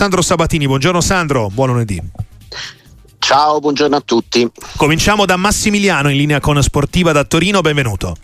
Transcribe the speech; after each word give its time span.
Sandro 0.00 0.22
Sabatini. 0.22 0.66
Buongiorno 0.66 1.02
Sandro, 1.02 1.50
buon 1.50 1.72
lunedì. 1.72 2.00
Ciao, 3.18 3.60
buongiorno 3.60 3.96
a 3.96 4.00
tutti. 4.00 4.48
Cominciamo 4.78 5.26
da 5.26 5.36
Massimiliano 5.36 6.08
in 6.08 6.16
linea 6.16 6.40
con 6.40 6.62
Sportiva 6.62 7.12
da 7.12 7.22
Torino, 7.24 7.60
benvenuto. 7.60 8.16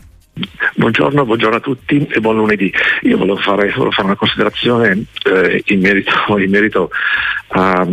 Buongiorno, 0.75 1.27
buongiorno, 1.27 1.57
a 1.57 1.61
tutti 1.61 2.07
e 2.11 2.19
buon 2.21 2.37
lunedì. 2.37 2.73
Io 3.03 3.19
volevo 3.19 3.37
fare, 3.37 3.71
volevo 3.73 3.91
fare 3.91 4.07
una 4.07 4.17
considerazione 4.17 5.05
eh, 5.25 5.63
in 5.67 5.81
merito, 5.81 6.13
in 6.41 6.49
merito 6.49 6.89
a, 7.49 7.87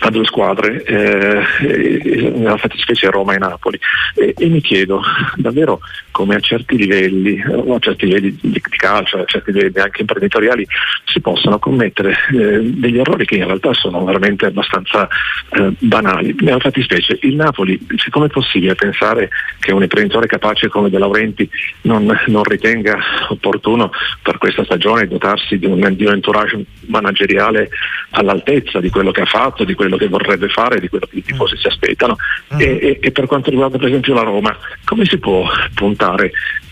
a 0.00 0.10
due 0.10 0.24
squadre, 0.26 0.84
eh, 0.84 2.32
nella 2.34 2.58
fattispecie 2.58 3.08
Roma 3.08 3.32
e 3.32 3.38
Napoli, 3.38 3.80
e, 4.14 4.34
e, 4.36 4.46
mi 4.48 4.60
chiedo 4.60 5.00
davvero 5.36 5.80
come 6.16 6.36
a 6.36 6.40
certi 6.40 6.76
livelli, 6.76 7.42
a 7.42 7.78
certi 7.78 8.06
livelli 8.06 8.38
di, 8.40 8.60
calcio, 8.60 9.18
a 9.18 9.24
certi 9.26 9.52
livelli 9.52 9.78
anche 9.78 10.00
imprenditoriali, 10.00 10.66
si 11.04 11.20
possano 11.20 11.58
commettere 11.58 12.16
eh, 12.32 12.60
degli 12.62 12.98
errori 12.98 13.24
che 13.24 13.36
in 13.36 13.46
realtà 13.46 13.74
sono 13.74 14.04
veramente 14.04 14.46
abbastanza 14.46 15.08
eh, 15.50 15.72
banali. 15.78 16.36
Nella 16.40 16.60
fattispecie 16.60 17.18
il 17.22 17.34
Napoli, 17.34 17.78
siccome 17.96 18.26
è 18.26 18.30
possibile 18.30 18.74
pensare 18.74 19.30
che 19.58 19.72
un 19.72 19.82
imprenditore 19.82 20.26
capace 20.26 20.68
come 20.68 20.90
De 20.90 20.98
Laurenti 20.98 21.48
non, 21.82 22.10
non 22.26 22.44
ritenga 22.44 22.98
opportuno 23.28 23.90
per 24.22 24.38
questa 24.38 24.64
stagione 24.64 25.06
dotarsi 25.06 25.58
di 25.58 25.66
un, 25.66 25.94
di 25.94 26.04
un 26.04 26.12
entourage 26.12 26.64
manageriale 26.86 27.68
all'altezza 28.10 28.80
di 28.80 28.90
quello 28.90 29.10
che 29.10 29.22
ha 29.22 29.26
fatto, 29.26 29.64
di 29.64 29.74
quello 29.74 29.86
quello 29.86 29.96
che 29.96 30.08
vorrebbe 30.08 30.48
fare, 30.48 30.80
di 30.80 30.88
quello 30.88 31.06
che 31.06 31.18
i 31.18 31.22
tifosi 31.22 31.56
si 31.56 31.66
aspettano. 31.66 32.16
Mm. 32.54 32.60
E, 32.60 32.64
e, 32.64 32.98
e 33.00 33.10
per 33.12 33.26
quanto 33.26 33.50
riguarda 33.50 33.78
per 33.78 33.88
esempio 33.88 34.14
la 34.14 34.22
Roma, 34.22 34.56
come 34.84 35.04
si 35.04 35.18
può 35.18 35.46
puntare 35.74 36.05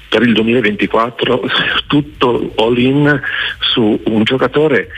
per 0.08 0.22
il 0.22 0.32
2024 0.32 1.42
tutto 1.86 2.52
all 2.56 2.78
in 2.78 3.20
su 3.58 4.00
un 4.04 4.22
giocatore 4.22 4.88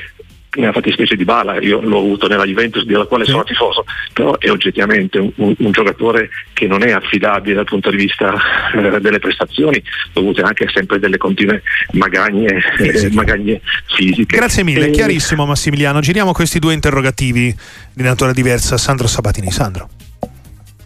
nella 0.56 0.72
fattispecie 0.72 1.16
di 1.16 1.24
Bala, 1.24 1.60
io 1.60 1.80
l'ho 1.80 1.98
avuto 1.98 2.28
nella 2.28 2.44
Juventus 2.44 2.84
della 2.84 3.04
quale 3.04 3.24
sono 3.24 3.44
tifoso, 3.44 3.84
però 4.12 4.38
è 4.38 4.50
oggettivamente 4.50 5.18
un, 5.18 5.30
un, 5.36 5.54
un, 5.58 5.70
giocatore 5.70 6.30
che 6.52 6.66
non 6.66 6.82
è 6.82 6.92
affidabile 6.92 7.54
dal 7.54 7.64
punto 7.64 7.90
di 7.90 7.96
vista 7.96 8.34
eh, 8.74 9.00
delle 9.00 9.18
prestazioni, 9.18 9.82
dovute 10.12 10.42
anche 10.42 10.68
sempre 10.72 10.98
delle 10.98 11.18
continue 11.18 11.62
magagne, 11.92 12.62
eh, 12.78 13.10
magagne 13.12 13.60
fisiche. 13.86 14.36
Grazie 14.36 14.64
mille, 14.64 14.88
e... 14.88 14.90
chiarissimo 14.90 15.46
Massimiliano. 15.46 16.00
Giriamo 16.00 16.32
questi 16.32 16.58
due 16.58 16.74
interrogativi 16.74 17.54
di 17.92 18.02
natura 18.02 18.32
diversa. 18.32 18.76
Sandro 18.76 19.06
Sabatini. 19.06 19.50
Sandro. 19.50 19.88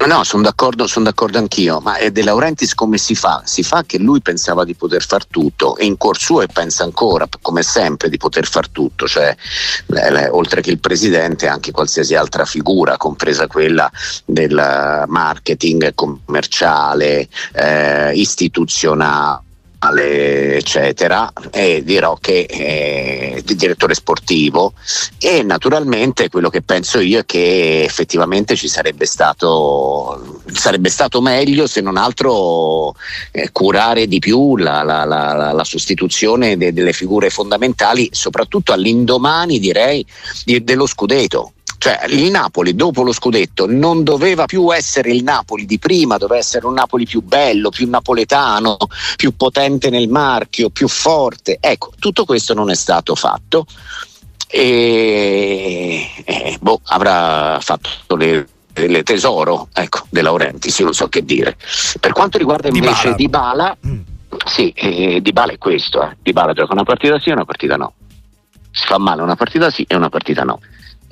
No, 0.06 0.24
sono 0.24 0.42
d'accordo, 0.42 0.86
son 0.86 1.02
d'accordo 1.02 1.36
anch'io, 1.36 1.78
ma 1.80 1.98
De 2.10 2.22
Laurentiis 2.22 2.74
come 2.74 2.96
si 2.96 3.14
fa? 3.14 3.42
Si 3.44 3.62
fa 3.62 3.84
che 3.84 3.98
lui 3.98 4.22
pensava 4.22 4.64
di 4.64 4.74
poter 4.74 5.04
far 5.04 5.26
tutto 5.26 5.76
e 5.76 5.84
in 5.84 5.98
cuor 5.98 6.18
suo 6.18 6.40
e 6.40 6.46
pensa 6.46 6.84
ancora, 6.84 7.28
come 7.42 7.62
sempre, 7.62 8.08
di 8.08 8.16
poter 8.16 8.46
far 8.46 8.68
tutto, 8.68 9.06
cioè 9.06 9.36
le, 9.86 10.28
oltre 10.28 10.62
che 10.62 10.70
il 10.70 10.80
presidente 10.80 11.48
anche 11.48 11.70
qualsiasi 11.70 12.14
altra 12.14 12.46
figura, 12.46 12.96
compresa 12.96 13.46
quella 13.46 13.90
del 14.24 15.04
marketing 15.06 15.92
commerciale, 15.94 17.28
eh, 17.52 18.12
istituzionale 18.14 19.48
eccetera, 20.56 21.32
e 21.50 21.82
dirò 21.82 22.16
che 22.20 22.44
è 22.46 23.40
direttore 23.42 23.94
sportivo. 23.94 24.74
E 25.18 25.42
naturalmente 25.42 26.28
quello 26.28 26.50
che 26.50 26.62
penso 26.62 27.00
io 27.00 27.20
è 27.20 27.24
che 27.24 27.82
effettivamente 27.84 28.56
ci 28.56 28.68
sarebbe 28.68 29.06
stato, 29.06 30.40
sarebbe 30.52 30.90
stato 30.90 31.20
meglio 31.20 31.66
se 31.66 31.80
non 31.80 31.96
altro 31.96 32.94
eh, 33.32 33.50
curare 33.52 34.06
di 34.06 34.18
più 34.18 34.56
la, 34.56 34.82
la, 34.82 35.04
la, 35.04 35.52
la 35.52 35.64
sostituzione 35.64 36.56
de, 36.56 36.72
delle 36.72 36.92
figure 36.92 37.30
fondamentali, 37.30 38.08
soprattutto 38.12 38.72
all'indomani 38.72 39.58
direi 39.58 40.04
di, 40.44 40.62
dello 40.62 40.86
scudetto 40.86 41.52
cioè 41.80 42.04
il 42.10 42.30
Napoli 42.30 42.74
dopo 42.74 43.02
lo 43.02 43.10
scudetto 43.10 43.64
non 43.66 44.04
doveva 44.04 44.44
più 44.44 44.70
essere 44.70 45.12
il 45.12 45.22
Napoli 45.22 45.64
di 45.64 45.78
prima, 45.78 46.18
doveva 46.18 46.38
essere 46.38 46.66
un 46.66 46.74
Napoli 46.74 47.06
più 47.06 47.22
bello, 47.22 47.70
più 47.70 47.88
napoletano, 47.88 48.76
più 49.16 49.34
potente 49.34 49.88
nel 49.88 50.10
marchio, 50.10 50.68
più 50.68 50.88
forte. 50.88 51.56
Ecco, 51.58 51.92
tutto 51.98 52.26
questo 52.26 52.52
non 52.52 52.68
è 52.68 52.74
stato 52.74 53.14
fatto 53.14 53.64
e, 54.46 56.06
e 56.22 56.58
boh, 56.60 56.80
avrà 56.84 57.58
fatto 57.62 58.14
le 58.14 58.46
le 58.72 59.02
tesoro 59.02 59.68
ecco, 59.74 60.06
De 60.10 60.22
Laurentiis, 60.22 60.78
io 60.78 60.84
non 60.84 60.94
so 60.94 61.08
che 61.08 61.24
dire. 61.24 61.56
Per 61.98 62.12
quanto 62.12 62.36
riguarda 62.36 62.68
invece 62.68 63.14
Di 63.14 63.28
Bala, 63.28 63.76
mm. 63.86 64.00
sì, 64.44 64.70
eh, 64.70 65.20
Di 65.22 65.32
Bala 65.32 65.52
è 65.52 65.58
questo, 65.58 66.02
eh. 66.02 66.16
Di 66.22 66.32
Bala 66.32 66.52
gioca 66.52 66.72
una 66.72 66.84
partita 66.84 67.18
sì 67.18 67.30
e 67.30 67.32
una 67.32 67.44
partita 67.44 67.76
no. 67.76 67.94
Si 68.70 68.86
fa 68.86 68.98
male 68.98 69.22
una 69.22 69.34
partita 69.34 69.70
sì 69.70 69.84
e 69.88 69.96
una 69.96 70.10
partita 70.10 70.44
no 70.44 70.60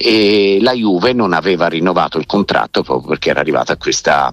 e 0.01 0.59
la 0.61 0.75
Juve 0.75 1.13
non 1.13 1.33
aveva 1.33 1.67
rinnovato 1.67 2.19
il 2.19 2.27
contratto 2.27 2.85
proprio 2.85 3.09
perché 3.09 3.31
era 3.31 3.41
arrivata 3.41 3.73
a 3.73 3.77
questa 3.77 4.33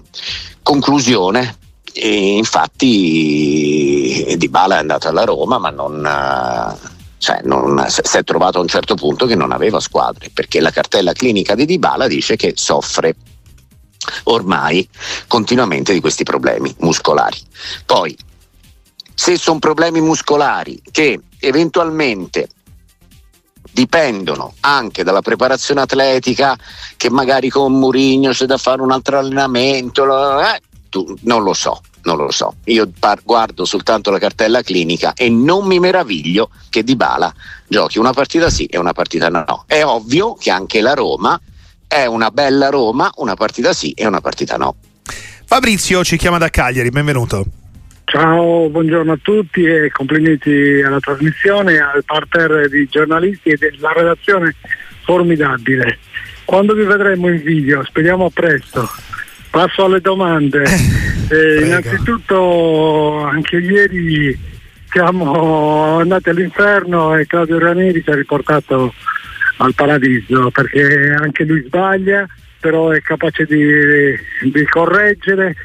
conclusione 0.62 1.58
e 1.92 2.36
infatti 2.36 4.36
Di 4.38 4.48
Bala 4.48 4.76
è 4.76 4.78
andato 4.78 5.08
alla 5.08 5.24
Roma 5.24 5.58
ma 5.58 5.70
non, 5.70 6.08
cioè 7.18 7.40
non, 7.42 7.84
si 7.88 8.16
è 8.16 8.22
trovato 8.22 8.58
a 8.58 8.60
un 8.60 8.68
certo 8.68 8.94
punto 8.94 9.26
che 9.26 9.34
non 9.34 9.50
aveva 9.50 9.80
squadre 9.80 10.30
perché 10.32 10.60
la 10.60 10.70
cartella 10.70 11.12
clinica 11.12 11.56
di 11.56 11.64
Di 11.64 11.80
Bala 11.80 12.06
dice 12.06 12.36
che 12.36 12.52
soffre 12.54 13.16
ormai 14.24 14.88
continuamente 15.26 15.92
di 15.92 16.00
questi 16.00 16.22
problemi 16.22 16.72
muscolari. 16.78 17.38
Poi, 17.84 18.16
se 19.12 19.36
sono 19.36 19.58
problemi 19.58 20.00
muscolari 20.00 20.80
che 20.92 21.20
eventualmente 21.40 22.50
dipendono 23.76 24.54
anche 24.60 25.04
dalla 25.04 25.20
preparazione 25.20 25.82
atletica 25.82 26.56
che 26.96 27.10
magari 27.10 27.50
con 27.50 27.74
Murigno 27.74 28.30
c'è 28.30 28.46
da 28.46 28.56
fare 28.56 28.80
un 28.80 28.90
altro 28.90 29.18
allenamento, 29.18 30.40
eh, 30.40 30.62
tu, 30.88 31.14
non 31.22 31.42
lo 31.42 31.52
so. 31.52 31.82
Non 32.06 32.18
lo 32.18 32.30
so, 32.30 32.54
io 32.66 32.88
par- 33.00 33.22
guardo 33.24 33.64
soltanto 33.64 34.12
la 34.12 34.20
cartella 34.20 34.62
clinica 34.62 35.12
e 35.12 35.28
non 35.28 35.66
mi 35.66 35.80
meraviglio 35.80 36.50
che 36.70 36.84
Dybala 36.84 37.34
giochi 37.66 37.98
una 37.98 38.12
partita 38.12 38.48
sì 38.48 38.64
e 38.66 38.78
una 38.78 38.92
partita 38.92 39.28
no. 39.28 39.64
È 39.66 39.82
ovvio 39.82 40.34
che 40.34 40.52
anche 40.52 40.80
la 40.80 40.94
Roma 40.94 41.38
è 41.88 42.06
una 42.06 42.30
bella 42.30 42.68
Roma, 42.68 43.10
una 43.16 43.34
partita 43.34 43.72
sì 43.72 43.90
e 43.90 44.06
una 44.06 44.20
partita 44.20 44.56
no. 44.56 44.76
Fabrizio 45.46 46.04
ci 46.04 46.16
chiama 46.16 46.38
da 46.38 46.48
Cagliari, 46.48 46.90
benvenuto. 46.90 47.44
Ciao, 48.08 48.68
buongiorno 48.70 49.14
a 49.14 49.18
tutti 49.20 49.64
e 49.64 49.90
complimenti 49.90 50.80
alla 50.80 51.00
trasmissione, 51.00 51.78
al 51.78 52.04
parterre 52.04 52.68
di 52.68 52.86
giornalisti 52.86 53.48
e 53.48 53.56
della 53.56 53.92
redazione 53.92 54.54
formidabile. 55.02 55.98
Quando 56.44 56.74
vi 56.74 56.84
vedremo 56.84 57.28
in 57.28 57.42
video? 57.42 57.82
Speriamo 57.82 58.30
presto. 58.30 58.88
Passo 59.50 59.84
alle 59.84 60.00
domande. 60.00 60.64
Eh, 61.28 61.64
innanzitutto 61.64 63.24
anche 63.24 63.56
ieri 63.56 64.38
siamo 64.88 65.98
andati 65.98 66.28
all'inferno 66.28 67.16
e 67.16 67.26
Claudio 67.26 67.58
Ranieri 67.58 68.00
ci 68.00 68.10
ha 68.10 68.14
riportato 68.14 68.94
al 69.56 69.74
paradiso 69.74 70.52
perché 70.52 71.12
anche 71.20 71.42
lui 71.42 71.64
sbaglia, 71.66 72.24
però 72.60 72.90
è 72.90 73.00
capace 73.00 73.44
di, 73.44 74.16
di 74.52 74.64
correggere 74.66 75.56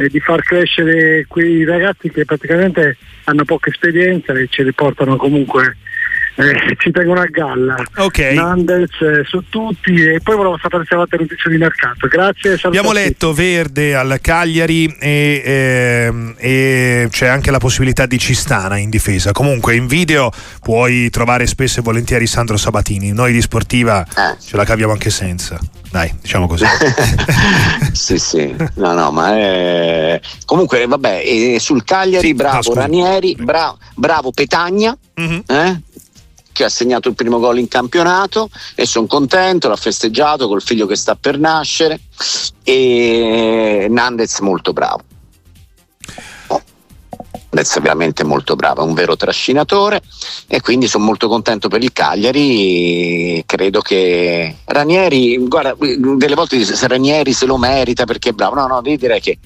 e 0.00 0.08
di 0.08 0.20
far 0.20 0.42
crescere 0.42 1.24
quei 1.26 1.64
ragazzi 1.64 2.08
che 2.08 2.24
praticamente 2.24 2.96
hanno 3.24 3.44
poca 3.44 3.68
esperienza 3.68 4.32
e 4.32 4.46
ce 4.48 4.62
li 4.62 4.72
portano 4.72 5.16
comunque 5.16 5.76
eh, 6.38 6.76
ci 6.78 6.92
tengono 6.92 7.20
a 7.20 7.26
galla 7.26 7.76
okay. 7.96 8.34
Nandez 8.34 8.90
eh, 9.00 9.24
su 9.24 9.42
tutti 9.48 9.92
e 9.92 10.20
poi 10.22 10.36
volevo 10.36 10.56
sapere 10.62 10.84
se 10.86 10.94
avete 10.94 11.16
notizie 11.16 11.50
di 11.50 11.56
mercato 11.56 12.06
grazie 12.06 12.56
abbiamo 12.62 12.92
letto 12.92 13.32
Verde 13.32 13.96
al 13.96 14.18
Cagliari 14.20 14.86
e, 15.00 15.42
eh, 15.44 16.34
e, 16.36 17.08
c'è 17.10 17.26
anche 17.26 17.50
la 17.50 17.58
possibilità 17.58 18.06
di 18.06 18.18
Cistana 18.18 18.76
in 18.76 18.88
difesa 18.88 19.32
comunque 19.32 19.74
in 19.74 19.88
video 19.88 20.30
puoi 20.62 21.10
trovare 21.10 21.46
spesso 21.48 21.80
e 21.80 21.82
volentieri 21.82 22.28
Sandro 22.28 22.56
Sabatini 22.56 23.12
noi 23.12 23.32
di 23.32 23.40
Sportiva 23.40 24.04
eh. 24.04 24.40
ce 24.40 24.56
la 24.56 24.64
caviamo 24.64 24.92
anche 24.92 25.10
senza 25.10 25.58
dai, 25.90 26.14
diciamo 26.20 26.46
così. 26.46 26.66
sì, 27.92 28.18
sì, 28.18 28.54
no, 28.74 28.92
no, 28.92 29.10
ma 29.10 29.36
è... 29.36 30.20
comunque, 30.44 30.86
vabbè, 30.86 31.56
sul 31.58 31.82
Cagliari, 31.84 32.34
bravo 32.34 32.74
no, 32.74 32.80
Ranieri, 32.80 33.34
bravo, 33.36 33.78
bravo 33.94 34.30
Petagna, 34.30 34.96
mm-hmm. 35.18 35.40
eh? 35.46 35.82
Che 36.58 36.64
ha 36.64 36.68
segnato 36.68 37.08
il 37.08 37.14
primo 37.14 37.38
gol 37.38 37.60
in 37.60 37.68
campionato 37.68 38.50
e 38.74 38.84
sono 38.84 39.06
contento, 39.06 39.68
l'ha 39.68 39.76
festeggiato 39.76 40.48
col 40.48 40.60
figlio 40.60 40.86
che 40.86 40.96
sta 40.96 41.14
per 41.14 41.38
nascere 41.38 42.00
e 42.64 43.86
Nandez 43.88 44.40
molto 44.40 44.72
bravo. 44.72 45.02
Nandez 47.50 47.76
è 47.76 47.80
veramente 47.80 48.24
molto 48.24 48.56
bravo, 48.56 48.82
è 48.82 48.84
un 48.84 48.94
vero 48.94 49.14
trascinatore 49.14 50.02
e 50.48 50.60
quindi 50.60 50.88
sono 50.88 51.04
molto 51.04 51.28
contento 51.28 51.68
per 51.68 51.80
il 51.80 51.92
Cagliari. 51.92 53.44
Credo 53.46 53.80
che 53.80 54.56
Ranieri, 54.64 55.38
guarda, 55.38 55.76
delle 55.78 56.34
volte 56.34 56.56
dice 56.56 56.74
se 56.74 56.88
Ranieri 56.88 57.32
se 57.32 57.46
lo 57.46 57.56
merita 57.56 58.04
perché 58.04 58.30
è 58.30 58.32
bravo. 58.32 58.56
No, 58.56 58.66
no, 58.66 58.82
devi 58.82 58.96
dire 58.96 59.20
che, 59.20 59.38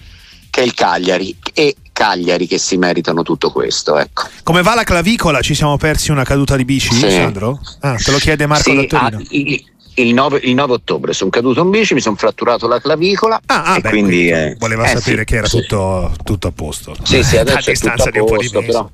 che 0.49 0.63
è 0.63 0.65
il 0.65 0.73
Cagliari 0.73 1.37
e 1.53 1.77
Cagliari 1.93 2.47
che 2.47 2.59
si 2.59 2.77
meritano 2.77 3.23
tutto 3.23 3.51
questo. 3.51 3.99
Ecco. 3.99 4.25
Come 4.43 4.63
va 4.63 4.75
la 4.75 4.85
clavicola? 4.85 5.41
Ci 5.41 5.55
siamo 5.55 5.77
persi 5.77 6.11
una 6.11 6.25
caduta 6.25 6.57
di 6.57 6.65
bici, 6.65 6.93
sì. 6.93 7.11
Sandro? 7.11 7.61
Ah, 7.81 7.97
te 7.97 8.11
lo 8.11 8.19
chiede 8.19 8.47
Marco 8.47 8.71
sì, 8.71 8.87
da 8.87 8.99
Torino. 8.99 9.19
Ah, 9.19 9.71
il 9.95 10.15
9, 10.15 10.41
il 10.45 10.55
9, 10.55 10.73
ottobre 10.73 11.13
sono 11.13 11.29
caduto 11.29 11.61
in 11.61 11.71
bici, 11.71 11.93
mi 11.93 12.01
sono 12.01 12.17
fratturato 12.17 12.67
la 12.67 12.81
clavicola 12.81 13.39
ah, 13.45 13.65
ah, 13.65 13.77
e 13.77 13.81
beh, 13.81 13.89
quindi 13.91 14.29
eh, 14.29 14.57
voleva 14.59 14.85
eh, 14.85 14.97
sapere 14.97 15.19
sì, 15.19 15.25
che 15.25 15.37
era 15.37 15.49
tutto, 15.49 16.15
tutto, 16.25 16.47
a 16.47 16.53
posto. 16.53 16.97
Sì, 17.03 17.23
sì, 17.23 17.37
adesso 17.39 17.71
a 17.71 17.73
è 17.73 17.77
tutto 17.77 18.21
a 18.21 18.25
posto, 18.25 18.63
però, 18.63 18.91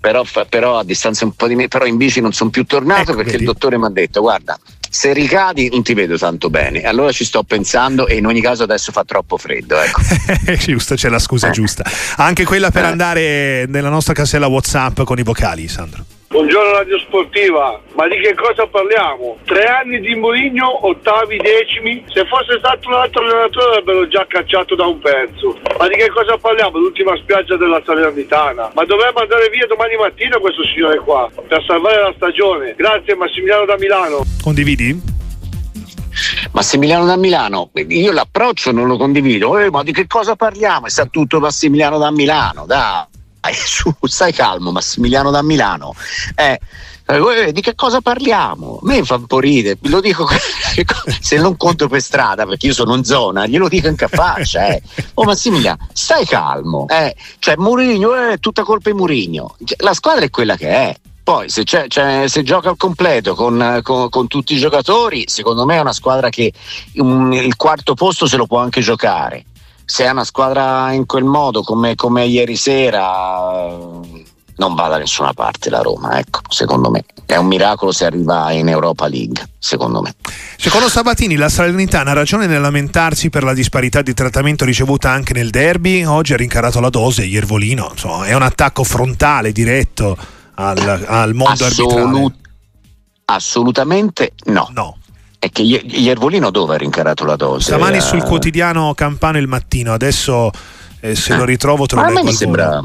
però, 0.00 0.24
però, 0.48 0.78
a 0.78 0.84
distanza 0.84 1.24
un 1.24 1.32
po' 1.32 1.46
di 1.46 1.54
me, 1.54 1.68
però 1.68 1.86
in 1.86 1.96
bici 1.96 2.20
non 2.20 2.32
sono 2.32 2.50
più 2.50 2.64
tornato 2.64 3.02
ecco, 3.02 3.14
perché 3.14 3.32
vedi. 3.32 3.44
il 3.44 3.48
dottore 3.50 3.78
mi 3.78 3.84
ha 3.84 3.90
detto 3.90 4.20
guarda 4.20 4.58
se 4.94 5.14
ricadi 5.14 5.70
non 5.70 5.82
ti 5.82 5.94
vedo 5.94 6.18
tanto 6.18 6.50
bene 6.50 6.82
allora 6.82 7.12
ci 7.12 7.24
sto 7.24 7.42
pensando 7.44 8.06
e 8.06 8.16
in 8.16 8.26
ogni 8.26 8.42
caso 8.42 8.64
adesso 8.64 8.92
fa 8.92 9.04
troppo 9.04 9.38
freddo 9.38 9.80
ecco. 9.80 10.02
giusto 10.60 10.96
c'è 10.96 11.08
la 11.08 11.18
scusa 11.18 11.48
eh. 11.48 11.50
giusta 11.50 11.82
anche 12.16 12.44
quella 12.44 12.70
per 12.70 12.84
eh. 12.84 12.88
andare 12.88 13.64
nella 13.68 13.88
nostra 13.88 14.12
casella 14.12 14.48
whatsapp 14.48 15.00
con 15.04 15.18
i 15.18 15.22
vocali 15.22 15.66
Sandro 15.66 16.04
Buongiorno 16.32 16.72
Radio 16.72 16.98
Sportiva, 17.00 17.78
ma 17.92 18.08
di 18.08 18.16
che 18.16 18.34
cosa 18.34 18.66
parliamo? 18.66 19.36
Tre 19.44 19.66
anni 19.66 20.00
di 20.00 20.14
Mourinho, 20.14 20.86
ottavi, 20.86 21.36
decimi. 21.36 22.02
Se 22.08 22.24
fosse 22.24 22.56
stato 22.56 22.88
un 22.88 22.94
altro 22.94 23.20
allenatore 23.20 23.66
avrebbero 23.72 24.08
già 24.08 24.24
cacciato 24.26 24.74
da 24.74 24.86
un 24.86 24.98
pezzo. 24.98 25.58
Ma 25.78 25.86
di 25.88 25.94
che 25.96 26.08
cosa 26.08 26.38
parliamo? 26.38 26.78
L'ultima 26.78 27.14
spiaggia 27.18 27.58
della 27.58 27.82
Salernitana. 27.84 28.70
Ma 28.72 28.84
dovremmo 28.86 29.18
andare 29.18 29.50
via 29.50 29.66
domani 29.66 29.94
mattina 29.96 30.38
questo 30.38 30.64
signore 30.64 31.00
qua 31.00 31.30
per 31.46 31.62
salvare 31.66 32.00
la 32.00 32.12
stagione. 32.16 32.76
Grazie 32.78 33.14
Massimiliano 33.14 33.66
da 33.66 33.76
Milano. 33.76 34.24
Condividi? 34.42 34.98
Massimiliano 36.52 37.04
da 37.04 37.16
Milano, 37.18 37.70
io 37.74 38.12
l'approccio 38.12 38.72
non 38.72 38.86
lo 38.86 38.96
condivido, 38.96 39.58
eh, 39.58 39.70
ma 39.70 39.82
di 39.82 39.92
che 39.92 40.06
cosa 40.06 40.34
parliamo? 40.34 40.86
È 40.86 40.90
stato 40.90 41.10
tutto 41.10 41.40
Massimiliano 41.40 41.98
da 41.98 42.10
Milano, 42.10 42.64
dai 42.64 43.11
su, 43.66 43.92
stai 44.02 44.32
calmo 44.32 44.70
Massimiliano 44.70 45.30
da 45.30 45.42
Milano. 45.42 45.94
Eh, 46.34 46.60
eh, 47.06 47.52
di 47.52 47.60
che 47.60 47.74
cosa 47.74 48.00
parliamo? 48.00 48.78
A 48.82 48.86
me 48.86 49.02
fa 49.04 49.16
un 49.16 49.26
po' 49.26 49.40
ridere, 49.40 49.78
lo 49.82 50.00
dico 50.00 50.26
se 51.20 51.36
non 51.38 51.56
conto 51.56 51.88
per 51.88 52.00
strada 52.00 52.46
perché 52.46 52.68
io 52.68 52.74
sono 52.74 52.94
in 52.94 53.04
zona, 53.04 53.46
glielo 53.46 53.68
dico 53.68 53.88
anche 53.88 54.04
a 54.04 54.08
faccia. 54.08 54.68
Eh. 54.68 54.82
Oh 55.14 55.24
Massimiliano, 55.24 55.88
stai 55.92 56.24
calmo. 56.24 56.86
Eh. 56.88 57.14
Cioè 57.38 57.56
Murigno 57.56 58.14
è 58.14 58.38
tutta 58.38 58.62
colpa 58.62 58.90
di 58.90 58.96
Murigno. 58.96 59.56
Cioè, 59.64 59.78
la 59.80 59.94
squadra 59.94 60.24
è 60.24 60.30
quella 60.30 60.56
che 60.56 60.68
è. 60.68 60.96
Poi 61.24 61.48
se, 61.48 61.62
c'è, 61.62 61.86
c'è, 61.86 62.26
se, 62.26 62.42
gioca 62.42 62.70
al 62.70 62.76
completo 62.76 63.36
con, 63.36 63.80
con, 63.84 64.08
con, 64.08 64.26
tutti 64.26 64.54
i 64.54 64.58
giocatori, 64.58 65.22
secondo 65.28 65.64
me 65.64 65.76
è 65.76 65.80
una 65.80 65.92
squadra 65.92 66.30
che 66.30 66.52
um, 66.94 67.32
il 67.32 67.54
quarto 67.54 67.94
posto 67.94 68.26
se 68.26 68.36
lo 68.36 68.46
può 68.46 68.58
anche 68.58 68.80
giocare 68.80 69.44
se 69.84 70.04
è 70.04 70.10
una 70.10 70.24
squadra 70.24 70.92
in 70.92 71.06
quel 71.06 71.24
modo 71.24 71.62
come, 71.62 71.94
come 71.94 72.24
ieri 72.24 72.56
sera 72.56 73.68
non 74.56 74.74
va 74.74 74.88
da 74.88 74.98
nessuna 74.98 75.32
parte 75.32 75.70
la 75.70 75.80
Roma, 75.80 76.18
ecco, 76.18 76.40
secondo 76.48 76.90
me. 76.90 77.04
È 77.26 77.36
un 77.36 77.46
miracolo 77.46 77.90
se 77.90 78.04
arriva 78.04 78.52
in 78.52 78.68
Europa 78.68 79.08
League, 79.08 79.42
secondo 79.58 80.00
me. 80.02 80.14
Secondo 80.56 80.88
Sabatini 80.88 81.36
la 81.36 81.48
Salernitana 81.48 82.10
ha 82.10 82.14
ragione 82.14 82.46
nel 82.46 82.60
lamentarsi 82.60 83.30
per 83.30 83.42
la 83.42 83.54
disparità 83.54 84.02
di 84.02 84.14
trattamento 84.14 84.64
ricevuta 84.64 85.10
anche 85.10 85.32
nel 85.32 85.50
derby, 85.50 86.04
oggi 86.04 86.34
ha 86.34 86.36
rincarato 86.36 86.78
la 86.80 86.90
dose, 86.90 87.24
Iervolino, 87.24 87.88
insomma, 87.90 88.26
è 88.26 88.34
un 88.34 88.42
attacco 88.42 88.84
frontale, 88.84 89.52
diretto 89.52 90.16
al, 90.54 91.04
al 91.06 91.34
mondo 91.34 91.64
Assolut- 91.64 91.96
arbitrale. 91.96 92.40
Assolutamente 93.24 94.32
no. 94.44 94.68
No 94.72 94.96
è 95.42 95.50
che 95.50 95.62
Iervolino 95.62 96.50
dove 96.50 96.76
ha 96.76 96.78
rincarato 96.78 97.24
la 97.24 97.34
dose? 97.34 97.64
Stamani 97.64 97.96
eh... 97.96 98.00
sul 98.00 98.22
quotidiano 98.22 98.94
Campano 98.94 99.38
il 99.38 99.48
mattino, 99.48 99.92
adesso 99.92 100.52
eh, 101.00 101.16
se 101.16 101.32
eh. 101.32 101.36
lo 101.36 101.44
ritrovo 101.44 101.84
te 101.84 101.96
lo 101.96 102.04
leggo. 102.06 102.22
Mi 102.22 102.32
sembra. 102.32 102.80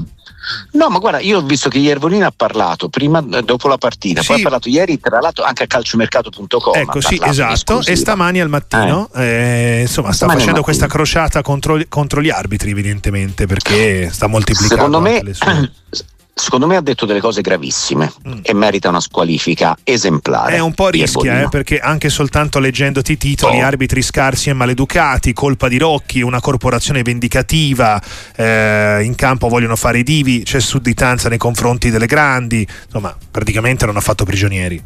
No, 0.72 0.90
ma 0.90 0.98
guarda, 0.98 1.20
io 1.20 1.38
ho 1.38 1.42
visto 1.44 1.70
che 1.70 1.78
Iervolino 1.78 2.26
ha 2.26 2.34
parlato 2.36 2.90
prima, 2.90 3.24
eh, 3.32 3.44
dopo 3.44 3.68
la 3.68 3.78
partita, 3.78 4.22
sì. 4.22 4.28
poi 4.28 4.40
ha 4.40 4.42
parlato 4.42 4.70
ieri, 4.70 5.00
tra 5.00 5.20
l'altro, 5.20 5.44
anche 5.44 5.64
a 5.64 5.68
calciomercato.com. 5.68 6.74
Ecco, 6.74 7.00
sì, 7.00 7.22
esatto. 7.22 7.84
E 7.86 7.96
stamani 7.96 8.40
al 8.40 8.50
mattino, 8.50 9.08
eh. 9.14 9.22
Eh, 9.24 9.82
insomma, 9.82 10.08
sta 10.08 10.26
stamani 10.26 10.40
facendo 10.40 10.64
questa 10.64 10.88
crociata 10.88 11.44
contro, 11.44 11.80
contro, 11.88 12.24
gli 12.24 12.32
arbitri, 12.32 12.72
evidentemente, 12.72 13.46
perché 13.46 14.10
sta 14.12 14.26
moltiplicando. 14.26 14.76
Secondo 14.76 15.00
me. 15.00 15.22
secondo 16.38 16.68
me 16.68 16.76
ha 16.76 16.82
detto 16.82 17.06
delle 17.06 17.20
cose 17.20 17.42
gravissime 17.42 18.12
mm. 18.28 18.40
e 18.44 18.54
merita 18.54 18.90
una 18.90 19.00
squalifica 19.00 19.76
esemplare. 19.84 20.56
È 20.56 20.60
un 20.60 20.74
po' 20.74 20.90
rischia, 20.90 21.42
eh, 21.42 21.50
perché 21.50 21.80
anche 21.80 22.10
soltanto 22.10 22.60
leggendoti 22.60 23.14
i 23.14 23.18
titoli, 23.18 23.62
oh. 23.62 23.66
arbitri 23.66 24.02
scarsi 24.02 24.50
e 24.50 24.54
maleducati, 24.54 25.34
colpa 25.34 25.68
di 25.68 25.78
Rocchi, 25.78 26.22
una 26.22 26.40
corporazione 26.40 27.02
vendicativa, 27.02 28.02
eh, 28.36 29.02
in 29.04 29.16
campo 29.16 29.48
vogliono 29.48 29.76
fare 29.76 30.00
i 30.00 30.04
divi, 30.04 30.44
c'è 30.44 30.60
sudditanza 30.60 31.28
nei 31.28 31.40
confronti 31.40 31.90
delle 31.90 32.06
grandi, 32.06 32.66
insomma, 32.86 33.16
praticamente 33.32 33.86
non 33.86 33.98
ha 33.98 34.02
fatto 34.02 34.24
prigionieri. 34.24 34.82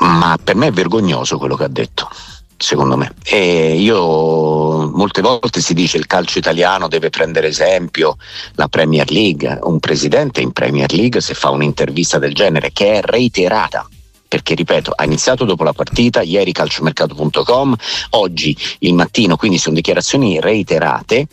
Ma 0.00 0.38
per 0.42 0.54
me 0.54 0.68
è 0.68 0.72
vergognoso 0.72 1.38
quello 1.38 1.56
che 1.56 1.64
ha 1.64 1.68
detto 1.68 2.08
secondo 2.58 2.96
me. 2.96 3.14
E 3.24 3.76
io 3.78 4.90
molte 4.90 5.22
volte 5.22 5.60
si 5.60 5.74
dice 5.74 5.96
il 5.96 6.06
calcio 6.06 6.38
italiano 6.38 6.88
deve 6.88 7.08
prendere 7.08 7.48
esempio 7.48 8.16
la 8.54 8.68
Premier 8.68 9.10
League, 9.10 9.58
un 9.62 9.78
presidente 9.78 10.40
in 10.40 10.52
Premier 10.52 10.92
League 10.92 11.20
se 11.20 11.34
fa 11.34 11.50
un'intervista 11.50 12.18
del 12.18 12.34
genere 12.34 12.72
che 12.72 12.94
è 12.94 13.00
reiterata 13.02 13.88
perché 14.28 14.54
ripeto, 14.54 14.92
ha 14.94 15.04
iniziato 15.04 15.46
dopo 15.46 15.64
la 15.64 15.72
partita, 15.72 16.20
ieri 16.20 16.52
calciomercato.com, 16.52 17.74
oggi 18.10 18.54
il 18.80 18.92
mattino, 18.92 19.36
quindi 19.36 19.56
sono 19.56 19.74
dichiarazioni 19.74 20.38
reiterate. 20.38 21.26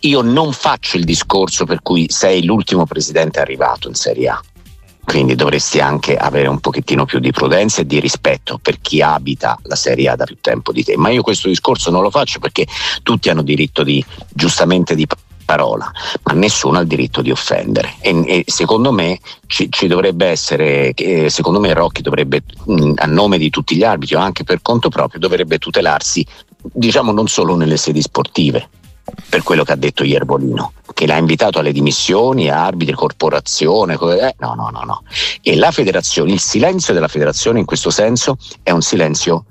Io 0.00 0.22
non 0.22 0.52
faccio 0.52 0.96
il 0.96 1.04
discorso 1.04 1.66
per 1.66 1.82
cui 1.82 2.06
sei 2.08 2.44
l'ultimo 2.44 2.86
presidente 2.86 3.38
arrivato 3.38 3.88
in 3.88 3.94
Serie 3.94 4.28
A 4.28 4.42
quindi 5.08 5.34
dovresti 5.34 5.80
anche 5.80 6.18
avere 6.18 6.48
un 6.48 6.60
pochettino 6.60 7.06
più 7.06 7.18
di 7.18 7.32
prudenza 7.32 7.80
e 7.80 7.86
di 7.86 7.98
rispetto 7.98 8.58
per 8.60 8.78
chi 8.78 9.00
abita 9.00 9.58
la 9.62 9.74
Serie 9.74 10.10
A 10.10 10.16
da 10.16 10.26
più 10.26 10.36
tempo 10.38 10.70
di 10.70 10.84
te. 10.84 10.98
Ma 10.98 11.08
io 11.08 11.22
questo 11.22 11.48
discorso 11.48 11.90
non 11.90 12.02
lo 12.02 12.10
faccio 12.10 12.40
perché 12.40 12.66
tutti 13.02 13.30
hanno 13.30 13.40
diritto 13.40 13.82
di, 13.82 14.04
giustamente 14.28 14.94
di 14.94 15.06
parola, 15.46 15.90
ma 16.24 16.32
nessuno 16.34 16.76
ha 16.76 16.82
il 16.82 16.86
diritto 16.86 17.22
di 17.22 17.30
offendere. 17.30 17.94
E, 18.00 18.22
e 18.26 18.44
secondo 18.46 18.92
me 18.92 19.18
ci, 19.46 19.68
ci, 19.70 19.86
dovrebbe 19.86 20.26
essere, 20.26 20.92
eh, 20.92 21.30
secondo 21.30 21.58
me 21.58 21.72
Rocchi 21.72 22.02
dovrebbe, 22.02 22.42
mh, 22.66 22.92
a 22.96 23.06
nome 23.06 23.38
di 23.38 23.48
tutti 23.48 23.76
gli 23.76 23.84
arbitri 23.84 24.14
o 24.14 24.18
anche 24.18 24.44
per 24.44 24.60
conto 24.60 24.90
proprio, 24.90 25.18
dovrebbe 25.18 25.56
tutelarsi, 25.56 26.24
diciamo 26.60 27.12
non 27.12 27.28
solo 27.28 27.56
nelle 27.56 27.78
sedi 27.78 28.02
sportive, 28.02 28.68
per 29.28 29.42
quello 29.42 29.64
che 29.64 29.72
ha 29.72 29.76
detto 29.76 30.04
Iervolino, 30.04 30.72
che 30.94 31.06
l'ha 31.06 31.16
invitato 31.16 31.58
alle 31.58 31.72
dimissioni, 31.72 32.48
arbitri, 32.48 32.94
corporazione, 32.94 33.94
eh, 33.94 34.34
no, 34.38 34.54
no, 34.54 34.68
no, 34.70 34.82
no. 34.82 35.02
E 35.42 35.56
la 35.56 35.70
federazione, 35.70 36.32
il 36.32 36.40
silenzio 36.40 36.94
della 36.94 37.08
federazione 37.08 37.58
in 37.58 37.64
questo 37.64 37.90
senso 37.90 38.36
è 38.62 38.70
un 38.70 38.82
silenzio 38.82 39.44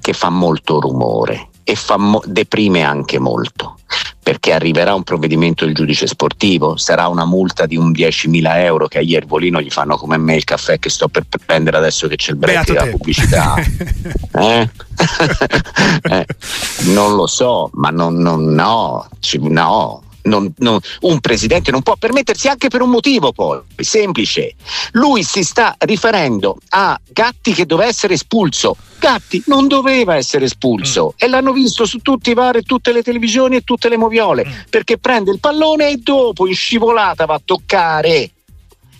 che 0.00 0.12
fa 0.12 0.30
molto 0.30 0.80
rumore 0.80 1.48
e 1.64 1.76
mo- 1.96 2.22
deprime 2.26 2.82
anche 2.82 3.18
molto 3.18 3.76
perché 4.22 4.52
arriverà 4.52 4.94
un 4.94 5.02
provvedimento 5.02 5.64
del 5.64 5.74
giudice 5.74 6.06
sportivo, 6.06 6.76
sarà 6.76 7.08
una 7.08 7.24
multa 7.24 7.66
di 7.66 7.76
un 7.76 7.90
10.000 7.90 8.56
euro 8.58 8.86
che 8.86 8.98
a 8.98 9.00
Iervolino 9.00 9.60
gli 9.60 9.70
fanno 9.70 9.96
come 9.96 10.16
me 10.16 10.36
il 10.36 10.44
caffè 10.44 10.78
che 10.78 10.90
sto 10.90 11.08
per 11.08 11.24
prendere 11.44 11.76
adesso 11.76 12.06
che 12.06 12.16
c'è 12.16 12.30
il 12.30 12.36
break 12.36 12.66
della 12.66 12.86
pubblicità. 12.86 13.56
eh? 14.34 14.68
eh? 16.02 16.26
Non 16.92 17.16
lo 17.16 17.26
so, 17.26 17.70
ma 17.74 17.90
non, 17.90 18.14
non 18.14 18.44
no, 18.44 19.08
no 19.40 20.01
non, 20.22 20.52
non, 20.58 20.78
un 21.00 21.20
presidente 21.20 21.70
non 21.70 21.82
può 21.82 21.96
permettersi 21.96 22.48
anche 22.48 22.68
per 22.68 22.82
un 22.82 22.90
motivo 22.90 23.32
poi 23.32 23.60
semplice. 23.76 24.54
Lui 24.92 25.22
si 25.22 25.42
sta 25.42 25.74
riferendo 25.78 26.58
a 26.70 26.98
Gatti 27.08 27.52
che 27.52 27.66
doveva 27.66 27.88
essere 27.88 28.14
espulso. 28.14 28.76
Gatti 28.98 29.42
non 29.46 29.66
doveva 29.66 30.14
essere 30.14 30.44
espulso 30.44 31.14
mm. 31.14 31.16
e 31.16 31.28
l'hanno 31.28 31.52
visto 31.52 31.84
su 31.84 31.98
tutti 31.98 32.30
i 32.30 32.34
vari, 32.34 32.62
tutte 32.62 32.92
le 32.92 33.02
televisioni 33.02 33.56
e 33.56 33.62
tutte 33.62 33.88
le 33.88 33.96
moviole 33.96 34.46
mm. 34.46 34.50
perché 34.70 34.98
prende 34.98 35.32
il 35.32 35.40
pallone 35.40 35.88
e 35.88 35.96
dopo 35.96 36.46
in 36.46 36.54
scivolata 36.54 37.24
va 37.24 37.34
a 37.34 37.42
toccare 37.44 38.30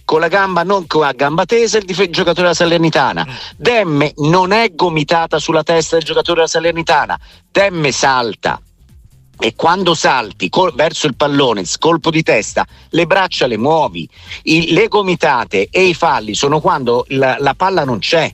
con 0.05 0.19
la 0.19 0.27
gamba 0.27 0.65
non 0.65 0.89
con 0.89 1.03
la 1.03 1.13
gamba 1.13 1.47
tesa 1.47 1.79
il 1.79 1.85
dif- 1.85 2.11
giocatore 2.11 2.43
della 2.43 2.55
Salernitana. 2.55 3.25
Mm. 3.25 3.35
Demme 3.57 4.13
non 4.17 4.51
è 4.51 4.75
gomitata 4.75 5.39
sulla 5.39 5.63
testa 5.63 5.97
del 5.97 6.05
giocatore 6.05 6.35
della 6.35 6.49
Salernitana. 6.49 7.19
Demme 7.51 7.93
salta 7.93 8.61
e 9.43 9.57
quando 9.57 9.95
salti 9.95 10.49
col- 10.49 10.73
verso 10.73 11.09
il 11.09 11.17
pallone, 11.17 11.65
scolpo 11.65 12.11
di 12.11 12.23
testa, 12.23 12.65
le 12.91 13.07
braccia 13.07 13.49
le 13.49 13.59
muovi, 13.59 14.09
I- 14.45 14.73
le 14.73 14.87
gomitate 14.87 15.67
e 15.69 15.83
i 15.83 15.95
falli 15.95 16.35
sono 16.35 16.61
quando 16.61 17.05
la, 17.09 17.35
la 17.41 17.55
palla 17.55 17.83
non 17.83 17.99
c'è 17.99 18.33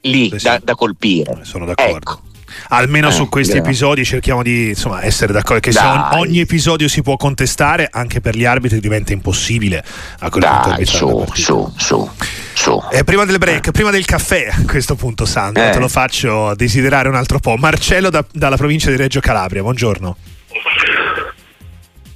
lì 0.00 0.30
sì, 0.30 0.42
da, 0.42 0.60
da, 0.60 0.74
colpire. 0.74 1.38
Sono 1.44 1.64
d'accordo. 1.66 1.96
Ecco. 1.96 2.20
Almeno 2.68 3.08
eh, 3.08 3.12
su 3.12 3.28
questi 3.28 3.54
yeah. 3.54 3.62
episodi 3.62 4.04
cerchiamo 4.04 4.42
di 4.42 4.68
insomma, 4.68 5.02
essere 5.02 5.32
d'accordo 5.32 5.60
che 5.60 5.72
se 5.72 5.80
ogni 6.12 6.40
episodio 6.40 6.88
si 6.88 7.02
può 7.02 7.16
contestare, 7.16 7.88
anche 7.90 8.20
per 8.20 8.36
gli 8.36 8.44
arbitri 8.44 8.80
diventa 8.80 9.12
impossibile 9.12 9.84
a 10.20 10.30
quel 10.30 10.42
Dai, 10.42 10.74
punto 10.76 10.84
su, 10.84 11.24
su, 11.34 11.72
su, 11.76 12.10
su. 12.54 12.82
Eh, 12.90 13.04
prima 13.04 13.24
del 13.24 13.38
break, 13.38 13.68
eh. 13.68 13.70
prima 13.70 13.90
del 13.90 14.04
caffè 14.04 14.48
a 14.50 14.64
questo 14.66 14.94
punto 14.94 15.24
Sandro, 15.24 15.64
eh. 15.64 15.70
te 15.70 15.78
lo 15.78 15.88
faccio 15.88 16.54
desiderare 16.54 17.08
un 17.08 17.14
altro 17.14 17.38
po'. 17.38 17.56
Marcello 17.56 18.10
da, 18.10 18.24
dalla 18.30 18.56
provincia 18.56 18.90
di 18.90 18.96
Reggio 18.96 19.20
Calabria, 19.20 19.62
buongiorno. 19.62 20.16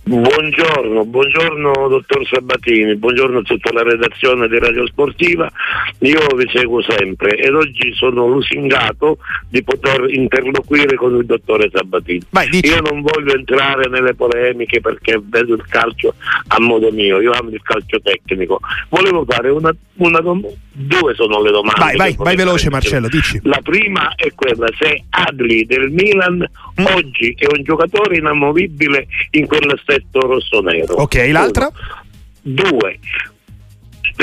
Buongiorno, 0.09 1.05
buongiorno 1.05 1.87
dottor 1.87 2.27
Sabatini, 2.27 2.97
buongiorno 2.97 3.41
a 3.41 3.43
tutta 3.43 3.71
la 3.75 3.83
redazione 3.83 4.49
di 4.49 4.59
Radio 4.59 4.87
Sportiva. 4.87 5.53
Io 5.99 6.27
vi 6.35 6.49
seguo 6.50 6.81
sempre 6.81 7.37
ed 7.37 7.55
oggi 7.55 7.93
sono 7.93 8.27
lusingato 8.27 9.19
di 9.50 9.62
poter 9.62 10.07
interloquire 10.09 10.97
con 10.97 11.15
il 11.15 11.27
dottore 11.27 11.69
Sabatini. 11.71 12.23
Vai, 12.31 12.49
io 12.50 12.81
non 12.81 13.03
voglio 13.03 13.35
entrare 13.35 13.91
nelle 13.91 14.15
polemiche 14.15 14.81
perché 14.81 15.21
vedo 15.23 15.53
il 15.53 15.67
calcio 15.69 16.15
a 16.47 16.59
modo 16.59 16.91
mio, 16.91 17.21
io 17.21 17.33
amo 17.33 17.50
il 17.50 17.61
calcio 17.61 18.00
tecnico. 18.00 18.61
Volevo 18.88 19.27
fare 19.29 19.50
una, 19.50 19.77
una 19.99 20.21
domanda, 20.21 20.49
due 20.73 21.14
sono 21.14 21.43
le 21.43 21.50
domande. 21.50 21.81
Vai, 21.81 21.97
vai, 21.97 22.14
vai 22.17 22.37
veloce 22.37 22.71
Marcello, 22.71 23.09
dici. 23.09 23.40
La 23.45 23.61
prima 23.62 24.14
è 24.14 24.33
quella 24.35 24.67
se 24.78 25.05
Adli 25.11 25.64
del 25.67 25.90
Milan 25.90 26.37
mm. 26.81 26.85
oggi 26.95 27.35
è 27.38 27.47
un 27.55 27.62
giocatore 27.62 28.17
inamovibile 28.17 29.07
in 29.33 29.47
quell'assetto 29.47 30.21
rosso-nero. 30.21 30.95
Ok, 30.95 31.28
l'altra? 31.31 31.71
Due, 32.40 32.99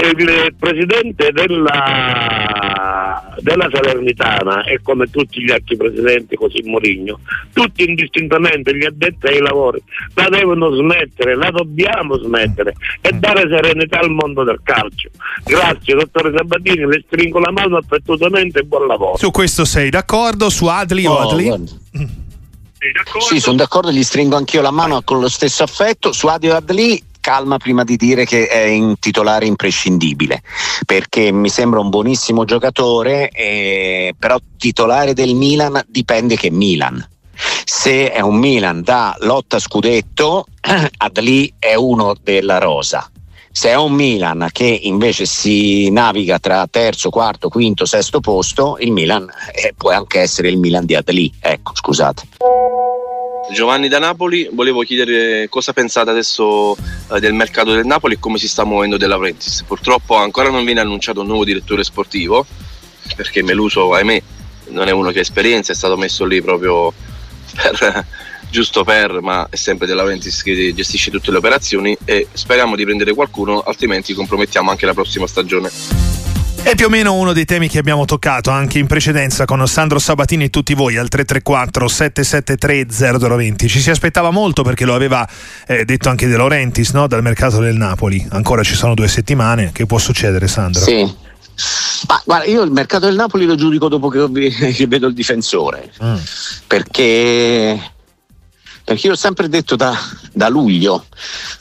il 0.01 0.53
presidente 0.59 1.31
della, 1.31 1.73
della, 3.39 3.69
Salernitana 3.71 4.65
e 4.65 4.81
come 4.83 5.09
tutti 5.09 5.41
gli 5.41 5.51
altri 5.51 5.77
presidenti 5.77 6.35
così 6.35 6.61
Morigno 6.65 7.19
tutti 7.53 7.87
indistintamente 7.87 8.75
gli 8.75 8.83
addetti 8.83 9.27
ai 9.27 9.39
lavori 9.39 9.81
la 10.15 10.27
devono 10.29 10.75
smettere 10.75 11.35
la 11.35 11.49
dobbiamo 11.49 12.17
smettere 12.17 12.73
e 13.01 13.11
dare 13.13 13.47
serenità 13.49 13.99
al 13.99 14.11
mondo 14.11 14.43
del 14.43 14.59
calcio 14.63 15.09
grazie 15.45 15.95
dottore 15.95 16.33
Sabatini 16.35 16.85
le 16.85 17.03
stringo 17.05 17.39
la 17.39 17.51
mano 17.51 17.77
affettuosamente 17.77 18.59
e 18.59 18.63
buon 18.63 18.87
lavoro 18.87 19.17
su 19.17 19.31
questo 19.31 19.63
sei 19.63 19.89
d'accordo 19.89 20.49
su 20.49 20.65
Adli 20.65 21.05
oh, 21.05 21.13
o 21.13 21.29
Adli? 21.29 21.43
Guarda. 21.45 21.71
Sì, 23.19 23.39
sono 23.39 23.55
d'accordo, 23.55 23.91
gli 23.91 24.03
stringo 24.03 24.35
anch'io 24.35 24.61
la 24.61 24.69
mano 24.69 25.01
con 25.01 25.19
lo 25.19 25.29
stesso 25.29 25.63
affetto. 25.63 26.11
Su 26.11 26.27
Adio 26.27 26.55
Adli 26.55 27.01
calma 27.25 27.57
prima 27.57 27.83
di 27.83 27.95
dire 27.95 28.23
che 28.23 28.45
è 28.45 28.69
un 28.77 28.99
titolare 28.99 29.47
imprescindibile 29.47 30.43
perché 30.85 31.31
mi 31.31 31.49
sembra 31.49 31.79
un 31.79 31.89
buonissimo 31.89 32.45
giocatore 32.45 33.29
eh, 33.29 34.13
però 34.15 34.37
titolare 34.55 35.15
del 35.15 35.33
Milan 35.33 35.83
dipende 35.87 36.35
che 36.35 36.51
Milan 36.51 37.03
se 37.63 38.11
è 38.11 38.19
un 38.19 38.37
Milan 38.37 38.83
da 38.83 39.15
lotta 39.21 39.57
scudetto 39.57 40.45
Adli 40.97 41.51
è 41.57 41.73
uno 41.73 42.13
della 42.21 42.59
rosa 42.59 43.09
se 43.51 43.69
è 43.69 43.75
un 43.75 43.93
Milan 43.93 44.49
che 44.51 44.65
invece 44.83 45.25
si 45.25 45.89
naviga 45.89 46.39
tra 46.39 46.67
terzo, 46.69 47.09
quarto, 47.09 47.47
quinto, 47.47 47.85
sesto 47.85 48.19
posto, 48.19 48.75
il 48.81 48.91
Milan 48.91 49.25
eh, 49.53 49.73
può 49.77 49.91
anche 49.91 50.19
essere 50.19 50.49
il 50.49 50.57
Milan 50.57 50.83
di 50.83 50.93
Adli. 50.93 51.31
Ecco, 51.39 51.71
scusate. 51.73 52.27
Giovanni 53.51 53.87
da 53.87 53.99
Napoli, 53.99 54.49
volevo 54.51 54.81
chiedere 54.81 55.47
cosa 55.49 55.71
pensate 55.71 56.09
adesso 56.09 56.75
eh, 57.11 57.19
del 57.19 57.33
mercato 57.33 57.73
del 57.73 57.85
Napoli 57.85 58.15
e 58.15 58.19
come 58.19 58.37
si 58.37 58.47
sta 58.47 58.65
muovendo 58.65 58.97
della 58.97 59.17
Prentis. 59.17 59.63
Purtroppo 59.67 60.15
ancora 60.15 60.49
non 60.49 60.65
viene 60.65 60.79
annunciato 60.79 61.21
un 61.21 61.27
nuovo 61.27 61.45
direttore 61.45 61.83
sportivo, 61.83 62.45
perché 63.15 63.43
Meluso, 63.43 63.93
ahimè, 63.93 64.21
non 64.69 64.87
è 64.87 64.91
uno 64.91 65.11
che 65.11 65.19
ha 65.19 65.21
esperienza, 65.21 65.71
è 65.71 65.75
stato 65.75 65.95
messo 65.95 66.25
lì 66.25 66.41
proprio 66.41 66.91
per 67.55 68.05
giusto 68.49 68.83
per, 68.83 69.21
ma 69.21 69.47
è 69.49 69.55
sempre 69.55 69.85
della 69.85 70.03
Ventis 70.03 70.41
che 70.41 70.73
gestisce 70.73 71.11
tutte 71.11 71.29
le 71.29 71.37
operazioni 71.37 71.95
e 72.05 72.27
speriamo 72.31 72.75
di 72.75 72.83
prendere 72.83 73.13
qualcuno, 73.13 73.59
altrimenti 73.61 74.13
compromettiamo 74.13 74.71
anche 74.71 74.85
la 74.85 74.93
prossima 74.93 75.27
stagione. 75.27 76.24
È 76.65 76.73
più 76.73 76.87
o 76.87 76.89
meno 76.89 77.13
uno 77.13 77.31
dei 77.31 77.45
temi 77.45 77.69
che 77.69 77.77
abbiamo 77.77 78.05
toccato 78.05 78.49
anche 78.49 78.79
in 78.79 78.87
precedenza 78.87 79.45
con 79.45 79.63
Sandro 79.67 79.99
Sabatini 79.99 80.45
e 80.45 80.49
tutti 80.49 80.73
voi 80.73 80.97
al 80.97 81.09
334 81.09 81.87
773 81.87 82.87
0020. 83.29 83.67
Ci 83.69 83.79
si 83.79 83.91
aspettava 83.91 84.31
molto 84.31 84.63
perché 84.63 84.83
lo 84.83 84.95
aveva 84.95 85.29
eh, 85.67 85.85
detto 85.85 86.09
anche 86.09 86.25
De 86.25 86.35
Laurentiis 86.35 86.89
no? 86.93 87.05
dal 87.05 87.21
mercato 87.21 87.59
del 87.59 87.75
Napoli. 87.75 88.25
Ancora 88.31 88.63
ci 88.63 88.73
sono 88.73 88.95
due 88.95 89.07
settimane. 89.07 89.69
Che 89.73 89.85
può 89.85 89.99
succedere, 89.99 90.47
Sandro? 90.47 90.81
Sì. 90.81 91.01
Ma 92.07 92.19
guarda, 92.25 92.45
io 92.45 92.63
il 92.63 92.71
mercato 92.71 93.05
del 93.05 93.15
Napoli 93.15 93.45
lo 93.45 93.53
giudico 93.53 93.87
dopo 93.87 94.09
che, 94.09 94.25
vedo 94.89 95.05
il 95.05 95.13
difensore. 95.13 95.91
Mm. 96.03 96.15
Perché 96.65 97.79
perché 98.85 99.07
io 99.07 99.13
ho 99.13 99.17
sempre 99.17 99.49
detto 99.49 99.75
da, 99.75 99.97
da 100.31 100.47
luglio, 100.47 101.07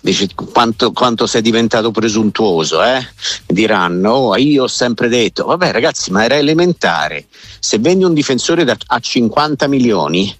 dici, 0.01 0.29
quanto, 0.35 0.93
quanto, 0.93 1.27
sei 1.27 1.41
diventato 1.41 1.91
presuntuoso, 1.91 2.85
eh? 2.85 3.05
diranno, 3.47 4.11
oh, 4.11 4.37
io 4.37 4.65
ho 4.65 4.69
sempre 4.69 5.09
detto, 5.09 5.47
vabbè 5.47 5.73
ragazzi, 5.73 6.11
ma 6.11 6.23
era 6.23 6.37
elementare, 6.37 7.27
se 7.59 7.79
vendi 7.79 8.05
un 8.05 8.13
difensore 8.13 8.65
da, 8.65 8.77
a 8.89 8.99
50 9.01 9.67
milioni, 9.69 10.37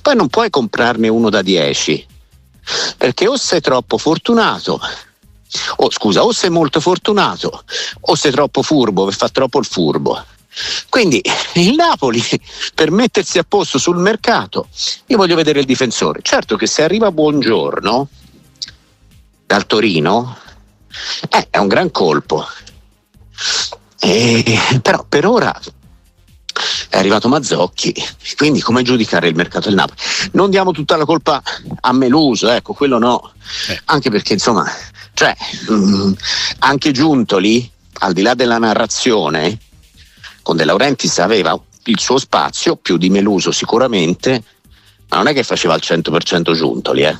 poi 0.00 0.16
non 0.16 0.28
puoi 0.28 0.48
comprarne 0.48 1.08
uno 1.08 1.28
da 1.28 1.42
10, 1.42 2.06
perché 2.96 3.28
o 3.28 3.36
sei 3.36 3.60
troppo 3.60 3.98
fortunato, 3.98 4.80
o 5.76 5.90
scusa, 5.90 6.24
o 6.24 6.32
sei 6.32 6.48
molto 6.48 6.80
fortunato, 6.80 7.64
o 8.00 8.14
sei 8.14 8.32
troppo 8.32 8.62
furbo, 8.62 9.04
per 9.04 9.14
fa 9.14 9.28
troppo 9.28 9.58
il 9.58 9.66
furbo. 9.66 10.24
Quindi 10.88 11.22
il 11.54 11.74
Napoli 11.74 12.22
per 12.74 12.90
mettersi 12.90 13.38
a 13.38 13.44
posto 13.44 13.78
sul 13.78 13.98
mercato, 13.98 14.68
io 15.06 15.16
voglio 15.16 15.36
vedere 15.36 15.60
il 15.60 15.66
difensore. 15.66 16.20
Certo 16.22 16.56
che 16.56 16.66
se 16.66 16.82
arriva 16.82 17.12
Buongiorno 17.12 18.08
dal 19.46 19.66
Torino, 19.66 20.36
eh, 21.28 21.48
è 21.50 21.58
un 21.58 21.68
gran 21.68 21.90
colpo. 21.90 22.46
Eh, 24.00 24.60
però 24.82 25.04
per 25.08 25.26
ora 25.26 25.60
è 26.88 26.96
arrivato 26.96 27.28
Mazzocchi, 27.28 27.94
quindi 28.36 28.60
come 28.60 28.82
giudicare 28.82 29.28
il 29.28 29.34
mercato 29.34 29.68
del 29.68 29.76
Napoli? 29.76 29.98
Non 30.32 30.50
diamo 30.50 30.72
tutta 30.72 30.96
la 30.96 31.04
colpa 31.04 31.42
a 31.80 31.92
Meluso, 31.92 32.48
ecco, 32.48 32.72
quello 32.72 32.98
no, 32.98 33.32
eh. 33.68 33.80
anche 33.86 34.10
perché 34.10 34.32
insomma, 34.32 34.66
cioè, 35.14 35.36
mh, 35.68 35.74
mm, 35.74 36.12
anche 36.60 36.90
Giuntoli, 36.92 37.70
al 38.00 38.12
di 38.12 38.22
là 38.22 38.34
della 38.34 38.58
narrazione, 38.58 39.58
con 40.48 40.56
De 40.56 40.64
Laurentiis 40.64 41.18
aveva 41.18 41.60
il 41.84 42.00
suo 42.00 42.16
spazio, 42.16 42.76
più 42.76 42.96
di 42.96 43.10
Meluso 43.10 43.52
sicuramente, 43.52 44.42
ma 45.10 45.18
non 45.18 45.28
è 45.28 45.34
che 45.34 45.42
faceva 45.42 45.74
al 45.74 45.82
100% 45.84 46.54
Giuntoli. 46.54 47.02
Eh. 47.02 47.14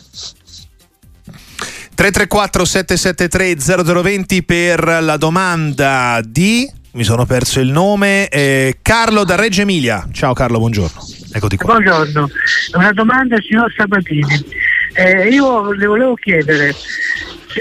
334 1.95 2.65
773 2.65 3.93
0020 3.93 4.43
per 4.45 4.83
la 5.03 5.19
domanda 5.19 6.23
di 6.25 6.67
mi 6.93 7.05
sono 7.05 7.27
perso 7.27 7.61
il 7.61 7.71
nome 7.71 8.29
eh, 8.29 8.79
Carlo 8.81 9.25
da 9.25 9.35
Reggio 9.35 9.61
Emilia 9.61 10.09
ciao 10.11 10.33
Carlo 10.33 10.59
buongiorno 10.59 11.01
eccoti 11.33 11.57
qua 11.57 11.75
buongiorno 11.75 12.31
una 12.75 12.93
domanda 12.93 13.37
al 13.37 13.43
signor 13.43 13.73
Sabatini 13.77 14.43
eh, 14.95 15.29
io 15.29 15.73
le 15.73 15.87
volevo 15.87 16.15
chiedere 16.15 16.75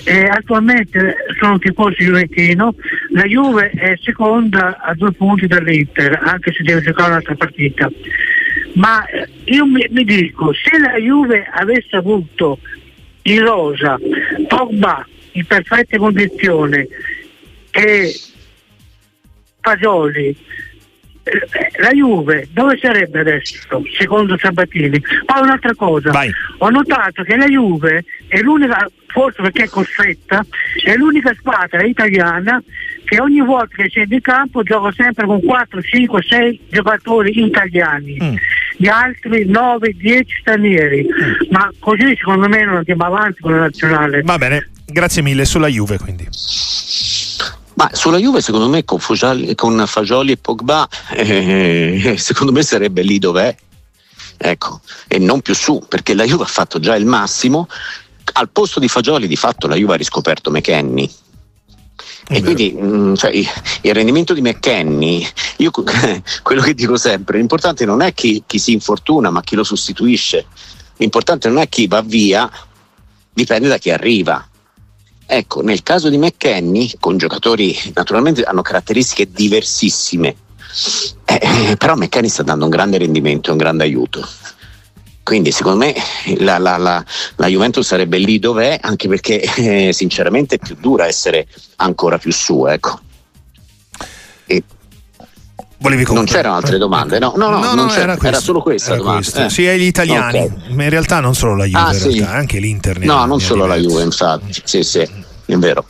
eh, 0.03 0.27
attualmente 0.29 1.15
sono 1.39 1.57
tifoso 1.59 1.95
juventino, 1.97 2.75
la 3.11 3.23
Juve 3.23 3.69
è 3.69 3.97
seconda 4.01 4.79
a 4.81 4.93
due 4.93 5.11
punti 5.11 5.47
dall'Inter, 5.47 6.19
anche 6.23 6.51
se 6.53 6.63
deve 6.63 6.81
giocare 6.81 7.09
un'altra 7.09 7.35
partita. 7.35 7.91
Ma 8.73 9.05
eh, 9.07 9.27
io 9.45 9.65
mi, 9.65 9.85
mi 9.89 10.03
dico, 10.03 10.53
se 10.53 10.77
la 10.77 10.97
Juve 10.97 11.47
avesse 11.51 11.95
avuto 11.95 12.59
in 13.23 13.43
rosa 13.43 13.99
Pogba 14.47 15.05
in 15.33 15.45
perfette 15.45 15.97
condizioni 15.97 16.87
e 17.71 18.15
Fagioli 19.61 20.35
la 21.79 21.91
Juve 21.91 22.47
dove 22.51 22.77
sarebbe 22.81 23.19
adesso 23.19 23.83
secondo 23.97 24.37
Sabatini? 24.37 24.99
Poi 24.99 25.41
un'altra 25.41 25.73
cosa, 25.75 26.11
Vai. 26.11 26.31
ho 26.57 26.69
notato 26.69 27.23
che 27.23 27.35
la 27.35 27.47
Juve 27.47 28.05
è 28.27 28.39
l'unica, 28.39 28.89
forse 29.07 29.41
perché 29.41 29.63
è 29.63 29.69
costretta, 29.69 30.45
è 30.83 30.95
l'unica 30.95 31.33
squadra 31.33 31.83
italiana 31.83 32.61
che 33.03 33.21
ogni 33.21 33.41
volta 33.41 33.75
che 33.75 33.87
scende 33.87 34.15
in 34.15 34.21
campo 34.21 34.63
gioca 34.63 34.91
sempre 34.91 35.25
con 35.25 35.41
4, 35.41 35.81
5, 35.81 36.21
6 36.21 36.61
giocatori 36.69 37.45
italiani. 37.45 38.17
Mm. 38.21 38.35
Gli 38.75 38.87
altri 38.87 39.45
9, 39.45 39.93
10 39.93 40.35
stranieri, 40.41 41.05
mm. 41.05 41.51
ma 41.51 41.71
così 41.79 42.15
secondo 42.17 42.49
me 42.49 42.63
non 42.65 42.75
andiamo 42.75 43.05
avanti 43.05 43.41
con 43.41 43.51
la 43.53 43.59
nazionale. 43.59 44.21
Va 44.23 44.37
bene, 44.37 44.69
grazie 44.85 45.21
mille 45.21 45.45
sulla 45.45 45.67
Juve 45.67 45.97
quindi. 45.97 46.27
Ma 47.77 47.89
sulla 47.93 48.17
Juve 48.17 48.41
secondo 48.41 48.67
me 48.67 48.83
con, 48.83 48.99
Fagioli, 48.99 49.53
con 49.53 49.83
Fagioli 49.85 50.31
e 50.31 50.37
Pogba 50.37 50.87
eh, 51.11 52.15
secondo 52.17 52.51
me 52.51 52.63
sarebbe 52.63 53.03
lì 53.03 53.19
dov'è 53.19 53.55
ecco, 54.35 54.81
e 55.07 55.19
non 55.19 55.41
più 55.41 55.53
su 55.53 55.83
perché 55.87 56.15
la 56.15 56.23
Juve 56.23 56.43
ha 56.43 56.47
fatto 56.47 56.79
già 56.79 56.95
il 56.95 57.05
massimo 57.05 57.67
al 58.33 58.49
posto 58.49 58.79
di 58.79 58.87
Fagioli 58.87 59.27
di 59.27 59.35
fatto 59.35 59.67
la 59.67 59.75
Juve 59.75 59.93
ha 59.93 59.97
riscoperto 59.97 60.49
McKenny 60.49 61.09
e 62.29 62.41
quindi 62.41 62.71
mh, 62.71 62.85
mm, 62.85 63.13
cioè, 63.13 63.31
il 63.31 63.93
rendimento 63.93 64.33
di 64.33 64.41
McKenny, 64.41 65.25
io 65.57 65.71
quello 66.43 66.61
che 66.61 66.73
dico 66.73 66.97
sempre, 66.97 67.37
l'importante 67.37 67.85
non 67.85 68.01
è 68.01 68.13
chi, 68.13 68.43
chi, 68.45 68.59
si 68.59 68.73
infortuna, 68.73 69.29
ma 69.29 69.41
chi 69.41 69.55
lo 69.55 69.63
sostituisce. 69.63 70.45
L'importante 70.97 71.47
non 71.47 71.59
è 71.59 71.69
chi 71.69 71.87
va 71.87 72.01
via, 72.01 72.49
dipende 73.31 73.69
da 73.69 73.77
chi 73.77 73.91
arriva. 73.91 74.45
Ecco, 75.29 75.61
nel 75.61 75.83
caso 75.83 76.07
di 76.07 76.17
McKenny, 76.17 76.93
con 77.01 77.17
giocatori 77.17 77.77
naturalmente 77.93 78.43
hanno 78.43 78.61
caratteristiche 78.61 79.29
diversissime, 79.29 80.35
eh, 81.25 81.75
però 81.77 81.95
McKenny 81.95 82.29
sta 82.29 82.43
dando 82.43 82.63
un 82.63 82.71
grande 82.71 82.97
rendimento, 82.97 83.51
un 83.51 83.57
grande 83.57 83.83
aiuto. 83.83 84.25
quindi 85.23 85.51
secondo 85.51 85.79
me 85.79 85.93
la, 86.37 86.57
la, 86.57 86.77
la, 86.77 87.03
la, 87.35 87.47
Juventus 87.47 87.85
sarebbe 87.85 88.17
lì 88.17 88.39
dov'è, 88.39 88.79
anche 88.81 89.09
perché 89.09 89.41
eh, 89.57 89.91
sinceramente 89.91 90.55
è 90.55 90.59
più 90.59 90.77
dura 90.79 91.05
essere 91.05 91.45
ancora 91.75 92.17
più 92.17 92.31
su. 92.31 92.65
Ecco. 92.65 93.01
E 95.79 96.05
non 96.09 96.25
c'erano 96.25 96.55
altre 96.55 96.79
domande, 96.79 97.19
no? 97.19 97.33
No, 97.35 97.49
no, 97.49 97.59
no, 97.59 97.73
no 97.75 97.93
era, 97.93 98.17
era, 98.19 98.39
solo 98.39 98.61
questa 98.61 98.93
era 98.93 99.03
domanda. 99.03 99.45
Eh. 99.45 99.49
Sì, 99.49 99.67
agli 99.67 99.83
italiani, 99.83 100.39
okay. 100.39 100.73
ma 100.73 100.83
in 100.83 100.89
realtà 100.89 101.19
non 101.19 101.35
solo 101.35 101.55
la 101.55 101.65
Juve, 101.65 101.79
ah, 101.79 101.93
sì. 101.93 102.19
anche 102.19 102.59
l'Inter. 102.59 102.99
No, 102.99 103.25
non 103.25 103.39
solo 103.39 103.67
la 103.67 103.75
Juve, 103.75 104.01
infatti. 104.01 104.59
Sì, 104.63 104.81
sì, 104.81 104.99
è 104.99 105.55
vero. 105.55 105.85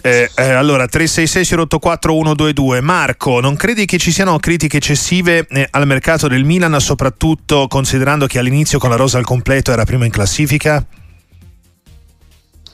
Eh, 0.00 0.30
eh, 0.34 0.50
allora 0.50 0.86
366 0.86 1.58
084 1.58 2.12
122 2.12 2.80
Marco 2.80 3.40
non 3.40 3.56
credi 3.56 3.84
che 3.84 3.98
ci 3.98 4.12
siano 4.12 4.38
critiche 4.38 4.76
eccessive 4.76 5.44
eh, 5.48 5.66
al 5.72 5.88
mercato 5.88 6.28
del 6.28 6.44
Milan 6.44 6.78
soprattutto 6.78 7.66
considerando 7.66 8.26
che 8.26 8.38
all'inizio 8.38 8.78
con 8.78 8.90
la 8.90 8.96
rosa 8.96 9.18
al 9.18 9.24
completo 9.24 9.72
era 9.72 9.84
prima 9.84 10.04
in 10.04 10.12
classifica? 10.12 10.86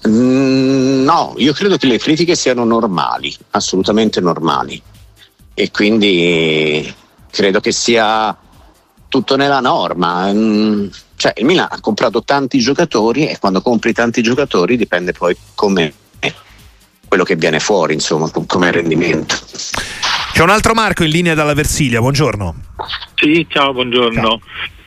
Mm, 0.07 1.03
no, 1.03 1.33
io 1.39 1.55
credo 1.55 1.79
che 1.79 1.87
le 1.87 1.97
critiche 1.97 2.35
siano 2.35 2.63
normali 2.65 3.35
assolutamente 3.53 4.21
normali 4.21 4.83
e 5.55 5.71
quindi 5.71 6.93
credo 7.31 7.61
che 7.61 7.73
sia 7.73 8.37
tutto 9.09 9.37
nella 9.37 9.61
norma 9.61 10.33
mm, 10.33 10.87
cioè 11.17 11.33
il 11.37 11.45
Milan 11.45 11.69
ha 11.71 11.81
comprato 11.81 12.25
tanti 12.25 12.59
giocatori 12.59 13.29
e 13.29 13.39
quando 13.39 13.63
compri 13.63 13.93
tanti 13.93 14.23
giocatori 14.23 14.77
dipende 14.77 15.13
poi 15.13 15.37
come 15.55 15.93
quello 17.15 17.29
che 17.29 17.37
viene 17.37 17.61
fuori, 17.61 17.95
insomma, 17.95 18.29
come 18.29 18.73
rendimento. 18.73 19.37
C'è 20.33 20.43
un 20.43 20.51
altro 20.51 20.75
Marco 20.75 21.05
in 21.05 21.11
linea 21.11 21.35
dalla 21.35 21.55
Versilia, 21.55 22.01
buongiorno. 22.01 22.55
Sì, 23.15 23.47
ciao, 23.49 23.73
buongiorno. 23.73 24.21
Ciao. 24.21 24.41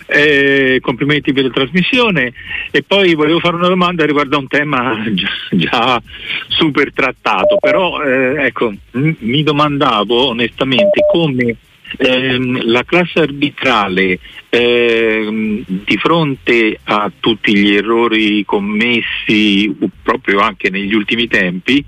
Eh, 0.10 0.80
complimenti 0.82 1.34
per 1.34 1.44
la 1.44 1.50
trasmissione. 1.50 2.34
E 2.72 2.82
poi 2.84 3.14
volevo 3.14 3.40
fare 3.40 3.56
una 3.56 3.68
domanda 3.68 4.06
riguardo 4.06 4.38
a 4.38 4.40
un 4.40 4.48
tema 4.48 5.04
già, 5.12 5.30
già 5.52 6.02
super 6.48 6.94
trattato, 6.94 7.58
però 7.60 8.02
eh, 8.02 8.46
ecco, 8.46 8.74
m- 8.92 9.12
mi 9.20 9.44
domandavo 9.44 10.30
onestamente 10.30 11.02
come 11.12 11.58
ehm, 11.98 12.66
la 12.66 12.84
classe 12.84 13.20
arbitrale 13.20 14.20
ehm, 14.50 15.64
di 15.66 15.98
fronte 15.98 16.80
a 16.84 17.12
tutti 17.20 17.56
gli 17.56 17.76
errori 17.76 18.44
commessi 18.46 19.74
proprio 20.02 20.40
anche 20.40 20.70
negli 20.70 20.94
ultimi 20.94 21.28
tempi 21.28 21.84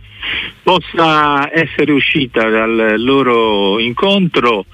possa 0.62 1.50
essere 1.52 1.92
uscita 1.92 2.48
dal 2.50 2.96
loro 2.98 3.80
incontro 3.80 4.66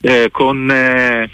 eh, 0.00 0.28
con 0.30 0.70
eh, 0.70 1.28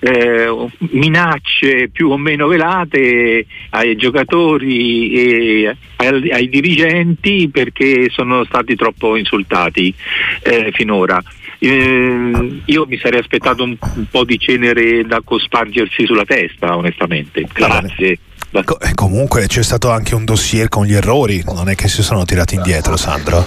eh, 0.00 0.66
minacce 0.90 1.88
più 1.90 2.10
o 2.10 2.16
meno 2.16 2.46
velate 2.46 3.46
ai 3.70 3.96
giocatori 3.96 5.12
e 5.12 5.76
ai, 5.96 6.30
ai 6.30 6.48
dirigenti 6.48 7.48
perché 7.50 8.08
sono 8.10 8.44
stati 8.44 8.74
troppo 8.76 9.16
insultati 9.16 9.94
eh, 10.42 10.70
finora. 10.72 11.22
Eh, 11.62 12.62
io 12.64 12.86
mi 12.86 12.96
sarei 12.96 13.20
aspettato 13.20 13.62
un, 13.64 13.76
un, 13.78 14.06
po' 14.10 14.24
di 14.24 14.38
cenere 14.38 15.04
da 15.04 15.20
cospargersi 15.22 16.06
sulla 16.06 16.24
testa, 16.24 16.74
onestamente. 16.76 17.46
Grazie. 17.52 18.18
Co- 18.64 18.80
eh, 18.80 18.94
comunque 18.94 19.46
c'è 19.46 19.62
stato 19.62 19.90
anche 19.90 20.16
un 20.16 20.24
dossier 20.24 20.68
con 20.68 20.84
gli 20.84 20.94
errori, 20.94 21.42
non 21.46 21.68
è 21.68 21.76
che 21.76 21.88
si 21.88 22.02
sono 22.02 22.24
tirati 22.24 22.56
indietro, 22.56 22.96
Sandro. 22.96 23.46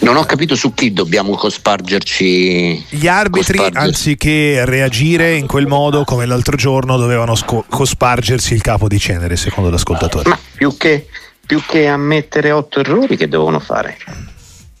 Non 0.00 0.16
ho 0.16 0.24
capito 0.24 0.56
su 0.56 0.74
chi 0.74 0.92
dobbiamo 0.92 1.36
cospargerci. 1.36 2.86
Gli 2.88 3.06
arbitri, 3.06 3.58
cospargerci. 3.58 3.86
anziché 3.86 4.64
reagire 4.64 5.36
in 5.36 5.46
quel 5.46 5.66
modo 5.68 6.04
come 6.04 6.26
l'altro 6.26 6.56
giorno, 6.56 6.96
dovevano 6.96 7.36
sco- 7.36 7.64
cospargersi 7.68 8.52
il 8.52 8.62
capo 8.62 8.88
di 8.88 8.98
cenere, 8.98 9.36
secondo 9.36 9.70
l'ascoltatore. 9.70 10.28
Ma 10.28 10.38
più 10.54 10.76
che, 10.76 11.06
più 11.46 11.62
che 11.64 11.86
ammettere 11.86 12.50
otto 12.50 12.80
errori, 12.80 13.16
che 13.16 13.28
devono 13.28 13.60
fare? 13.60 13.96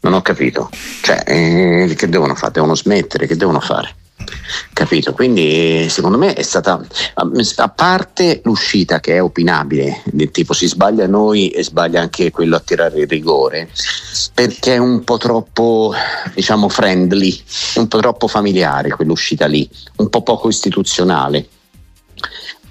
Non 0.00 0.14
ho 0.14 0.22
capito. 0.22 0.70
Cioè, 1.02 1.22
eh, 1.26 1.94
che 1.96 2.08
devono 2.08 2.34
fare? 2.34 2.52
Devono 2.52 2.74
smettere, 2.74 3.26
che 3.26 3.36
devono 3.36 3.60
fare? 3.60 3.94
Capito? 4.72 5.12
Quindi 5.12 5.88
secondo 5.88 6.16
me 6.16 6.32
è 6.34 6.42
stata, 6.42 6.80
a 7.14 7.68
parte 7.68 8.40
l'uscita 8.44 9.00
che 9.00 9.16
è 9.16 9.22
opinabile, 9.22 10.02
del 10.06 10.30
tipo 10.30 10.52
si 10.52 10.66
sbaglia 10.66 11.06
noi 11.06 11.50
e 11.50 11.62
sbaglia 11.62 12.00
anche 12.00 12.30
quello 12.30 12.56
a 12.56 12.60
tirare 12.60 13.00
il 13.00 13.06
rigore, 13.06 13.70
perché 14.32 14.74
è 14.74 14.78
un 14.78 15.04
po' 15.04 15.18
troppo, 15.18 15.92
diciamo, 16.34 16.68
friendly, 16.68 17.42
un 17.76 17.88
po' 17.88 17.98
troppo 17.98 18.26
familiare 18.26 18.90
quell'uscita 18.90 19.46
lì, 19.46 19.68
un 19.96 20.08
po' 20.08 20.22
poco 20.22 20.48
istituzionale, 20.48 21.48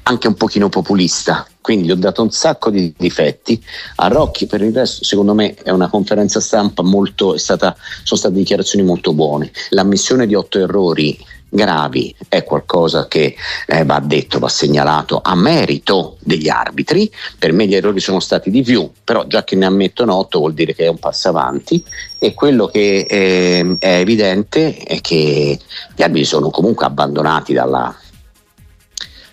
anche 0.03 0.27
un 0.27 0.35
pochino 0.35 0.69
populista. 0.69 1.45
Quindi 1.61 1.87
gli 1.87 1.91
ho 1.91 1.95
dato 1.95 2.23
un 2.23 2.31
sacco 2.31 2.71
di 2.71 2.91
difetti. 2.97 3.63
A 3.97 4.07
Rocchi 4.07 4.47
per 4.47 4.63
il 4.63 4.73
resto, 4.73 5.03
secondo 5.03 5.35
me, 5.35 5.53
è 5.53 5.69
una 5.69 5.87
conferenza 5.87 6.39
stampa 6.39 6.81
molto, 6.81 7.37
stata, 7.37 7.75
sono 8.03 8.19
state 8.19 8.33
dichiarazioni 8.33 8.83
molto 8.83 9.13
buone. 9.13 9.51
L'ammissione 9.69 10.25
di 10.25 10.33
otto 10.33 10.57
errori 10.57 11.15
gravi 11.49 12.15
è 12.27 12.43
qualcosa 12.43 13.07
che 13.07 13.35
eh, 13.67 13.83
va 13.83 13.99
detto, 13.99 14.39
va 14.39 14.47
segnalato 14.47 15.19
a 15.23 15.35
merito 15.35 16.17
degli 16.19 16.49
arbitri. 16.49 17.11
Per 17.37 17.51
me 17.51 17.67
gli 17.67 17.75
errori 17.75 17.99
sono 17.99 18.19
stati 18.19 18.49
di 18.49 18.61
più, 18.61 18.89
però 19.03 19.25
già 19.25 19.43
che 19.43 19.55
ne 19.55 19.65
ammettono 19.65 20.15
8 20.15 20.39
vuol 20.39 20.53
dire 20.53 20.73
che 20.73 20.85
è 20.85 20.89
un 20.89 20.99
passo 20.99 21.29
avanti 21.29 21.83
e 22.17 22.33
quello 22.33 22.67
che 22.67 23.05
eh, 23.09 23.75
è 23.79 23.99
evidente 23.99 24.77
è 24.77 25.01
che 25.01 25.59
gli 25.95 26.01
arbitri 26.01 26.25
sono 26.25 26.49
comunque 26.49 26.85
abbandonati 26.85 27.53
dalla, 27.53 27.95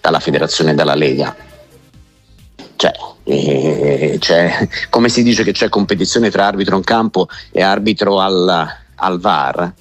dalla 0.00 0.20
federazione 0.20 0.72
e 0.72 0.74
dalla 0.74 0.94
Lega. 0.94 1.36
Cioè, 2.76 2.92
eh, 3.24 4.18
cioè, 4.20 4.68
come 4.90 5.08
si 5.08 5.22
dice 5.22 5.42
che 5.42 5.52
c'è 5.52 5.68
competizione 5.68 6.30
tra 6.30 6.46
arbitro 6.46 6.76
in 6.76 6.84
campo 6.84 7.28
e 7.50 7.62
arbitro 7.62 8.20
al, 8.20 8.68
al 8.94 9.20
VAR, 9.20 9.72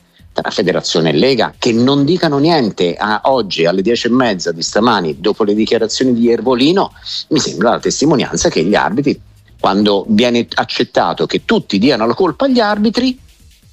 tra 0.41 0.51
Federazione 0.51 1.11
e 1.11 1.13
Lega 1.13 1.53
che 1.57 1.71
non 1.71 2.03
dicano 2.03 2.39
niente 2.39 2.95
a 2.95 3.21
oggi 3.23 3.65
alle 3.65 3.81
dieci 3.81 4.07
e 4.07 4.09
mezza 4.09 4.51
di 4.51 4.61
stamani 4.61 5.21
dopo 5.21 5.45
le 5.45 5.53
dichiarazioni 5.53 6.13
di 6.13 6.29
Ervolino 6.29 6.91
mi 7.29 7.39
sembra 7.39 7.71
la 7.71 7.79
testimonianza 7.79 8.49
che 8.49 8.63
gli 8.63 8.75
arbitri 8.75 9.19
quando 9.57 10.05
viene 10.09 10.45
accettato 10.55 11.25
che 11.25 11.45
tutti 11.45 11.79
diano 11.79 12.05
la 12.05 12.13
colpa 12.13 12.45
agli 12.45 12.59
arbitri 12.59 13.17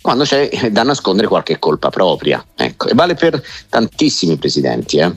quando 0.00 0.22
c'è 0.22 0.70
da 0.70 0.84
nascondere 0.84 1.26
qualche 1.26 1.58
colpa 1.58 1.90
propria 1.90 2.44
ecco. 2.54 2.88
e 2.88 2.94
vale 2.94 3.14
per 3.14 3.42
tantissimi 3.68 4.36
presidenti 4.36 4.98
eh. 4.98 5.12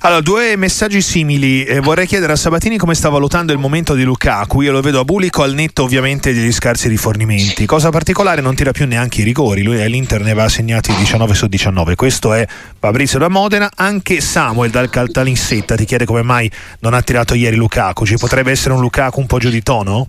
Allora, 0.00 0.20
due 0.20 0.56
messaggi 0.56 1.00
simili. 1.00 1.64
Eh, 1.64 1.80
vorrei 1.80 2.06
chiedere 2.06 2.32
a 2.32 2.36
Sabatini 2.36 2.76
come 2.76 2.94
sta 2.94 3.08
valutando 3.08 3.52
il 3.52 3.58
momento 3.58 3.94
di 3.94 4.04
Lukaku. 4.04 4.62
Io 4.62 4.72
lo 4.72 4.80
vedo 4.80 5.00
a 5.00 5.04
Bulico 5.04 5.42
al 5.42 5.54
netto 5.54 5.82
ovviamente 5.82 6.32
degli 6.32 6.52
scarsi 6.52 6.88
rifornimenti. 6.88 7.66
Cosa 7.66 7.90
particolare, 7.90 8.40
non 8.40 8.54
tira 8.54 8.72
più 8.72 8.86
neanche 8.86 9.22
i 9.22 9.24
rigori. 9.24 9.62
Lui 9.62 9.82
all'Inter 9.82 10.22
ne 10.22 10.34
va 10.34 10.48
segnati 10.48 10.94
19 10.94 11.34
su 11.34 11.46
19. 11.46 11.94
Questo 11.96 12.34
è 12.34 12.46
Fabrizio 12.78 13.18
da 13.18 13.28
Modena. 13.28 13.70
Anche 13.74 14.20
Samuel 14.20 14.70
dal 14.70 14.90
Caltanissetta 14.90 15.74
ti 15.74 15.84
chiede 15.84 16.04
come 16.04 16.22
mai 16.22 16.50
non 16.80 16.94
ha 16.94 17.02
tirato 17.02 17.34
ieri 17.34 17.56
Lukaku. 17.56 18.06
Ci 18.06 18.16
potrebbe 18.16 18.50
essere 18.50 18.74
un 18.74 18.80
Lukaku 18.80 19.20
un 19.20 19.26
po' 19.26 19.38
giù 19.38 19.48
di 19.48 19.62
tono? 19.62 20.08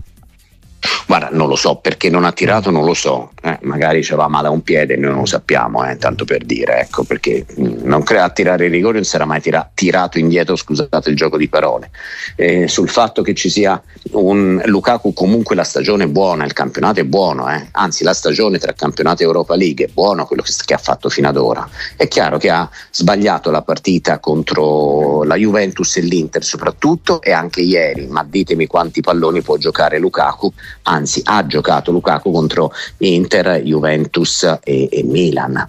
Guarda, 1.08 1.30
non 1.32 1.48
lo 1.48 1.56
so 1.56 1.76
perché 1.76 2.10
non 2.10 2.24
ha 2.24 2.32
tirato, 2.32 2.70
non 2.70 2.84
lo 2.84 2.92
so. 2.92 3.30
Eh, 3.40 3.58
magari 3.62 4.04
ci 4.04 4.14
va 4.14 4.28
male 4.28 4.48
a 4.48 4.50
un 4.50 4.60
piede, 4.60 4.94
noi 4.96 5.12
non 5.12 5.20
lo 5.20 5.24
sappiamo, 5.24 5.82
eh, 5.88 5.96
tanto 5.96 6.26
per 6.26 6.44
dire, 6.44 6.80
ecco, 6.80 7.02
perché 7.02 7.46
mh, 7.48 7.76
non 7.84 8.02
crea 8.02 8.24
a 8.24 8.28
tirare 8.28 8.66
i 8.66 8.68
rigori, 8.68 8.96
non 8.96 9.04
sarà 9.04 9.24
mai 9.24 9.40
tira- 9.40 9.70
tirato 9.72 10.18
indietro, 10.18 10.54
scusate 10.54 11.08
il 11.08 11.16
gioco 11.16 11.38
di 11.38 11.48
parole. 11.48 11.88
Eh, 12.36 12.68
sul 12.68 12.90
fatto 12.90 13.22
che 13.22 13.32
ci 13.32 13.48
sia 13.48 13.82
un 14.10 14.60
Lukaku, 14.66 15.14
comunque 15.14 15.54
la 15.54 15.64
stagione 15.64 16.04
è 16.04 16.08
buona, 16.08 16.44
il 16.44 16.52
campionato 16.52 17.00
è 17.00 17.04
buono, 17.04 17.50
eh. 17.50 17.68
anzi 17.70 18.04
la 18.04 18.12
stagione 18.12 18.58
tra 18.58 18.74
campionato 18.74 19.22
e 19.22 19.24
Europa 19.24 19.56
League 19.56 19.86
è 19.86 19.88
buono 19.90 20.26
quello 20.26 20.42
che, 20.42 20.74
ha 20.74 20.78
fatto 20.78 21.08
fino 21.08 21.28
ad 21.28 21.38
ora. 21.38 21.66
È 21.96 22.06
chiaro 22.06 22.36
che 22.36 22.50
ha 22.50 22.68
sbagliato 22.90 23.50
la 23.50 23.62
partita 23.62 24.18
contro 24.18 25.22
la 25.22 25.36
Juventus 25.36 25.96
e 25.96 26.02
l'Inter 26.02 26.44
soprattutto 26.44 27.22
e 27.22 27.32
anche 27.32 27.62
ieri, 27.62 28.08
ma 28.08 28.26
ditemi 28.28 28.66
quanti 28.66 29.00
palloni 29.00 29.40
può 29.40 29.56
giocare 29.56 29.98
Lukaku 29.98 30.52
anzi 30.98 31.22
ha 31.24 31.46
giocato 31.46 31.90
Lukaku 31.90 32.30
contro 32.30 32.72
Inter, 32.98 33.62
Juventus 33.62 34.42
e, 34.62 34.88
e 34.90 35.02
Milan. 35.04 35.68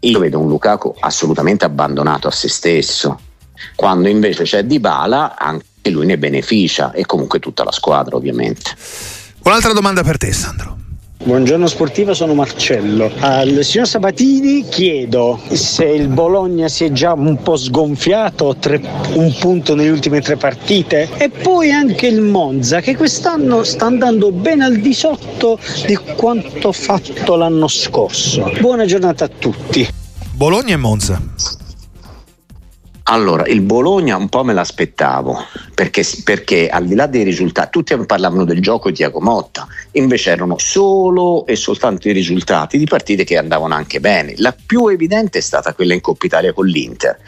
Io 0.00 0.18
vedo 0.18 0.38
un 0.38 0.48
Lukaku 0.48 0.94
assolutamente 1.00 1.64
abbandonato 1.64 2.28
a 2.28 2.30
se 2.30 2.48
stesso, 2.48 3.18
quando 3.74 4.08
invece 4.08 4.44
c'è 4.44 4.64
Dybala 4.64 5.36
anche 5.36 5.66
lui 5.90 6.06
ne 6.06 6.18
beneficia 6.18 6.92
e 6.92 7.06
comunque 7.06 7.38
tutta 7.38 7.64
la 7.64 7.72
squadra 7.72 8.16
ovviamente. 8.16 8.76
Un'altra 9.44 9.72
domanda 9.72 10.02
per 10.02 10.18
te 10.18 10.32
Sandro. 10.32 10.87
Buongiorno 11.24 11.66
sportiva, 11.66 12.14
sono 12.14 12.32
Marcello. 12.32 13.10
Al 13.18 13.62
signor 13.62 13.88
Sabatini 13.88 14.64
chiedo 14.68 15.38
se 15.50 15.84
il 15.84 16.06
Bologna 16.08 16.68
si 16.68 16.84
è 16.84 16.92
già 16.92 17.12
un 17.12 17.42
po' 17.42 17.56
sgonfiato, 17.56 18.56
tre, 18.58 18.80
un 19.14 19.34
punto 19.38 19.74
nelle 19.74 19.90
ultime 19.90 20.20
tre 20.20 20.36
partite, 20.36 21.08
e 21.18 21.28
poi 21.28 21.72
anche 21.72 22.06
il 22.06 22.22
Monza 22.22 22.80
che 22.80 22.96
quest'anno 22.96 23.64
sta 23.64 23.86
andando 23.86 24.30
ben 24.30 24.62
al 24.62 24.76
di 24.76 24.94
sotto 24.94 25.58
di 25.86 25.98
quanto 26.16 26.72
fatto 26.72 27.34
l'anno 27.34 27.66
scorso. 27.66 28.50
Buona 28.60 28.86
giornata 28.86 29.24
a 29.24 29.28
tutti. 29.28 29.86
Bologna 30.32 30.74
e 30.74 30.78
Monza. 30.78 31.20
Allora, 33.10 33.46
il 33.46 33.62
Bologna 33.62 34.16
un 34.16 34.28
po' 34.28 34.44
me 34.44 34.52
l'aspettavo, 34.52 35.42
perché, 35.74 36.04
perché, 36.24 36.68
al 36.68 36.84
di 36.84 36.94
là 36.94 37.06
dei 37.06 37.22
risultati, 37.22 37.70
tutti 37.70 37.96
parlavano 38.04 38.44
del 38.44 38.60
gioco 38.60 38.90
di 38.90 38.96
Tiago 38.96 39.22
Motta, 39.22 39.66
invece 39.92 40.30
erano 40.30 40.58
solo 40.58 41.46
e 41.46 41.56
soltanto 41.56 42.08
i 42.10 42.12
risultati 42.12 42.76
di 42.76 42.84
partite 42.84 43.24
che 43.24 43.38
andavano 43.38 43.74
anche 43.74 44.00
bene. 44.00 44.34
La 44.36 44.54
più 44.54 44.88
evidente 44.88 45.38
è 45.38 45.40
stata 45.40 45.72
quella 45.72 45.94
in 45.94 46.02
Coppa 46.02 46.26
Italia 46.26 46.52
con 46.52 46.66
l'Inter. 46.66 47.18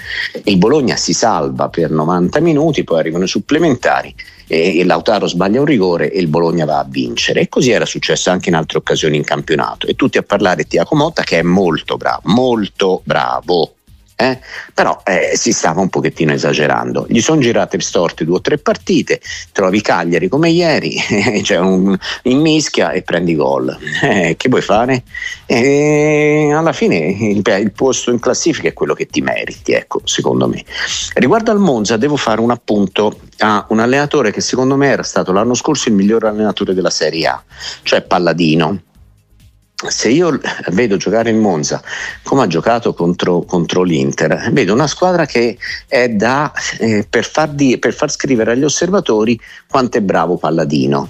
Il 0.45 0.59
Bologna 0.59 0.97
si 0.97 1.14
salva 1.14 1.71
per 1.71 1.90
90 1.90 2.40
minuti, 2.40 2.85
poi 2.85 2.99
arrivano 2.99 3.25
i 3.25 3.29
supplementari 3.29 4.14
e 4.47 4.85
Lautaro 4.85 5.29
sbaglia 5.29 5.61
un 5.61 5.64
rigore 5.64 6.11
e 6.11 6.19
il 6.19 6.27
Bologna 6.27 6.66
va 6.66 6.81
a 6.81 6.87
vincere. 6.87 7.40
E 7.40 7.49
così 7.49 7.71
era 7.71 7.87
successo 7.87 8.29
anche 8.29 8.51
in 8.51 8.55
altre 8.55 8.77
occasioni 8.77 9.16
in 9.16 9.25
campionato. 9.25 9.87
E 9.87 9.95
tutti 9.95 10.19
a 10.19 10.23
parlare 10.23 10.64
di 10.64 10.69
Tiago 10.69 10.95
Motta 10.95 11.23
che 11.23 11.38
è 11.38 11.43
molto 11.43 11.97
bravo, 11.97 12.21
molto 12.25 13.01
bravo 13.05 13.77
eh? 14.21 14.39
però 14.75 15.01
eh, 15.05 15.33
si 15.35 15.53
stava 15.53 15.81
un 15.81 15.89
pochettino 15.89 16.33
esagerando. 16.33 17.07
Gli 17.09 17.21
sono 17.21 17.41
girate 17.41 17.81
storte 17.81 18.25
due 18.25 18.37
o 18.37 18.41
tre 18.41 18.59
partite, 18.59 19.21
trovi 19.53 19.81
Cagliari 19.81 20.29
come 20.29 20.51
ieri, 20.51 20.97
cioè 21.43 21.59
un, 21.59 21.97
in 22.25 22.41
mischia 22.41 22.91
e 22.93 23.03
prendi 23.03 23.35
gol. 23.35 23.77
Eh, 24.03 24.35
che 24.37 24.49
vuoi 24.49 24.61
fare? 24.61 25.03
Alla 25.47 26.73
fine 26.73 26.97
il, 26.97 27.43
il, 27.43 27.73
posto 27.73 28.11
in 28.11 28.19
classifica 28.19 28.69
è 28.69 28.73
quello 28.75 28.95
che 28.95 29.07
ti 29.07 29.23
meriti, 29.23 29.73
ecco, 29.73 30.03
secondo 30.05 30.47
me. 30.47 30.63
Riguardo 31.15 31.51
al 31.51 31.59
Monza 31.59 31.97
devo 31.97 32.17
fare 32.17 32.41
un 32.41 32.51
appunto 32.51 33.19
a 33.39 33.65
un 33.71 33.81
allenatore 33.81 34.33
che 34.33 34.43
secondo 34.43 34.77
me 34.77 34.89
era 34.89 35.03
stato 35.03 35.33
l'anno 35.33 35.55
scorso 35.55 35.89
il 35.89 35.95
miglior 35.95 36.25
allenatore 36.25 36.75
della 36.75 36.91
Serie 36.91 37.27
A, 37.27 37.43
cioè 37.83 38.03
Palladino 38.03 38.83
se 39.88 40.11
io 40.11 40.38
vedo 40.73 40.97
giocare 40.97 41.31
il 41.31 41.37
Monza 41.37 41.83
come 42.23 42.43
ha 42.43 42.47
giocato 42.47 42.93
contro, 42.93 43.43
contro 43.43 43.83
l'Inter, 43.83 44.51
vedo 44.53 44.75
una 44.75 44.87
squadra 44.87 45.27
che 45.27 45.57
è 45.88 46.09
da 46.09 46.53
eh, 46.79 47.07
per, 47.09 47.25
far 47.25 47.49
di, 47.49 47.79
per 47.79 47.95
far 47.95 48.11
scrivere 48.11 48.53
agli 48.53 48.64
osservatori 48.64 49.40
quanto 49.69 49.99
è 49.99 50.01
bravo 50.01 50.37
Palladino. 50.37 51.09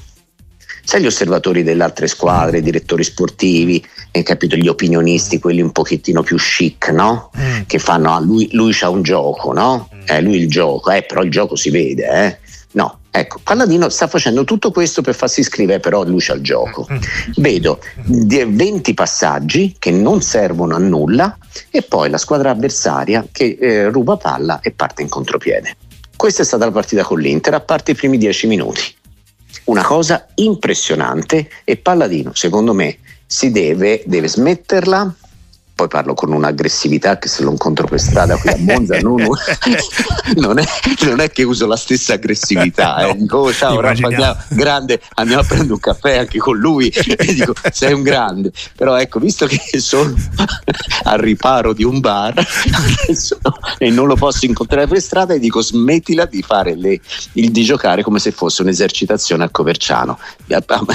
Sai 0.82 1.02
gli 1.02 1.06
osservatori 1.06 1.62
delle 1.62 1.84
altre 1.84 2.06
squadre, 2.06 2.58
i 2.58 2.62
direttori 2.62 3.04
sportivi, 3.04 3.84
eh, 4.10 4.22
capito, 4.22 4.56
gli 4.56 4.66
opinionisti, 4.66 5.38
quelli 5.38 5.60
un 5.60 5.72
pochettino 5.72 6.22
più 6.22 6.36
chic, 6.36 6.88
no? 6.88 7.30
Mm. 7.38 7.60
Che 7.66 7.78
fanno, 7.78 8.14
ah, 8.14 8.18
lui, 8.18 8.48
lui 8.52 8.72
c'ha 8.72 8.88
un 8.88 9.02
gioco, 9.02 9.52
no? 9.52 9.88
Mm. 9.94 10.00
Eh, 10.06 10.20
lui 10.22 10.38
il 10.38 10.48
gioco, 10.48 10.90
eh, 10.90 11.02
però 11.02 11.22
il 11.22 11.30
gioco 11.30 11.54
si 11.54 11.70
vede, 11.70 12.08
eh? 12.08 12.38
No, 12.72 12.99
ecco, 13.10 13.40
Palladino 13.42 13.88
sta 13.88 14.06
facendo 14.06 14.44
tutto 14.44 14.70
questo 14.70 15.02
per 15.02 15.14
farsi 15.14 15.40
iscrivere 15.40 15.80
però 15.80 16.04
luce 16.04 16.32
al 16.32 16.40
gioco. 16.40 16.86
Mm. 16.90 16.98
Vedo 17.36 17.80
20 18.04 18.94
passaggi 18.94 19.76
che 19.78 19.90
non 19.90 20.22
servono 20.22 20.74
a 20.74 20.78
nulla 20.78 21.36
e 21.70 21.82
poi 21.82 22.10
la 22.10 22.18
squadra 22.18 22.50
avversaria 22.50 23.26
che 23.30 23.56
eh, 23.60 23.88
ruba 23.90 24.16
palla 24.16 24.60
e 24.60 24.70
parte 24.70 25.02
in 25.02 25.08
contropiede. 25.08 25.76
Questa 26.16 26.42
è 26.42 26.44
stata 26.44 26.66
la 26.66 26.70
partita 26.70 27.02
con 27.02 27.18
l'Inter, 27.18 27.54
a 27.54 27.60
parte 27.60 27.92
i 27.92 27.94
primi 27.94 28.18
10 28.18 28.46
minuti. 28.46 28.94
Una 29.64 29.82
cosa 29.82 30.26
impressionante 30.34 31.48
e 31.64 31.76
Palladino, 31.76 32.32
secondo 32.34 32.74
me, 32.74 32.98
si 33.26 33.50
deve, 33.50 34.02
deve 34.04 34.28
smetterla 34.28 35.14
poi 35.80 35.88
parlo 35.88 36.12
con 36.12 36.32
un'aggressività 36.32 37.18
che 37.18 37.28
se 37.28 37.42
lo 37.42 37.50
incontro 37.50 37.86
per 37.86 38.00
strada 38.00 38.36
qui 38.36 38.50
a 38.50 38.56
Monza 38.58 38.98
non, 38.98 39.16
non, 40.36 40.58
è, 40.58 40.64
non, 41.06 41.20
è, 41.20 41.30
che 41.30 41.42
uso 41.42 41.66
la 41.66 41.76
stessa 41.76 42.14
aggressività 42.14 42.98
eh. 43.08 43.16
dico 43.16 43.38
oh, 43.38 43.52
ciao 43.52 43.80
Rafa 43.80 44.06
andiamo, 44.06 44.36
grande 44.48 45.00
andiamo 45.14 45.42
a 45.42 45.44
prendere 45.44 45.72
un 45.72 45.80
caffè 45.80 46.18
anche 46.18 46.38
con 46.38 46.58
lui. 46.58 46.88
E 46.88 47.34
dico 47.34 47.54
sei 47.72 47.92
un 47.92 48.02
grande. 48.02 48.52
Però 48.76 48.96
ecco 48.96 49.18
visto 49.18 49.46
che 49.46 49.78
sono 49.78 50.14
al 51.04 51.18
riparo 51.18 51.72
di 51.72 51.84
un 51.84 52.00
bar 52.00 52.34
adesso, 52.72 53.38
e 53.78 53.90
non 53.90 54.06
lo 54.06 54.16
posso 54.16 54.46
incontrare 54.46 54.86
per 54.86 55.00
strada 55.00 55.34
e 55.34 55.38
dico 55.38 55.62
smettila 55.62 56.26
di 56.26 56.42
fare 56.42 56.74
le, 56.74 57.00
il 57.34 57.50
di 57.50 57.62
giocare 57.62 58.02
come 58.02 58.18
se 58.18 58.32
fosse 58.32 58.62
un'esercitazione 58.62 59.44
a 59.44 59.48
Coverciano. 59.48 60.18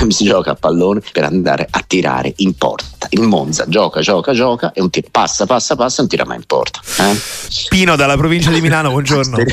Si 0.09 0.25
gioca 0.25 0.51
a 0.51 0.55
pallone 0.55 1.01
per 1.11 1.23
andare 1.23 1.67
a 1.69 1.83
tirare 1.85 2.33
in 2.37 2.53
porta. 2.55 3.07
Il 3.09 3.21
Monza 3.21 3.65
gioca 3.67 4.01
gioca 4.01 4.33
gioca 4.33 4.71
e 4.77 4.81
un 4.81 4.89
tiro 4.89 5.07
passa, 5.09 5.45
passa, 5.45 5.77
passa, 5.77 6.01
non 6.01 6.09
tira 6.09 6.25
mai 6.25 6.35
in 6.35 6.43
porta. 6.45 6.81
Eh? 6.99 7.17
Pino 7.69 7.95
dalla 7.95 8.17
provincia 8.17 8.51
di 8.51 8.59
Milano, 8.59 8.89
buongiorno. 8.89 9.37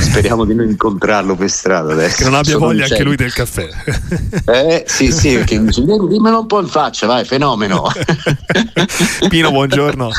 Speriamo 0.00 0.44
di 0.44 0.54
non 0.54 0.68
incontrarlo 0.68 1.34
per 1.34 1.50
strada 1.50 1.92
adesso. 1.92 2.18
Che 2.18 2.24
non 2.24 2.34
abbia 2.34 2.52
Sono 2.52 2.66
voglia 2.66 2.84
anche 2.84 3.02
lui 3.02 3.16
del 3.16 3.32
caffè. 3.32 3.68
Eh, 4.52 4.84
sì, 4.86 5.10
sì, 5.12 5.34
perché 5.34 5.58
mi 5.58 5.66
dice, 5.66 5.82
dimmelo 5.82 6.40
un 6.40 6.46
po' 6.46 6.60
in 6.60 6.66
faccia, 6.66 7.06
vai, 7.06 7.24
fenomeno. 7.24 7.86
Pino, 9.28 9.50
buongiorno. 9.50 10.10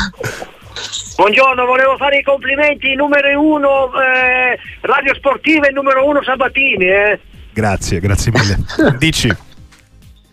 Buongiorno, 1.15 1.65
volevo 1.65 1.95
fare 1.97 2.17
i 2.17 2.23
complimenti, 2.23 2.95
numero 2.95 3.39
uno 3.39 3.91
eh, 3.93 4.57
Radio 4.81 5.13
Sportiva 5.15 5.67
e 5.67 5.71
numero 5.71 6.05
uno 6.05 6.23
Sabatini. 6.23 6.85
Eh. 6.85 7.19
Grazie, 7.53 7.99
grazie 7.99 8.31
mille. 8.31 8.97
Dici. 8.97 9.33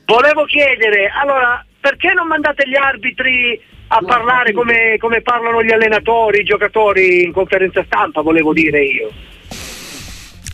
Volevo 0.06 0.44
chiedere, 0.44 1.10
allora, 1.20 1.64
perché 1.80 2.12
non 2.12 2.26
mandate 2.26 2.68
gli 2.68 2.76
arbitri 2.76 3.60
a 3.92 4.00
parlare 4.06 4.52
come, 4.52 4.96
come 4.98 5.20
parlano 5.20 5.64
gli 5.64 5.72
allenatori, 5.72 6.40
i 6.40 6.44
giocatori 6.44 7.24
in 7.24 7.32
conferenza 7.32 7.82
stampa, 7.84 8.20
volevo 8.20 8.52
dire 8.52 8.84
io? 8.84 9.10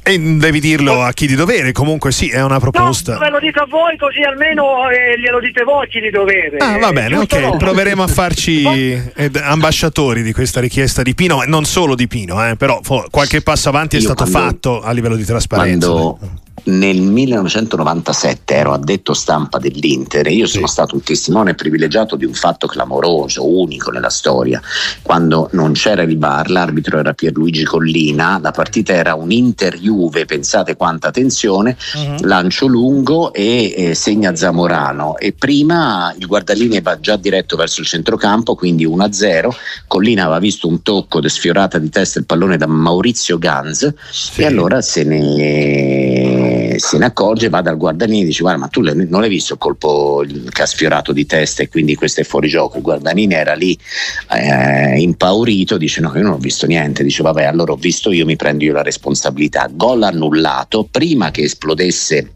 E 0.03 0.18
devi 0.18 0.61
dirlo 0.61 1.03
a 1.03 1.12
chi 1.12 1.27
di 1.27 1.35
dovere, 1.35 1.72
comunque 1.72 2.12
sì, 2.12 2.31
è 2.31 2.40
una 2.40 2.61
proposta. 2.61 3.14
No, 3.14 3.18
ve 3.18 3.31
lo 3.31 3.40
dico 3.40 3.61
a 3.61 3.66
voi 3.68 3.96
così 3.99 4.22
almeno 4.22 4.88
eh, 4.88 5.18
glielo 5.18 5.40
dite 5.40 5.64
voi 5.64 5.85
a 5.85 5.88
chi 5.88 6.01
di 6.01 6.11
dovere. 6.11 6.59
Ah, 6.59 6.79
va 6.79 6.92
bene, 6.92 7.16
ok, 7.16 7.33
no? 7.40 7.57
proveremo 7.57 8.05
a 8.05 8.07
farci 8.07 8.62
eh, 8.62 9.31
ambasciatori 9.42 10.22
di 10.22 10.33
questa 10.33 10.61
richiesta 10.61 11.03
di 11.03 11.14
Pino, 11.14 11.42
non 11.46 11.64
solo 11.64 11.96
di 11.96 12.07
Pino, 12.07 12.49
eh, 12.49 12.55
però 12.55 12.81
qualche 13.11 13.42
passo 13.42 13.68
avanti 13.68 13.96
è 13.96 13.99
Io 13.99 14.05
stato 14.07 14.31
quando, 14.31 14.49
fatto 14.49 14.81
a 14.81 14.92
livello 14.92 15.16
di 15.16 15.25
trasparenza. 15.25 15.90
Quando, 15.90 16.18
nel 16.64 17.01
1997 17.01 18.55
ero 18.55 18.73
addetto 18.73 19.14
stampa 19.14 19.59
dell'Inter 19.59 20.27
e 20.27 20.33
io 20.33 20.47
sono 20.47 20.66
stato 20.66 20.95
un 20.95 21.03
testimone 21.03 21.55
privilegiato 21.55 22.16
di 22.16 22.25
un 22.25 22.33
fatto 22.33 22.66
clamoroso, 22.66 23.47
unico 23.47 23.90
nella 23.90 24.11
storia. 24.11 24.61
Quando 25.03 25.49
non 25.53 25.73
c'era 25.73 26.03
il 26.03 26.16
bar, 26.16 26.51
l'arbitro 26.51 26.99
era 26.99 27.12
Pierluigi 27.12 27.64
Collina, 27.64 28.38
la 28.42 28.51
partita 28.51 28.92
era 28.92 29.14
un 29.14 29.31
Inter-Juve, 29.31 30.25
pensate 30.25 30.77
quanta 30.77 31.11
tensione, 31.11 31.77
uh-huh. 31.95 32.27
lancio 32.27 32.66
lungo 32.66 33.33
e 33.33 33.75
eh, 33.77 33.95
segna 33.95 34.35
Zamorano 34.35 35.19
e 35.19 35.33
prima 35.33 36.14
il 36.19 36.27
guardalini 36.27 36.81
va 36.81 36.99
già 36.99 37.16
diretto 37.16 37.57
verso 37.57 37.81
il 37.81 37.87
centrocampo, 37.87 38.55
quindi 38.55 38.87
1-0, 38.87 39.49
Collina 39.87 40.23
aveva 40.25 40.38
visto 40.38 40.66
un 40.66 40.83
tocco 40.83 41.21
de 41.21 41.29
sfiorata 41.29 41.79
di 41.79 41.90
testa 41.90 42.19
il 42.19 42.27
pallone 42.27 42.57
da 42.57 42.66
Maurizio 42.66 43.38
Ganz 43.38 43.92
sì. 44.11 44.42
e 44.42 44.47
allora 44.47 44.81
se 44.81 45.05
ne 45.05 46.46
se 46.79 46.99
ne 46.99 47.05
accorge, 47.05 47.49
va 47.49 47.61
dal 47.61 47.77
guardanini 47.77 48.23
e 48.23 48.27
dice 48.27 48.43
guarda 48.43 48.61
ma 48.61 48.69
tu 48.69 48.81
non 48.81 49.23
hai 49.23 49.29
visto 49.29 49.55
il 49.55 49.59
colpo 49.59 50.25
che 50.51 50.63
ha 50.63 50.67
sfiorato 50.67 51.13
di 51.13 51.27
testa 51.27 51.63
e 51.63 51.69
quindi 51.69 51.95
questo 51.95 52.21
è 52.21 52.25
fuori 52.25 52.49
gioco, 52.49 52.77
il 52.77 52.83
guardanini 52.83 53.35
era 53.35 53.55
lì 53.55 53.79
eh, 54.31 54.99
impaurito, 55.01 55.77
dice 55.77 56.01
no 56.01 56.13
io 56.15 56.23
non 56.23 56.33
ho 56.33 56.39
visto 56.39 56.67
niente, 56.67 57.03
dice 57.03 57.23
vabbè 57.23 57.45
allora 57.45 57.73
ho 57.73 57.77
visto 57.77 58.11
io, 58.11 58.25
mi 58.25 58.37
prendo 58.37 58.65
io 58.65 58.73
la 58.73 58.83
responsabilità, 58.83 59.69
gol 59.71 60.03
annullato 60.03 60.87
prima 60.91 61.31
che 61.31 61.43
esplodesse 61.43 62.31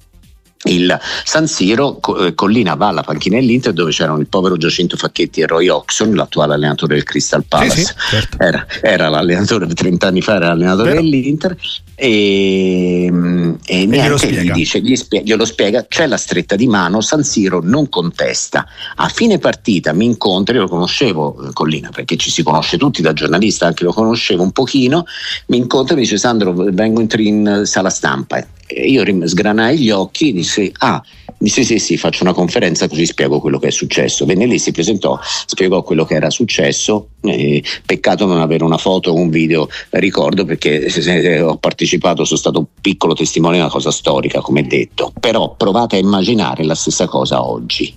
il 0.65 0.99
San 1.25 1.47
Siro, 1.47 1.99
eh, 2.19 2.35
Collina 2.35 2.75
va 2.75 2.89
alla 2.89 3.03
panchina 3.03 3.37
dell'Inter 3.37 3.73
dove 3.73 3.93
c'erano 3.93 4.19
il 4.19 4.27
povero 4.27 4.59
Giacinto 4.59 4.97
Facchetti 4.97 5.41
e 5.41 5.47
Roy 5.47 5.69
Oxon, 5.69 6.15
l'attuale 6.15 6.55
allenatore 6.55 6.95
del 6.95 7.05
Crystal 7.05 7.45
Palace. 7.49 7.71
Sì, 7.71 7.85
sì, 7.85 7.95
certo. 8.11 8.37
era, 8.39 8.67
era, 8.83 9.09
l'allenatore 9.09 9.67
30 9.67 10.07
anni 10.07 10.21
fa, 10.21 10.35
era 10.35 10.49
l'allenatore 10.49 10.91
Vero. 10.91 11.03
dell'Inter 11.03 11.57
e, 11.95 13.09
mm, 13.11 13.53
e, 13.65 13.81
e 13.81 13.87
niente, 13.87 14.33
gli 14.33 14.51
dice, 14.51 14.81
gli 14.81 14.97
spiega, 14.97 15.25
glielo 15.25 15.47
spiega, 15.47 15.87
c'è 15.89 16.07
la 16.07 16.19
stretta 16.19 16.57
di 16.57 16.67
mano, 16.67 17.01
San 17.01 17.25
Siro 17.25 17.61
non 17.63 17.89
contesta. 17.89 18.67
A 18.97 19.09
fine 19.09 19.39
partita 19.39 19.95
mi 19.95 20.05
incontra, 20.05 20.55
io 20.55 20.63
lo 20.63 20.69
conoscevo 20.69 21.49
eh, 21.49 21.53
Collina 21.55 21.89
perché 21.89 22.17
ci 22.17 22.31
si 22.31 22.43
conosce 22.43 22.77
tutti 22.77 23.01
da 23.01 23.15
giornalista, 23.15 23.67
anche 23.67 23.85
lo 23.85 23.93
conoscevo 23.95 24.43
un 24.43 24.53
pochino, 24.53 25.07
mi 25.47 25.57
incontra 25.57 25.95
e 25.95 25.97
mi 25.97 26.03
dice 26.03 26.19
Sandro 26.19 26.53
vengo 26.53 27.01
in, 27.01 27.09
in 27.17 27.63
sala 27.65 27.89
stampa 27.89 28.45
io 28.75 29.05
sgranai 29.27 29.79
gli 29.79 29.91
occhi 29.91 30.31
e 30.31 30.33
dissi 30.33 30.73
ah 30.79 31.03
disse 31.39 31.63
sì 31.63 31.79
sì 31.79 31.97
faccio 31.97 32.23
una 32.23 32.35
conferenza 32.35 32.87
così 32.87 33.07
spiego 33.07 33.41
quello 33.41 33.59
che 33.59 33.69
è 33.69 33.71
successo. 33.71 34.27
Venne 34.27 34.47
lì 34.47 34.59
si 34.59 34.73
presentò 34.73 35.19
spiegò 35.47 35.83
quello 35.83 36.05
che 36.05 36.15
era 36.15 36.31
successo 36.31 37.09
eh, 37.23 37.63
peccato 37.85 38.27
non 38.27 38.41
avere 38.41 38.65
una 38.65 38.79
foto 38.79 39.11
o 39.11 39.15
un 39.15 39.31
video 39.31 39.69
ricordo 39.91 40.45
perché 40.45 40.89
se, 40.89 41.41
ho 41.41 41.57
partecipato 41.57 42.25
sono 42.25 42.39
stato 42.39 42.59
un 42.59 42.67
piccolo 42.81 43.15
testimone 43.15 43.55
di 43.55 43.61
una 43.61 43.71
cosa 43.71 43.91
storica 43.91 44.41
come 44.41 44.67
detto. 44.67 45.13
Però 45.19 45.55
provate 45.57 45.97
a 45.97 45.99
immaginare 45.99 46.65
la 46.65 46.75
stessa 46.75 47.07
cosa 47.07 47.47
oggi. 47.47 47.95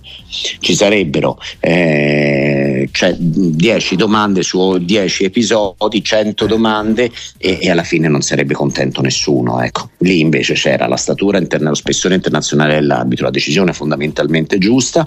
Ci 0.60 0.74
sarebbero 0.74 1.38
eh, 1.60 2.88
cioè 2.90 3.14
10 3.16 3.96
domande 3.96 4.42
su 4.42 4.78
10 4.78 5.24
episodi 5.24 6.02
100 6.02 6.46
domande 6.46 7.10
e, 7.38 7.58
e, 7.60 7.70
alla 7.70 7.84
fine 7.84 8.08
non 8.08 8.20
sarebbe 8.20 8.54
contento 8.54 9.00
nessuno 9.00 9.60
ecco. 9.60 9.90
Lì 9.98 10.20
invece 10.20 10.54
c'era 10.54 10.86
la 10.86 10.96
statura 10.96 11.38
interna, 11.38 11.68
lo 11.68 11.74
spessore 11.74 12.14
internazionale 12.14 12.74
dell'arbitro, 12.74 13.26
la 13.26 13.30
decisione 13.30 13.72
fondamentalmente 13.72 14.58
giusta 14.58 15.06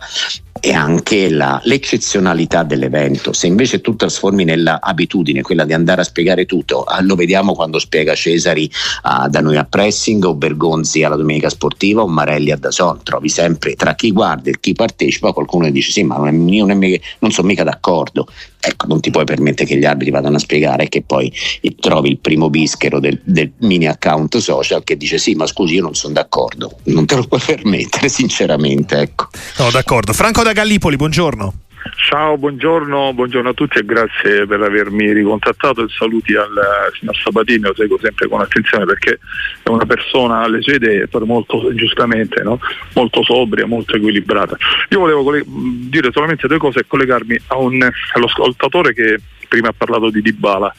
e 0.59 0.73
anche 0.73 1.29
la, 1.29 1.59
l'eccezionalità 1.63 2.63
dell'evento. 2.63 3.33
Se 3.33 3.47
invece 3.47 3.81
tutta 3.81 4.06
trasformi 4.07 4.43
nella 4.43 4.79
abitudine, 4.81 5.41
quella 5.41 5.65
di 5.65 5.73
andare 5.73 6.01
a 6.01 6.03
spiegare 6.03 6.45
tutto. 6.45 6.83
Ah, 6.83 7.01
lo 7.01 7.15
vediamo 7.15 7.53
quando 7.53 7.77
spiega 7.77 8.15
Cesari 8.15 8.69
ah, 9.03 9.27
da 9.27 9.41
noi 9.41 9.57
a 9.57 9.65
pressing 9.65 10.23
o 10.23 10.33
Bergonzi 10.33 11.03
alla 11.03 11.15
domenica 11.15 11.49
sportiva 11.49 12.01
o 12.01 12.07
Marelli 12.07 12.51
a 12.51 12.57
Dazon. 12.57 13.01
Trovi 13.03 13.29
sempre 13.29 13.75
tra 13.75 13.95
chi 13.95 14.11
guarda 14.11 14.49
e 14.49 14.59
chi 14.59 14.73
partecipa 14.73 15.33
qualcuno 15.33 15.65
che 15.65 15.71
dice 15.71 15.91
sì 15.91 16.03
ma 16.03 16.17
non, 16.17 16.27
è, 16.27 16.31
non, 16.31 16.83
è, 16.83 16.99
non 17.19 17.31
sono 17.31 17.47
mica 17.47 17.63
d'accordo. 17.63 18.27
Ecco, 18.59 18.87
non 18.87 18.99
ti 18.99 19.11
puoi 19.11 19.25
permettere 19.25 19.69
che 19.69 19.77
gli 19.77 19.85
arbitri 19.85 20.11
vadano 20.11 20.37
a 20.37 20.39
spiegare 20.39 20.85
e 20.85 20.89
che 20.89 21.03
poi 21.03 21.31
trovi 21.79 22.09
il 22.09 22.17
primo 22.17 22.49
bischero 22.49 22.99
del, 22.99 23.19
del 23.23 23.51
mini 23.59 23.87
account 23.87 24.37
social 24.37 24.83
che 24.83 24.97
dice 24.97 25.17
sì 25.17 25.35
ma 25.35 25.45
scusi 25.45 25.75
io 25.75 25.83
non 25.83 25.95
sono 25.95 26.13
d'accordo. 26.13 26.77
Non 26.85 27.05
te 27.05 27.15
lo 27.15 27.23
puoi 27.27 27.41
permettere 27.45 28.09
sinceramente. 28.09 28.99
Ecco. 28.99 29.27
No, 29.59 29.69
d'accordo. 29.69 30.13
Franco 30.13 30.43
da 30.43 30.53
Gallipoli, 30.53 30.95
buongiorno. 30.95 31.53
Ciao, 31.95 32.37
buongiorno, 32.37 33.13
buongiorno, 33.13 33.49
a 33.49 33.53
tutti 33.53 33.77
e 33.77 33.85
grazie 33.85 34.45
per 34.45 34.61
avermi 34.61 35.13
ricontattato 35.13 35.83
e 35.83 35.87
saluti 35.89 36.35
al 36.35 36.53
signor 36.97 37.15
Sabatini, 37.15 37.61
lo 37.61 37.73
seguo 37.75 37.97
sempre 37.99 38.27
con 38.27 38.41
attenzione 38.41 38.85
perché 38.85 39.19
è 39.63 39.69
una 39.69 39.85
persona 39.85 40.39
alle 40.39 40.61
sue 40.61 40.75
idee, 40.75 41.07
molto 41.25 41.73
giustamente, 41.73 42.41
no? 42.43 42.59
molto 42.93 43.23
sobria, 43.23 43.65
molto 43.65 43.95
equilibrata. 43.95 44.57
Io 44.89 44.99
volevo 44.99 45.23
coll- 45.23 45.43
dire 45.45 46.11
solamente 46.11 46.47
due 46.47 46.57
cose 46.57 46.79
e 46.79 46.85
collegarmi 46.87 47.39
un, 47.49 47.89
all'ascoltatore 48.13 48.93
che 48.93 49.19
prima 49.47 49.69
ha 49.69 49.73
parlato 49.75 50.09
di 50.09 50.21
Dybala, 50.21 50.73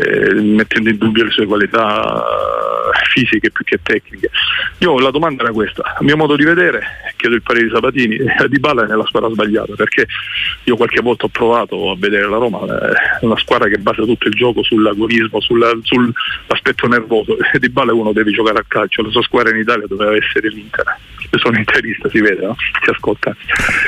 eh, 0.00 0.34
mettendo 0.34 0.88
in 0.88 0.96
dubbio 0.96 1.24
le 1.24 1.30
sue 1.30 1.46
qualità 1.46 2.24
fisiche 3.10 3.50
più 3.50 3.64
che 3.64 3.78
tecniche. 3.82 4.30
Io 4.78 4.98
la 4.98 5.10
domanda 5.10 5.42
era 5.42 5.52
questa, 5.52 5.94
a 5.98 6.02
mio 6.02 6.16
modo 6.16 6.36
di 6.36 6.44
vedere, 6.44 6.82
chiedo 7.16 7.34
il 7.34 7.42
parere 7.42 7.66
di 7.66 7.72
Sabatini, 7.72 8.18
Di 8.48 8.58
Balla 8.58 8.84
è 8.84 8.86
nella 8.86 9.04
squadra 9.06 9.30
sbagliata 9.30 9.74
perché 9.74 10.06
io 10.64 10.76
qualche 10.76 11.00
volta 11.00 11.26
ho 11.26 11.28
provato 11.28 11.90
a 11.90 11.96
vedere 11.98 12.28
la 12.28 12.36
Roma, 12.36 12.64
è 12.64 13.24
una 13.24 13.36
squadra 13.36 13.68
che 13.68 13.78
basa 13.78 14.04
tutto 14.04 14.28
il 14.28 14.34
gioco 14.34 14.62
sull'agonismo, 14.62 15.40
sulla, 15.40 15.72
sull'aspetto 15.82 16.86
nervoso, 16.86 17.36
Di 17.58 17.68
Balla 17.68 17.92
uno 17.92 18.12
deve 18.12 18.30
giocare 18.30 18.58
a 18.58 18.64
calcio, 18.66 19.02
la 19.02 19.10
sua 19.10 19.22
squadra 19.22 19.52
in 19.54 19.60
Italia 19.60 19.86
doveva 19.86 20.14
essere 20.16 20.48
l'Inter. 20.48 20.96
Io 21.32 21.38
sono 21.38 21.58
interista, 21.58 22.08
si 22.08 22.20
vede, 22.20 22.44
no? 22.44 22.56
si 22.82 22.90
ascolta. 22.90 23.34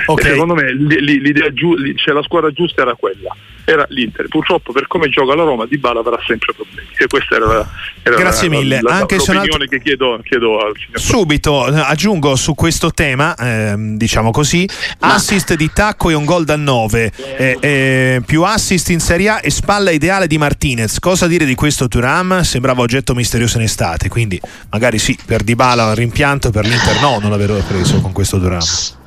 Okay. 0.06 0.30
secondo 0.30 0.54
me 0.54 0.72
l'idea 0.72 1.52
giu- 1.52 1.94
cioè 1.96 2.14
la 2.14 2.22
squadra 2.22 2.50
giusta 2.52 2.82
era 2.82 2.94
quella 2.94 3.34
era 3.64 3.86
l'Inter. 3.88 4.28
Purtroppo 4.28 4.72
per 4.72 4.86
come 4.86 5.08
gioca 5.08 5.34
la 5.34 5.44
Roma 5.44 5.66
Di 5.66 5.78
Bala 5.78 6.00
avrà 6.00 6.18
sempre 6.26 6.52
problemi. 6.54 6.88
E 6.96 7.06
questa 7.06 7.36
era, 7.36 7.46
la, 7.46 7.68
era 8.02 8.16
Grazie 8.16 8.48
la, 8.48 8.56
mille. 8.56 8.80
La, 8.80 8.96
Anche 8.96 9.16
l'opinione 9.16 9.66
che 9.66 9.80
chiedo, 9.80 10.20
chiedo, 10.22 10.58
al 10.58 10.72
signor 10.76 11.00
Subito 11.00 11.64
aggiungo 11.64 12.36
su 12.36 12.54
questo 12.54 12.90
tema, 12.90 13.34
eh, 13.36 13.74
diciamo 13.76 14.30
così, 14.30 14.68
Ma... 15.00 15.14
assist 15.14 15.54
di 15.54 15.70
Tacco 15.72 16.10
e 16.10 16.14
un 16.14 16.24
gol 16.24 16.44
da 16.44 16.56
9, 16.56 17.12
eh, 17.36 17.56
eh, 17.60 18.22
più 18.24 18.42
assist 18.42 18.90
in 18.90 19.00
Serie 19.00 19.28
A 19.28 19.40
e 19.42 19.50
spalla 19.50 19.90
ideale 19.90 20.26
di 20.26 20.38
Martinez. 20.38 20.98
Cosa 20.98 21.26
dire 21.26 21.44
di 21.44 21.54
questo 21.54 21.88
Turam? 21.88 22.42
Sembrava 22.42 22.82
oggetto 22.82 23.14
misterioso 23.14 23.58
in 23.58 23.64
estate, 23.64 24.08
quindi 24.08 24.40
magari 24.70 24.98
sì, 24.98 25.16
per 25.24 25.42
Di 25.42 25.54
Bala 25.54 25.86
un 25.86 25.94
rimpianto, 25.94 26.50
per 26.50 26.64
l'Inter 26.64 27.00
no, 27.00 27.18
non 27.20 27.30
l'avevo 27.30 27.62
preso 27.66 28.00
con 28.00 28.12
questo 28.12 28.38
Turam. 28.38 29.00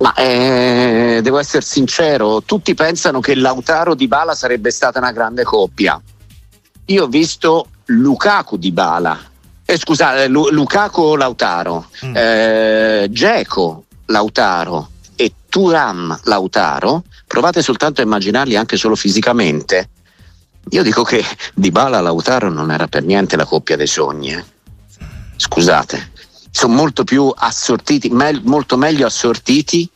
Ma 0.00 0.14
eh, 0.14 1.20
devo 1.22 1.38
essere 1.38 1.62
sincero, 1.62 2.42
tutti 2.42 2.74
pensano 2.74 3.20
che 3.20 3.34
Lautaro 3.34 3.94
di 3.94 4.08
Bala 4.08 4.34
sarebbe 4.34 4.70
stata 4.70 4.98
una 4.98 5.12
grande 5.12 5.42
coppia. 5.42 6.00
Io 6.86 7.04
ho 7.04 7.06
visto 7.06 7.66
Lukaku 7.86 8.56
di 8.56 8.72
Bala, 8.72 9.18
eh, 9.62 9.76
scusate, 9.76 10.26
Lu- 10.28 10.48
Lukaku 10.50 11.16
Lautaro, 11.16 11.88
mm. 12.06 12.16
eh, 12.16 13.08
Geco 13.10 13.84
Lautaro 14.06 14.88
e 15.16 15.32
Turam 15.48 16.18
Lautaro. 16.24 17.04
Provate 17.26 17.60
soltanto 17.60 18.00
a 18.00 18.04
immaginarli 18.04 18.56
anche 18.56 18.78
solo 18.78 18.96
fisicamente. 18.96 19.90
Io 20.70 20.82
dico 20.82 21.02
che 21.02 21.22
Di 21.54 21.70
Bala 21.70 22.00
Lautaro 22.00 22.48
non 22.48 22.70
era 22.70 22.88
per 22.88 23.04
niente 23.04 23.36
la 23.36 23.44
coppia 23.44 23.76
dei 23.76 23.86
sogni. 23.86 24.32
Eh. 24.32 24.44
Scusate 25.36 26.09
sono 26.50 26.74
molto 26.74 27.04
più 27.04 27.32
assortiti, 27.34 28.08
me- 28.10 28.40
molto 28.44 28.76
meglio 28.76 29.06
assortiti 29.06 29.88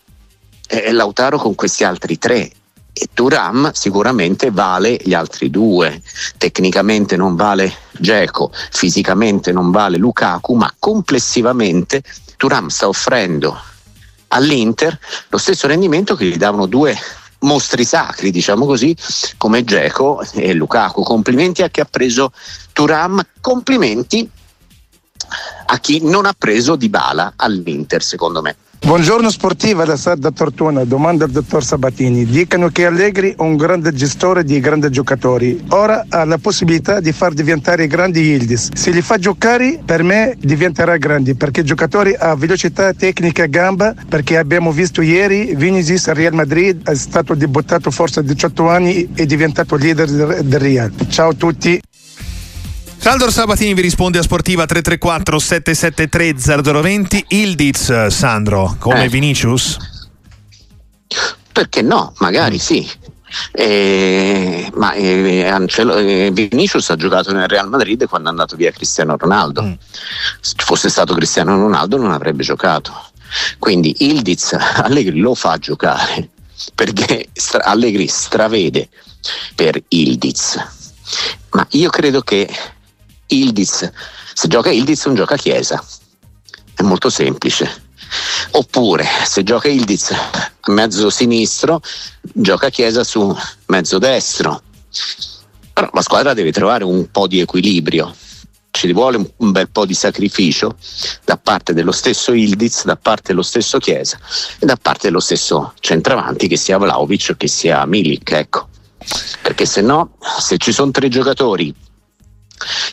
eh, 0.69 0.93
Lautaro 0.93 1.39
con 1.39 1.55
questi 1.55 1.85
altri 1.85 2.19
tre. 2.19 2.51
E 2.97 3.09
Turam 3.13 3.73
sicuramente 3.73 4.53
vale 4.53 4.97
gli 5.03 5.15
altri 5.15 5.51
due. 5.51 6.01
Tecnicamente 6.39 7.17
non 7.17 7.35
vale 7.35 7.73
Geco, 7.91 8.53
fisicamente 8.71 9.51
non 9.51 9.73
vale 9.73 9.99
Lukaku, 9.99 10.55
ma 10.55 10.73
complessivamente 10.79 12.03
Turam 12.37 12.69
sta 12.69 12.87
offrendo 12.87 13.61
all'Inter 14.29 14.97
lo 15.29 15.39
stesso 15.39 15.67
rendimento 15.67 16.15
che 16.15 16.27
gli 16.27 16.37
davano 16.37 16.67
due 16.67 16.97
mostri 17.41 17.85
sacri, 17.85 18.31
diciamo 18.31 18.65
così, 18.65 18.97
come 19.39 19.65
Geco 19.65 20.23
e 20.33 20.53
Lukaku. 20.55 21.03
Complimenti 21.03 21.63
a 21.63 21.69
chi 21.69 21.81
ha 21.81 21.87
preso 21.87 22.33
Turam, 22.73 23.21
complimenti 23.41 24.31
a 25.67 25.79
chi 25.79 26.01
non 26.03 26.27
ha 26.27 26.35
preso 26.37 26.77
Di 26.77 26.89
Bala 26.89 27.35
all'Inter, 27.37 28.03
secondo 28.03 28.43
me. 28.43 28.57
Buongiorno 28.85 29.31
sportiva 29.31 29.87
da 29.87 29.97
Sarda 29.97 30.31
Tortona, 30.31 30.85
domanda 30.85 31.25
al 31.25 31.31
dottor 31.31 31.65
Sabatini. 31.65 32.27
Dicono 32.27 32.69
che 32.69 32.85
Allegri 32.85 33.31
è 33.31 33.41
un 33.41 33.57
grande 33.57 33.95
gestore 33.95 34.45
di 34.45 34.61
grandi 34.61 34.91
giocatori. 34.91 35.65
Ora 35.71 36.05
ha 36.07 36.25
la 36.27 36.37
possibilità 36.37 37.01
di 37.01 37.11
far 37.11 37.33
diventare 37.33 37.87
grandi 37.87 38.21
Yildiz. 38.21 38.75
Se 38.75 38.91
li 38.91 39.01
fa 39.01 39.17
giocare, 39.17 39.81
per 39.83 40.03
me 40.03 40.37
diventerà 40.39 40.99
grandi 40.99 41.35
perché 41.35 41.61
il 41.61 41.67
giocatore 41.67 42.15
ha 42.15 42.35
velocità, 42.35 42.93
tecnica, 42.93 43.47
gamba. 43.47 43.95
Perché 44.07 44.37
abbiamo 44.37 44.71
visto 44.71 45.01
ieri 45.01 45.55
Vinicius 45.55 46.09
al 46.09 46.17
Real 46.17 46.35
Madrid 46.35 46.87
è 46.87 46.95
stato 46.95 47.35
debuttato 47.35 47.91
forse 47.91 48.21
a 48.21 48.23
18 48.23 48.69
anni 48.69 49.05
e 49.15 49.23
è 49.23 49.25
diventato 49.25 49.77
leader 49.77 50.43
del 50.43 50.61
Real. 50.61 50.93
Ciao 51.09 51.31
a 51.31 51.35
tutti. 51.35 51.81
Saldor 53.05 53.31
Sabatini 53.31 53.75
vi 53.75 53.83
risponde 53.83 54.17
a 54.17 54.23
Sportiva 54.23 54.65
334 54.65 55.39
773 55.39 56.73
0020 56.73 57.25
Ildiz 57.29 58.07
Sandro 58.07 58.77
come 58.79 59.05
eh. 59.05 59.09
Vinicius? 59.11 59.77
Perché 61.53 61.83
no? 61.83 62.15
Magari 62.21 62.59
sì. 62.59 62.91
Eh, 63.53 64.71
ma 64.73 64.95
eh, 64.95 65.47
Ancelo, 65.47 65.99
eh, 65.99 66.31
Vinicius 66.33 66.89
ha 66.89 66.97
giocato 66.97 67.31
nel 67.35 67.47
Real 67.47 67.69
Madrid 67.69 68.07
quando 68.09 68.29
è 68.29 68.31
andato 68.31 68.57
via 68.57 68.71
Cristiano 68.71 69.19
Ronaldo. 69.19 69.63
Mm. 69.65 69.73
Se 70.41 70.55
fosse 70.57 70.89
stato 70.89 71.13
Cristiano 71.13 71.59
Ronaldo 71.59 71.99
non 71.99 72.11
avrebbe 72.11 72.43
giocato. 72.43 72.91
Quindi 73.59 73.95
Ildiz 73.99 74.55
Allegri 74.55 75.19
lo 75.19 75.35
fa 75.35 75.59
giocare 75.59 76.31
perché 76.75 77.29
stra- 77.35 77.65
Allegri 77.65 78.09
stravede 78.09 78.89
per 79.55 79.79
Ildiz. 79.89 80.57
Ma 81.51 81.67
io 81.73 81.91
credo 81.91 82.23
che 82.23 82.49
Ildiz. 83.27 83.91
Se 84.35 84.49
gioca 84.49 84.71
Ildiz 84.71 85.05
non 85.07 85.15
gioca 85.15 85.37
Chiesa. 85.37 85.83
È 86.75 86.83
molto 86.83 87.11
semplice. 87.11 87.83
Oppure 88.53 89.07
se 89.27 89.43
gioca 89.43 89.69
Ildiz 89.69 90.15
mezzo 90.67 91.11
sinistro, 91.11 91.81
gioca 92.23 92.71
Chiesa 92.71 93.05
su 93.05 93.37
mezzo 93.67 93.99
destro. 93.99 94.63
Però 95.73 95.89
la 95.93 96.03
squadra 96.03 96.35
deve 96.35 96.53
trovare 96.53 96.85
un 96.85 97.11
po' 97.11 97.27
di 97.27 97.41
equilibrio. 97.41 98.15
Ci 98.71 98.93
vuole 98.93 99.33
un 99.37 99.53
bel 99.53 99.71
po' 99.71 99.87
di 99.87 99.95
sacrificio 99.95 100.77
da 101.25 101.37
parte 101.37 101.73
dello 101.73 101.93
stesso 101.93 102.33
Ildiz, 102.33 102.85
da 102.85 102.97
parte 102.97 103.29
dello 103.29 103.43
stesso 103.43 103.79
Chiesa 103.79 104.19
e 104.59 104.67
da 104.67 104.77
parte 104.77 105.07
dello 105.09 105.21
stesso 105.21 105.73
centravanti, 105.79 106.49
che 106.49 106.57
sia 106.57 106.79
Vlaovic 106.79 107.29
o 107.31 107.35
che 107.37 107.49
sia 107.49 107.85
Milik. 107.87 108.31
Ecco. 108.33 108.69
Perché 109.43 109.67
se 109.67 109.81
no, 109.81 110.17
se 110.41 110.57
ci 110.59 110.73
sono 110.73 110.91
tre 110.91 111.09
giocatori 111.09 111.75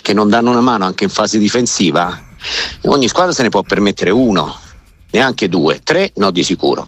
che 0.01 0.13
non 0.13 0.29
danno 0.29 0.51
una 0.51 0.61
mano 0.61 0.85
anche 0.85 1.03
in 1.03 1.09
fase 1.09 1.37
difensiva, 1.37 2.19
ogni 2.83 3.07
squadra 3.07 3.33
se 3.33 3.43
ne 3.43 3.49
può 3.49 3.61
permettere 3.63 4.09
uno, 4.09 4.57
neanche 5.11 5.49
due, 5.49 5.81
tre 5.83 6.11
no 6.15 6.31
di 6.31 6.43
sicuro. 6.43 6.87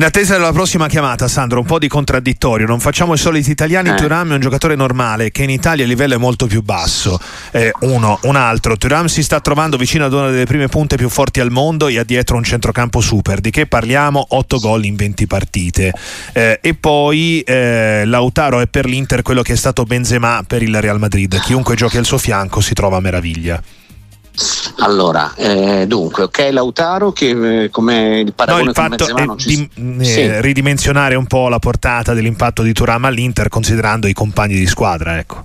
In 0.00 0.06
attesa 0.06 0.32
della 0.32 0.52
prossima 0.52 0.88
chiamata, 0.88 1.28
Sandro, 1.28 1.60
un 1.60 1.66
po' 1.66 1.78
di 1.78 1.86
contraddittorio. 1.86 2.66
Non 2.66 2.80
facciamo 2.80 3.12
i 3.12 3.18
soliti 3.18 3.50
italiani. 3.50 3.90
Eh. 3.90 3.96
Turam 3.96 4.30
è 4.30 4.32
un 4.32 4.40
giocatore 4.40 4.74
normale 4.74 5.30
che 5.30 5.42
in 5.42 5.50
Italia 5.50 5.82
il 5.82 5.90
livello 5.90 6.14
è 6.14 6.16
molto 6.16 6.46
più 6.46 6.62
basso. 6.62 7.20
Eh, 7.50 7.70
uno, 7.80 8.18
un 8.22 8.34
altro. 8.34 8.78
Turam 8.78 9.08
si 9.08 9.22
sta 9.22 9.40
trovando 9.40 9.76
vicino 9.76 10.06
ad 10.06 10.14
una 10.14 10.30
delle 10.30 10.46
prime 10.46 10.68
punte 10.68 10.96
più 10.96 11.10
forti 11.10 11.40
al 11.40 11.50
mondo 11.50 11.86
e 11.86 11.98
ha 11.98 12.04
dietro 12.04 12.38
un 12.38 12.42
centrocampo 12.42 13.02
super. 13.02 13.40
Di 13.40 13.50
che 13.50 13.66
parliamo? 13.66 14.24
8 14.26 14.58
gol 14.58 14.86
in 14.86 14.96
20 14.96 15.26
partite. 15.26 15.92
Eh, 16.32 16.60
e 16.62 16.72
poi 16.72 17.42
eh, 17.42 18.04
Lautaro 18.06 18.60
è 18.60 18.68
per 18.68 18.86
l'Inter 18.86 19.20
quello 19.20 19.42
che 19.42 19.52
è 19.52 19.56
stato 19.56 19.84
Benzema 19.84 20.42
per 20.46 20.62
il 20.62 20.80
Real 20.80 20.98
Madrid. 20.98 21.38
Chiunque 21.40 21.74
giochi 21.74 21.98
al 21.98 22.06
suo 22.06 22.16
fianco 22.16 22.62
si 22.62 22.72
trova 22.72 22.96
a 22.96 23.00
meraviglia. 23.00 23.62
Allora, 24.78 25.34
eh, 25.34 25.86
dunque, 25.86 26.24
ok 26.24 26.48
Lautaro 26.52 27.12
che 27.12 27.64
eh, 27.64 27.70
come 27.70 28.20
il 28.20 28.32
paragone 28.32 28.64
no, 28.64 28.70
il 28.70 28.74
fatto 28.76 29.16
è 29.16 29.24
non 29.24 29.38
ci... 29.38 29.68
di, 29.74 30.08
eh, 30.08 30.40
ridimensionare 30.40 31.14
un 31.14 31.26
po' 31.26 31.48
la 31.48 31.58
portata 31.58 32.14
dell'impatto 32.14 32.62
di 32.62 32.72
Turam 32.72 33.04
all'Inter 33.04 33.48
considerando 33.48 34.06
i 34.06 34.14
compagni 34.14 34.54
di 34.54 34.66
squadra, 34.66 35.18
ecco. 35.18 35.44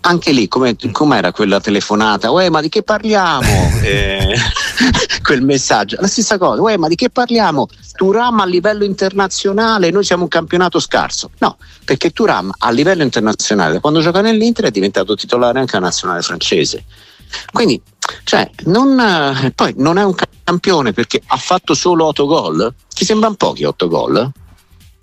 anche 0.00 0.30
lì 0.30 0.46
come, 0.46 0.76
com'era 0.92 1.32
quella 1.32 1.60
telefonata? 1.60 2.30
Uè, 2.30 2.48
ma 2.48 2.60
di 2.60 2.68
che 2.68 2.82
parliamo? 2.82 3.42
eh, 3.82 4.36
quel 5.22 5.42
messaggio, 5.42 5.96
la 5.98 6.06
stessa 6.06 6.38
cosa, 6.38 6.60
uè, 6.60 6.76
ma 6.76 6.86
di 6.86 6.94
che 6.94 7.10
parliamo? 7.10 7.66
Turam 7.96 8.40
a 8.40 8.46
livello 8.46 8.84
internazionale, 8.84 9.90
noi 9.90 10.04
siamo 10.04 10.22
un 10.22 10.28
campionato 10.28 10.78
scarso. 10.78 11.30
No, 11.38 11.56
perché 11.84 12.10
Turam 12.10 12.52
a 12.58 12.70
livello 12.70 13.02
internazionale, 13.02 13.80
quando 13.80 14.00
gioca 14.00 14.20
nell'Inter 14.20 14.66
è 14.66 14.70
diventato 14.70 15.16
titolare 15.16 15.58
anche 15.58 15.76
a 15.76 15.80
nazionale 15.80 16.22
francese. 16.22 16.84
Quindi, 17.52 17.80
cioè, 18.24 18.50
non, 18.64 18.98
eh, 18.98 19.52
poi 19.52 19.74
non 19.76 19.98
è 19.98 20.04
un 20.04 20.14
campione 20.44 20.92
perché 20.92 21.22
ha 21.26 21.36
fatto 21.36 21.74
solo 21.74 22.06
8 22.06 22.26
gol? 22.26 22.74
Ti 22.88 23.04
sembrano 23.04 23.34
pochi 23.34 23.64
8 23.64 23.88
gol? 23.88 24.30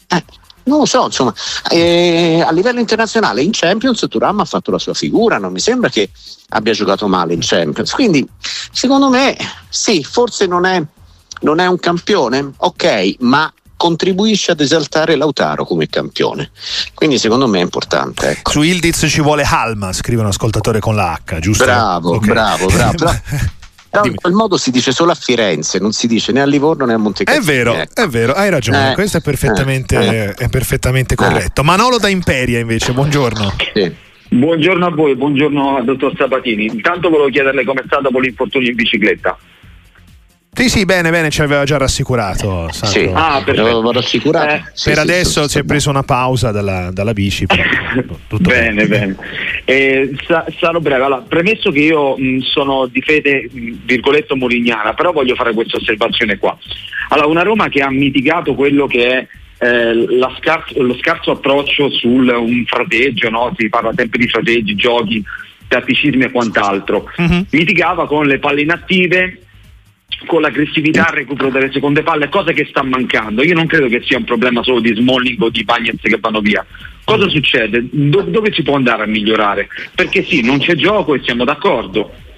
Eh, 0.07 0.23
non 0.63 0.79
lo 0.79 0.85
so, 0.85 1.05
insomma, 1.05 1.33
eh, 1.69 2.43
a 2.45 2.51
livello 2.51 2.79
internazionale 2.79 3.41
in 3.41 3.51
Champions 3.51 4.05
Turam 4.07 4.39
ha 4.41 4.45
fatto 4.45 4.71
la 4.71 4.77
sua 4.77 4.93
figura, 4.93 5.37
non 5.37 5.51
mi 5.51 5.59
sembra 5.59 5.89
che 5.89 6.11
abbia 6.49 6.73
giocato 6.73 7.07
male 7.07 7.33
in 7.33 7.39
Champions. 7.41 7.91
Quindi, 7.91 8.27
secondo 8.71 9.09
me, 9.09 9.35
sì, 9.69 10.03
forse 10.03 10.45
non 10.45 10.65
è, 10.65 10.83
non 11.41 11.59
è 11.59 11.65
un 11.65 11.79
campione, 11.79 12.51
ok, 12.57 13.15
ma 13.19 13.51
contribuisce 13.81 14.51
ad 14.51 14.59
esaltare 14.59 15.15
Lautaro 15.15 15.65
come 15.65 15.87
campione. 15.87 16.51
Quindi 16.93 17.17
secondo 17.17 17.47
me 17.47 17.57
è 17.57 17.63
importante. 17.63 18.29
Ecco. 18.29 18.51
Su 18.51 18.61
Ildiz 18.61 19.07
ci 19.09 19.21
vuole 19.21 19.41
Halma, 19.41 19.91
scrive 19.91 20.21
un 20.21 20.27
ascoltatore 20.27 20.79
con 20.79 20.93
la 20.93 21.19
H, 21.25 21.39
giusto? 21.39 21.63
Bravo, 21.63 22.13
okay. 22.17 22.29
bravo, 22.29 22.67
bravo. 22.67 22.95
Però 23.89 24.05
in 24.05 24.13
quel 24.13 24.33
modo 24.33 24.57
si 24.57 24.69
dice 24.69 24.91
solo 24.91 25.11
a 25.11 25.15
Firenze, 25.15 25.79
non 25.79 25.93
si 25.93 26.05
dice 26.05 26.31
né 26.31 26.41
a 26.41 26.45
Livorno 26.45 26.85
né 26.85 26.93
a 26.93 26.97
Montecassino. 26.97 27.43
È 27.43 27.45
vero, 27.45 27.73
ecco. 27.73 28.01
è 28.03 28.07
vero, 28.07 28.33
hai 28.33 28.51
ragione, 28.51 28.91
eh, 28.91 28.93
questo 28.93 29.17
è 29.17 29.21
perfettamente, 29.21 29.97
eh, 29.97 30.33
è 30.35 30.47
perfettamente 30.47 31.15
corretto. 31.15 31.63
Manolo 31.63 31.97
da 31.97 32.07
Imperia 32.07 32.59
invece, 32.59 32.93
buongiorno. 32.93 33.55
Sì. 33.73 33.91
Buongiorno 34.29 34.85
a 34.85 34.91
voi, 34.91 35.15
buongiorno 35.15 35.77
al 35.77 35.85
dottor 35.85 36.13
Sabatini. 36.15 36.67
Intanto 36.67 37.09
volevo 37.09 37.29
chiederle 37.29 37.65
com'è 37.65 37.81
stato 37.85 38.03
dopo 38.03 38.19
l'infortunio 38.19 38.69
in 38.69 38.75
bicicletta. 38.75 39.37
Sì, 40.53 40.67
sì, 40.67 40.83
bene, 40.83 41.09
bene, 41.11 41.29
ci 41.29 41.41
aveva 41.41 41.63
già 41.63 41.77
rassicurato. 41.77 42.69
Sandro. 42.71 42.99
Sì, 42.99 43.09
ah, 43.13 43.41
l'avevo 43.45 43.91
rassicurato. 43.91 44.53
Eh, 44.53 44.63
sì, 44.73 44.89
per 44.89 44.95
sì, 44.95 44.99
adesso 44.99 45.43
sì, 45.43 45.49
si 45.49 45.59
è 45.59 45.63
preso 45.63 45.89
una 45.89 46.03
pausa 46.03 46.51
dalla, 46.51 46.91
dalla 46.91 47.13
bici. 47.13 47.45
bene, 48.37 48.85
bene. 48.85 49.15
Eh, 49.63 50.13
sa- 50.27 50.45
sarò 50.59 50.79
breve. 50.79 51.05
Allora, 51.05 51.21
premesso 51.21 51.71
che 51.71 51.79
io 51.79 52.17
mh, 52.17 52.39
sono 52.39 52.85
di 52.87 53.01
fede, 53.01 53.49
mh, 53.49 53.85
virgoletto, 53.85 54.35
morignana, 54.35 54.93
però 54.93 55.13
voglio 55.13 55.35
fare 55.35 55.53
questa 55.53 55.77
osservazione 55.77 56.37
qua. 56.37 56.55
Allora, 57.09 57.27
una 57.27 57.43
Roma 57.43 57.69
che 57.69 57.81
ha 57.81 57.89
mitigato 57.89 58.53
quello 58.53 58.87
che 58.87 59.07
è 59.07 59.27
eh, 59.65 60.07
scarso, 60.37 60.83
lo 60.83 60.97
scarso 60.97 61.31
approccio 61.31 61.89
sul 61.89 62.27
un 62.27 62.65
frateggio, 62.65 63.29
no? 63.29 63.53
si 63.57 63.69
parla 63.69 63.93
sempre 63.95 64.19
di 64.19 64.27
frateggi, 64.27 64.75
giochi, 64.75 65.23
tatticismi 65.67 66.25
e 66.25 66.31
quant'altro. 66.31 67.09
Uh-huh. 67.15 67.45
Mitigava 67.51 68.05
con 68.05 68.25
le 68.25 68.37
palle 68.39 68.61
inattive 68.61 69.37
con 70.25 70.41
l'aggressività 70.41 71.07
al 71.07 71.15
recupero 71.15 71.49
delle 71.49 71.71
seconde 71.71 72.03
palle, 72.03 72.29
cosa 72.29 72.51
che 72.51 72.65
sta 72.65 72.83
mancando. 72.83 73.43
Io 73.43 73.55
non 73.55 73.67
credo 73.67 73.87
che 73.87 74.01
sia 74.03 74.17
un 74.17 74.23
problema 74.23 74.63
solo 74.63 74.79
di 74.79 74.93
Smalling 74.93 75.41
o 75.41 75.49
di 75.49 75.63
Bagnets 75.63 76.01
che 76.01 76.17
vanno 76.19 76.41
via. 76.41 76.65
Cosa 77.03 77.27
succede? 77.29 77.87
Do- 77.89 78.21
dove 78.23 78.51
si 78.53 78.63
può 78.63 78.75
andare 78.75 79.03
a 79.03 79.07
migliorare? 79.07 79.67
Perché 79.95 80.23
sì, 80.23 80.41
non 80.41 80.59
c'è 80.59 80.75
gioco 80.75 81.15
e 81.15 81.21
siamo 81.23 81.43
d'accordo 81.43 82.29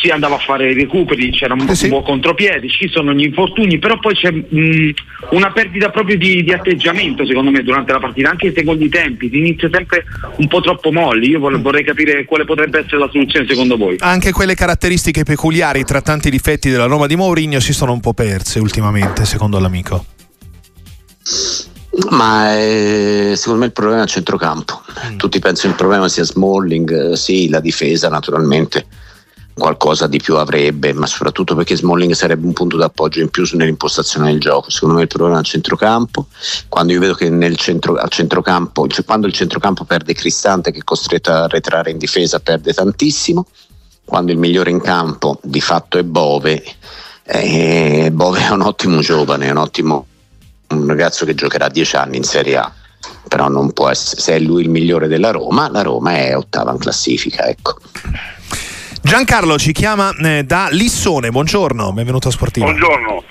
si 0.00 0.08
andava 0.08 0.36
a 0.36 0.38
fare 0.38 0.70
i 0.70 0.74
recuperi, 0.74 1.30
c'era 1.30 1.52
un, 1.52 1.66
eh 1.68 1.74
sì. 1.74 1.88
buon 1.88 2.02
contropiede, 2.02 2.68
ci 2.68 2.88
sono 2.88 3.12
gli 3.12 3.24
infortuni, 3.24 3.78
però 3.78 3.98
poi 3.98 4.14
c'è 4.14 4.30
mh, 4.30 4.92
una 5.30 5.52
perdita 5.52 5.90
proprio 5.90 6.16
di, 6.16 6.42
di, 6.42 6.52
atteggiamento 6.52 7.26
secondo 7.26 7.50
me 7.50 7.62
durante 7.62 7.92
la 7.92 7.98
partita, 7.98 8.30
anche 8.30 8.46
i 8.48 8.52
secondi 8.54 8.88
tempi, 8.88 9.28
si 9.28 9.38
inizia 9.38 9.68
sempre 9.70 10.04
un 10.36 10.48
po' 10.48 10.60
troppo 10.60 10.90
molli, 10.90 11.28
io 11.28 11.38
vorrei, 11.38 11.60
vorrei 11.60 11.84
capire 11.84 12.24
quale 12.24 12.44
potrebbe 12.44 12.78
essere 12.78 12.98
la 12.98 13.08
soluzione 13.10 13.46
secondo 13.46 13.76
voi. 13.76 13.96
Anche 13.98 14.32
quelle 14.32 14.54
caratteristiche 14.54 15.22
peculiari 15.22 15.84
tra 15.84 16.00
tanti 16.00 16.30
difetti 16.30 16.70
della 16.70 16.86
Roma 16.86 17.06
di 17.06 17.16
Mourinho 17.16 17.60
si 17.60 17.74
sono 17.74 17.92
un 17.92 18.00
po' 18.00 18.14
perse 18.14 18.58
ultimamente, 18.58 19.26
secondo 19.26 19.58
l'amico. 19.58 20.04
Ma 22.08 22.56
eh, 22.56 23.34
secondo 23.36 23.60
me 23.60 23.66
il 23.66 23.72
problema 23.72 24.00
è 24.00 24.04
il 24.04 24.08
centrocampo. 24.08 24.80
Mm. 25.10 25.16
Tutti 25.16 25.38
pensano 25.40 25.72
il 25.72 25.78
problema 25.78 26.08
sia 26.08 26.24
Smalling, 26.24 27.12
eh, 27.12 27.16
sì, 27.16 27.50
la 27.50 27.60
difesa 27.60 28.08
naturalmente 28.08 28.86
qualcosa 29.60 30.08
di 30.08 30.18
più 30.18 30.36
avrebbe, 30.36 30.92
ma 30.92 31.06
soprattutto 31.06 31.54
perché 31.54 31.76
Smalling 31.76 32.12
sarebbe 32.14 32.44
un 32.46 32.52
punto 32.52 32.76
d'appoggio 32.76 33.20
in 33.20 33.28
più 33.28 33.48
nell'impostazione 33.52 34.32
del 34.32 34.40
gioco. 34.40 34.70
Secondo 34.70 34.96
me 34.96 35.02
il 35.02 35.06
problema 35.06 35.36
è 35.36 35.38
al 35.38 35.44
centrocampo. 35.44 36.26
Quando 36.68 36.92
io 36.92 36.98
vedo 36.98 37.14
che 37.14 37.30
nel 37.30 37.56
centro, 37.56 37.94
al 37.94 38.08
centrocampo, 38.08 38.88
cioè 38.88 39.04
quando 39.04 39.28
il 39.28 39.32
centrocampo 39.32 39.84
perde 39.84 40.14
Cristante, 40.14 40.72
che 40.72 40.78
è 40.78 40.84
costretto 40.84 41.30
a 41.30 41.46
retrare 41.46 41.92
in 41.92 41.98
difesa, 41.98 42.40
perde 42.40 42.72
tantissimo. 42.72 43.46
Quando 44.04 44.32
il 44.32 44.38
migliore 44.38 44.70
in 44.70 44.80
campo 44.80 45.38
di 45.42 45.60
fatto 45.60 45.96
è 45.96 46.02
Bove, 46.02 46.64
eh, 47.22 48.10
Bove 48.12 48.40
è 48.40 48.50
un 48.50 48.62
ottimo 48.62 49.00
giovane, 49.00 49.46
è 49.46 49.50
un 49.50 49.58
ottimo 49.58 50.06
un 50.70 50.86
ragazzo 50.86 51.24
che 51.24 51.34
giocherà 51.34 51.68
dieci 51.68 51.96
anni 51.96 52.16
in 52.16 52.24
Serie 52.24 52.56
A 52.56 52.72
però 53.28 53.48
non 53.48 53.72
può 53.72 53.88
essere, 53.88 54.20
se 54.20 54.34
è 54.34 54.38
lui 54.40 54.62
il 54.62 54.70
migliore 54.70 55.06
della 55.06 55.30
Roma, 55.30 55.70
la 55.70 55.82
Roma 55.82 56.16
è 56.16 56.36
ottava 56.36 56.72
in 56.72 56.78
classifica, 56.78 57.46
ecco. 57.46 57.76
Giancarlo 59.02 59.58
ci 59.58 59.72
chiama 59.72 60.14
eh, 60.22 60.44
da 60.44 60.68
Lissone, 60.70 61.30
buongiorno, 61.30 61.92
benvenuto 61.92 62.28
a 62.28 62.30
Sportivo. 62.30 62.66
Buongiorno, 62.66 63.24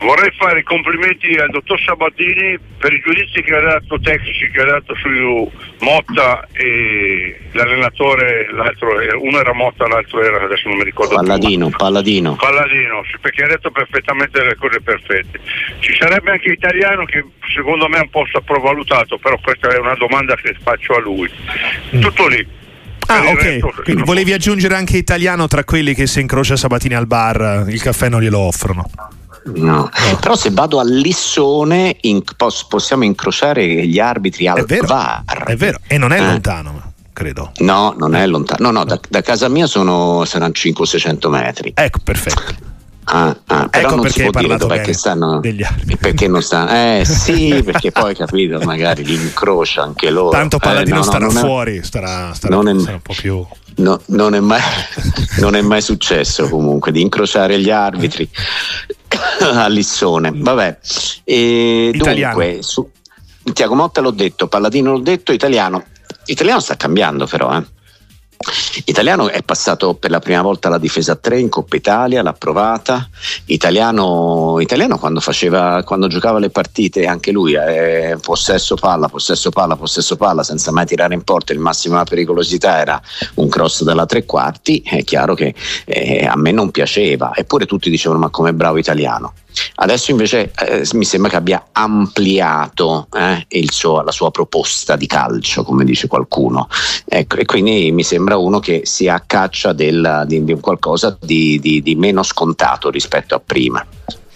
vorrei 0.00 0.30
fare 0.36 0.60
i 0.60 0.62
complimenti 0.62 1.34
al 1.36 1.48
dottor 1.48 1.80
Sabatini 1.80 2.58
per 2.78 2.92
i 2.92 3.00
giudizi 3.00 3.42
che 3.42 3.54
ha 3.54 3.62
dato 3.62 3.98
tecnici 3.98 4.50
che 4.50 4.60
ha 4.60 4.66
dato 4.66 4.94
su 4.94 5.50
Motta 5.80 6.46
e 6.52 7.40
l'allenatore, 7.52 8.48
l'altro, 8.52 8.90
uno 9.20 9.40
era 9.40 9.54
Motta, 9.54 9.88
l'altro 9.88 10.22
era, 10.22 10.44
adesso 10.44 10.68
non 10.68 10.76
mi 10.76 10.84
ricordo 10.84 11.14
Palladino, 11.14 11.68
più. 11.68 11.76
Palladino. 11.76 12.36
Palladino, 12.36 13.02
perché 13.20 13.42
ha 13.42 13.48
detto 13.48 13.70
perfettamente 13.70 14.44
le 14.44 14.54
cose 14.56 14.80
perfette. 14.80 15.40
Ci 15.78 15.96
sarebbe 15.98 16.32
anche 16.32 16.52
Italiano 16.52 17.04
che 17.06 17.24
secondo 17.54 17.88
me 17.88 17.96
è 17.96 18.02
un 18.02 18.10
po' 18.10 18.26
sopravvalutato, 18.30 19.16
però 19.18 19.38
questa 19.42 19.74
è 19.74 19.78
una 19.78 19.94
domanda 19.94 20.36
che 20.36 20.54
faccio 20.62 20.94
a 20.94 21.00
lui. 21.00 21.30
Mm. 21.94 22.00
Tutto 22.00 22.28
lì. 22.28 22.55
Ah, 23.06 23.30
ok. 23.30 23.82
Quindi 23.84 24.02
volevi 24.02 24.32
aggiungere 24.32 24.74
anche 24.74 24.96
italiano 24.96 25.46
tra 25.46 25.64
quelli 25.64 25.94
che 25.94 26.06
se 26.06 26.20
incrocia 26.20 26.56
Sabatini 26.56 26.94
al 26.94 27.06
bar 27.06 27.66
il 27.68 27.80
caffè 27.80 28.08
non 28.08 28.20
glielo 28.20 28.38
offrono. 28.38 28.88
No. 29.44 29.64
no. 29.64 29.90
però 30.20 30.34
se 30.34 30.50
vado 30.50 30.80
a 30.80 30.84
Lissone 30.84 31.96
in, 32.02 32.22
pos, 32.36 32.64
possiamo 32.64 33.04
incrociare 33.04 33.86
gli 33.86 33.98
arbitri 33.98 34.48
al 34.48 34.58
è 34.58 34.64
vero, 34.64 34.86
bar. 34.86 35.44
È 35.44 35.56
vero, 35.56 35.78
e 35.86 35.98
non 35.98 36.12
è 36.12 36.20
eh. 36.20 36.24
lontano, 36.24 36.92
credo. 37.12 37.52
No, 37.58 37.94
non 37.96 38.14
è 38.14 38.26
lontano. 38.26 38.70
No, 38.70 38.78
no, 38.78 38.84
da, 38.84 38.98
da 39.08 39.22
casa 39.22 39.48
mia 39.48 39.66
sono, 39.66 40.24
saranno 40.24 40.52
500-600 40.52 41.28
metri. 41.28 41.72
Ecco, 41.74 42.00
perfetto. 42.02 42.74
Ah, 43.04 43.36
però 43.76 43.88
ecco 43.88 43.96
non 43.96 44.10
si 44.10 44.22
può 44.22 44.40
dire 44.40 44.56
dov'è 44.56 44.92
stanno. 44.92 45.40
Perché 46.00 46.28
non 46.28 46.42
stanno 46.42 46.70
eh 46.70 47.04
sì 47.04 47.60
perché 47.64 47.92
poi 47.92 48.14
capito 48.14 48.58
magari 48.60 49.04
li 49.04 49.14
incrocia 49.14 49.82
anche 49.82 50.10
loro. 50.10 50.30
Tanto 50.30 50.58
Palladino 50.58 50.96
eh, 50.96 50.98
no, 50.98 51.04
starà 51.04 51.30
fuori 51.30 51.82
starà, 51.82 52.32
starà, 52.34 52.54
non 52.54 52.68
è, 52.68 52.72
un 52.72 53.00
po' 53.02 53.14
più 53.14 53.46
no, 53.76 54.00
non, 54.06 54.34
è 54.34 54.40
mai, 54.40 54.60
non 55.40 55.54
è 55.54 55.60
mai 55.62 55.82
successo 55.82 56.48
comunque 56.48 56.92
di 56.92 57.00
incrociare 57.00 57.60
gli 57.60 57.70
arbitri 57.70 58.28
a 59.40 59.68
Lissone. 59.68 60.32
Vabbè 60.34 60.78
e 61.24 61.92
dunque 61.94 62.58
su, 62.60 62.88
Tiago 63.52 63.74
Motta 63.74 64.00
l'ho 64.00 64.10
detto 64.10 64.48
Palladino 64.48 64.92
l'ho 64.92 65.00
detto 65.00 65.32
italiano. 65.32 65.84
Italiano 66.26 66.60
sta 66.60 66.76
cambiando 66.76 67.26
però 67.26 67.56
eh 67.56 67.74
Italiano 68.84 69.28
è 69.28 69.42
passato 69.42 69.94
per 69.94 70.10
la 70.10 70.20
prima 70.20 70.42
volta 70.42 70.68
alla 70.68 70.78
difesa 70.78 71.12
a 71.12 71.16
3 71.16 71.40
in 71.40 71.48
Coppa 71.48 71.76
Italia, 71.76 72.22
l'ha 72.22 72.32
provata. 72.34 73.08
Italiano, 73.46 74.58
Italiano 74.60 74.98
quando, 74.98 75.20
faceva, 75.20 75.82
quando 75.84 76.06
giocava 76.06 76.38
le 76.38 76.50
partite, 76.50 77.06
anche 77.06 77.32
lui, 77.32 77.54
eh, 77.54 78.18
possesso 78.20 78.76
palla, 78.76 79.08
possesso 79.08 79.50
palla, 79.50 79.76
possesso 79.76 80.16
palla, 80.16 80.42
senza 80.42 80.70
mai 80.70 80.86
tirare 80.86 81.14
in 81.14 81.22
porta. 81.22 81.52
Il 81.52 81.58
massimo 81.58 81.94
della 81.94 82.06
pericolosità 82.06 82.78
era 82.78 83.00
un 83.34 83.48
cross 83.48 83.82
dalla 83.82 84.06
tre 84.06 84.24
quarti. 84.24 84.82
È 84.84 85.02
chiaro 85.02 85.34
che 85.34 85.54
eh, 85.84 86.26
a 86.26 86.36
me 86.36 86.52
non 86.52 86.70
piaceva, 86.70 87.32
eppure 87.34 87.66
tutti 87.66 87.90
dicevano: 87.90 88.20
Ma 88.20 88.28
come 88.28 88.52
bravo 88.52 88.76
italiano. 88.78 89.32
Adesso 89.76 90.10
invece 90.10 90.52
eh, 90.58 90.86
mi 90.92 91.04
sembra 91.04 91.30
che 91.30 91.36
abbia 91.36 91.66
ampliato 91.72 93.08
eh, 93.12 93.46
suo, 93.70 94.02
la 94.02 94.12
sua 94.12 94.30
proposta 94.30 94.96
di 94.96 95.06
calcio, 95.06 95.62
come 95.64 95.84
dice 95.84 96.06
qualcuno. 96.06 96.68
Ecco, 97.04 97.36
e 97.36 97.44
quindi 97.44 97.90
mi 97.92 98.02
sembra 98.02 98.36
uno 98.36 98.58
che 98.58 98.82
sia 98.84 99.14
a 99.14 99.22
caccia 99.26 99.72
del, 99.72 100.24
di, 100.26 100.44
di 100.44 100.54
qualcosa 100.60 101.16
di, 101.20 101.58
di, 101.60 101.82
di 101.82 101.94
meno 101.94 102.22
scontato 102.22 102.90
rispetto 102.90 103.34
a 103.34 103.40
prima. 103.40 103.84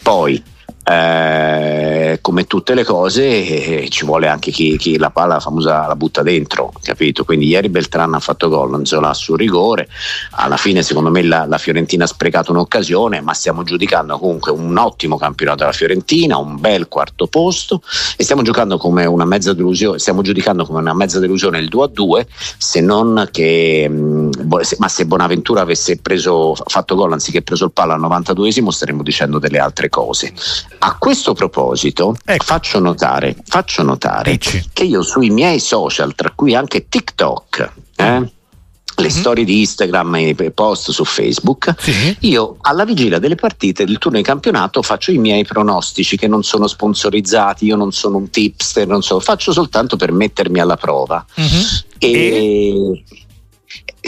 Poi 0.03 0.43
eh, 0.83 2.19
come 2.23 2.47
tutte 2.47 2.75
le 2.75 2.85
cose 2.85 3.83
eh, 3.83 3.89
ci 3.91 4.05
vuole 4.05 4.29
anche 4.29 4.51
chi, 4.51 4.77
chi, 4.79 4.97
la 4.97 5.11
palla 5.11 5.35
la 5.35 5.41
famosa 5.41 5.87
la 5.87 5.95
butta 5.95 6.23
dentro 6.23 6.73
capito? 6.83 7.25
Quindi 7.25 7.47
ieri 7.47 7.69
Beltrán 7.69 8.15
ha 8.15 8.21
fatto 8.21 8.49
gol 8.49 8.71
non 8.71 8.87
Zola 8.87 9.13
su 9.15 9.37
rigore. 9.37 9.89
Alla 10.33 10.57
fine 10.57 10.83
secondo 10.83 11.11
me 11.11 11.23
la, 11.23 11.45
la, 11.47 11.59
Fiorentina 11.59 12.05
ha 12.05 12.07
sprecato 12.07 12.51
un'occasione 12.53 13.21
ma 13.21 13.35
stiamo 13.35 13.63
giudicando 13.63 14.19
comunque 14.19 14.53
un 14.53 14.77
ottimo 14.79 15.17
campionato 15.17 15.59
della 15.59 15.73
Fiorentina 15.73 16.39
un 16.39 16.59
bel 16.59 16.89
quarto 16.89 17.27
posto. 17.27 17.83
E 18.17 18.25
stiamo 18.25 18.43
giocando 18.43 18.79
come 18.79 19.05
una 19.05 19.25
mezza 19.25 19.53
delusione 19.53 19.99
stiamo 19.99 20.23
giudicando 20.23 20.65
come 20.65 20.81
una 20.81 20.95
mezza 20.95 21.19
delusione 21.19 21.59
il 21.59 21.69
2 21.69 21.85
a 21.85 21.89
2 21.89 22.27
se 22.57 22.81
non 22.81 23.29
che 23.31 23.89
mh, 23.89 24.30
ma 24.79 24.89
se 24.89 25.07
Bonaventura 25.07 25.61
avesse 25.61 25.99
preso, 25.99 26.55
fatto 26.67 26.95
gol 26.95 27.13
anziché 27.13 27.43
preso 27.43 27.67
il 27.67 27.73
palo 27.73 27.93
al 27.93 28.01
92esimo 28.01 28.69
staremmo 28.69 29.03
dicendo 29.03 29.39
delle 29.39 29.59
altre 29.59 29.89
cose 29.89 30.33
a 30.79 30.97
questo 30.99 31.35
proposito 31.35 32.17
ecco. 32.25 32.45
faccio 32.45 32.81
notare, 32.81 33.37
faccio 33.45 33.83
notare 33.83 34.39
che 34.39 34.85
io 34.85 35.03
sui 35.03 35.31
miei 35.31 35.61
social, 35.61 36.15
tra 36.15 36.31
cui 36.35 36.55
anche 36.55 36.89
TikTok, 36.89 37.73
eh, 37.97 38.05
le 38.05 38.29
mm-hmm. 39.01 39.09
storie 39.09 39.45
di 39.45 39.61
Instagram 39.61 40.15
e 40.17 40.29
i 40.29 40.51
post 40.53 40.91
su 40.91 41.05
Facebook, 41.05 41.75
sì. 41.79 42.17
io 42.21 42.57
alla 42.63 42.85
vigilia 42.85 43.19
delle 43.19 43.35
partite 43.35 43.85
del 43.85 43.99
turno 43.99 44.19
di 44.19 44.25
campionato 44.25 44.83
faccio 44.83 45.11
i 45.11 45.19
miei 45.19 45.45
pronostici 45.45 46.17
che 46.17 46.29
non 46.29 46.43
sono 46.43 46.67
sponsorizzati, 46.67 47.65
io 47.65 47.77
non 47.77 47.93
sono 47.93 48.17
un 48.17 48.31
tipster, 48.31 48.87
non 48.87 49.03
so, 49.03 49.21
faccio 49.21 49.53
soltanto 49.53 49.97
per 49.97 50.13
mettermi 50.13 50.61
alla 50.61 50.77
prova. 50.77 51.25
Mm-hmm. 51.41 51.61
E, 51.99 52.11
e... 52.13 53.05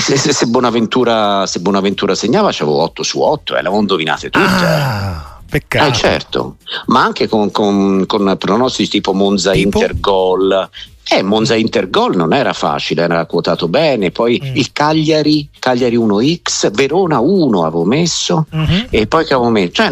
Se, 0.03 0.17
se, 0.17 0.33
se, 0.33 0.47
Bonaventura, 0.47 1.47
se, 1.47 1.61
Bonaventura, 1.61 2.15
segnava, 2.17 2.51
c'avevo 2.51 2.83
8 2.83 3.03
su 3.05 3.21
8, 3.21 3.53
eh, 3.53 3.63
le 3.63 3.69
avevo 3.69 3.81
indovinate 3.81 4.31
tutte. 4.31 4.47
Ah. 4.47 5.27
Peccato. 5.53 5.87
Eh 5.87 5.93
certo, 5.93 6.57
ma 6.87 7.05
anche 7.05 7.29
con, 7.29 7.51
con, 7.51 8.05
con 8.07 8.37
pronostici 8.39 8.89
tipo 8.89 9.13
Monza 9.13 9.53
tipo? 9.53 9.79
Inter 9.79 10.01
gol. 10.01 10.71
Eh, 11.11 11.23
Monza 11.23 11.55
Inter 11.55 11.91
gol 11.91 12.17
non 12.17 12.33
era 12.33 12.55
facile, 12.55 13.03
era 13.03 13.27
quotato 13.27 13.69
bene. 13.69 14.11
Poi 14.11 14.41
mm. 14.43 14.57
il 14.57 14.73
Cagliari, 14.73 15.47
Cagliari 15.59 15.99
1x, 15.99 16.73
Verona 16.73 17.21
1 17.21 17.65
avevo 17.67 17.85
messo 17.85 18.47
mm-hmm. 18.57 18.85
e 18.89 19.07
poi 19.07 19.27
che 19.27 19.35
avevo 19.35 19.51
messo, 19.51 19.73
cioè 19.73 19.91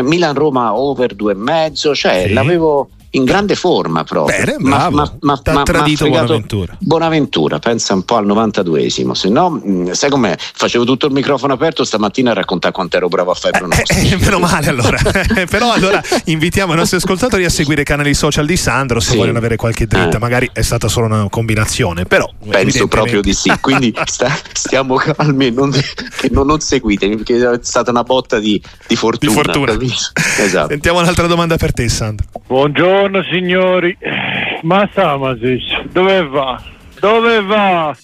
Milan 0.00 0.34
Roma 0.34 0.74
over 0.74 1.14
2,5, 1.14 1.92
cioè 1.92 2.24
sì. 2.28 2.32
l'avevo 2.32 2.88
in 3.14 3.24
grande 3.24 3.54
forma 3.54 4.04
proprio. 4.04 4.44
Bene. 4.44 4.56
Ma, 4.58 4.88
ma, 4.90 5.10
ma, 5.20 5.40
ma 5.44 5.62
tradito 5.62 6.08
Bonaventura. 6.08 6.76
Bonaventura, 6.78 7.58
pensa 7.58 7.94
un 7.94 8.04
po' 8.04 8.16
al 8.16 8.26
92esimo, 8.26 9.12
se 9.12 9.28
no, 9.28 9.50
mm, 9.50 9.90
sai 9.90 10.10
com'è? 10.10 10.34
Facevo 10.38 10.84
tutto 10.84 11.06
il 11.06 11.12
microfono 11.12 11.52
aperto 11.52 11.84
stamattina 11.84 12.30
a 12.30 12.34
raccontare 12.34 12.72
quanto 12.72 12.96
ero 12.96 13.08
bravo 13.08 13.30
a 13.32 13.34
fare 13.34 13.58
pronostici. 13.58 14.08
Eh, 14.08 14.12
eh, 14.12 14.16
meno 14.16 14.38
male 14.38 14.68
allora. 14.68 14.98
Però 15.48 15.72
allora 15.72 16.00
invitiamo 16.26 16.72
i 16.72 16.76
nostri 16.76 16.96
ascoltatori 16.96 17.44
a 17.44 17.50
seguire 17.50 17.82
i 17.82 17.84
canali 17.84 18.14
social 18.14 18.46
di 18.46 18.56
Sandro 18.56 19.00
se 19.00 19.10
sì. 19.10 19.16
vogliono 19.16 19.38
avere 19.38 19.56
qualche 19.56 19.86
dritta, 19.86 20.16
eh. 20.16 20.20
magari 20.20 20.50
è 20.52 20.62
stata 20.62 20.88
solo 20.88 21.06
una 21.06 21.28
combinazione, 21.28 22.04
però 22.04 22.28
penso 22.48 22.88
proprio 22.88 23.20
di 23.20 23.34
sì. 23.34 23.52
Quindi 23.60 23.94
sta, 24.06 24.34
stiamo 24.52 24.94
calmi, 25.14 25.50
non, 25.50 25.70
non, 26.30 26.46
non 26.46 26.60
seguite, 26.60 27.08
perché 27.08 27.36
è 27.36 27.58
stata 27.60 27.90
una 27.90 28.02
botta 28.02 28.38
di, 28.38 28.60
di 28.86 28.96
fortuna. 28.96 29.32
Di 29.32 29.36
fortuna. 29.36 29.72
Esatto. 30.38 30.68
Sentiamo 30.68 31.00
un'altra 31.00 31.26
domanda 31.26 31.56
per 31.56 31.74
te, 31.74 31.88
Sandro. 31.88 32.26
Buongiorno 32.46 33.01
Buongiorno 33.02 33.32
signori, 33.32 33.98
ma 34.62 34.88
Samasic 34.94 35.86
dove 35.90 36.24
va? 36.24 36.62
Dove 37.00 37.42
va? 37.42 37.96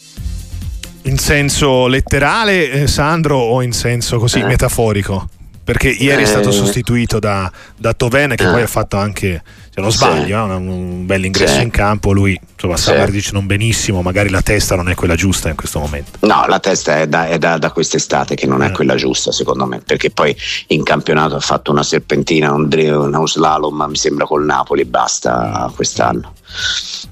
In 1.02 1.16
senso 1.18 1.86
letterale, 1.86 2.68
eh, 2.68 2.86
Sandro, 2.88 3.36
o 3.36 3.62
in 3.62 3.70
senso 3.70 4.18
così 4.18 4.40
eh. 4.40 4.44
metaforico? 4.44 5.28
Perché 5.68 5.90
ieri 5.90 6.22
eh. 6.22 6.24
è 6.24 6.26
stato 6.26 6.50
sostituito 6.50 7.18
da, 7.18 7.52
da 7.76 7.92
Toven, 7.92 8.34
che 8.36 8.44
poi 8.46 8.62
ha 8.62 8.66
fatto 8.66 8.96
anche 8.96 9.42
se 9.68 9.82
non 9.82 9.92
sbaglio. 9.92 10.38
Eh, 10.38 10.54
un, 10.54 10.66
un 10.66 11.04
bel 11.04 11.26
ingresso 11.26 11.60
in 11.60 11.68
campo. 11.68 12.12
Lui, 12.12 12.40
insomma, 12.54 12.78
sì. 12.78 12.84
Samardic 12.84 13.32
non 13.32 13.44
benissimo, 13.44 14.00
magari 14.00 14.30
la 14.30 14.40
testa 14.40 14.76
non 14.76 14.88
è 14.88 14.94
quella 14.94 15.14
giusta 15.14 15.50
in 15.50 15.56
questo 15.56 15.78
momento. 15.78 16.12
No, 16.20 16.46
la 16.48 16.58
testa 16.58 17.00
è 17.00 17.06
da, 17.06 17.28
è 17.28 17.36
da, 17.36 17.58
da 17.58 17.70
quest'estate 17.70 18.34
che 18.34 18.46
non 18.46 18.62
è 18.62 18.68
eh. 18.68 18.72
quella 18.72 18.94
giusta, 18.94 19.30
secondo 19.30 19.66
me, 19.66 19.82
perché 19.84 20.08
poi 20.08 20.34
in 20.68 20.82
campionato 20.84 21.36
ha 21.36 21.40
fatto 21.40 21.70
una 21.70 21.82
serpentina, 21.82 22.50
un, 22.50 22.70
un 22.72 23.28
slalom, 23.28 23.88
mi 23.90 23.96
sembra 23.96 24.24
col 24.24 24.46
Napoli, 24.46 24.86
basta 24.86 25.70
quest'anno. 25.76 26.32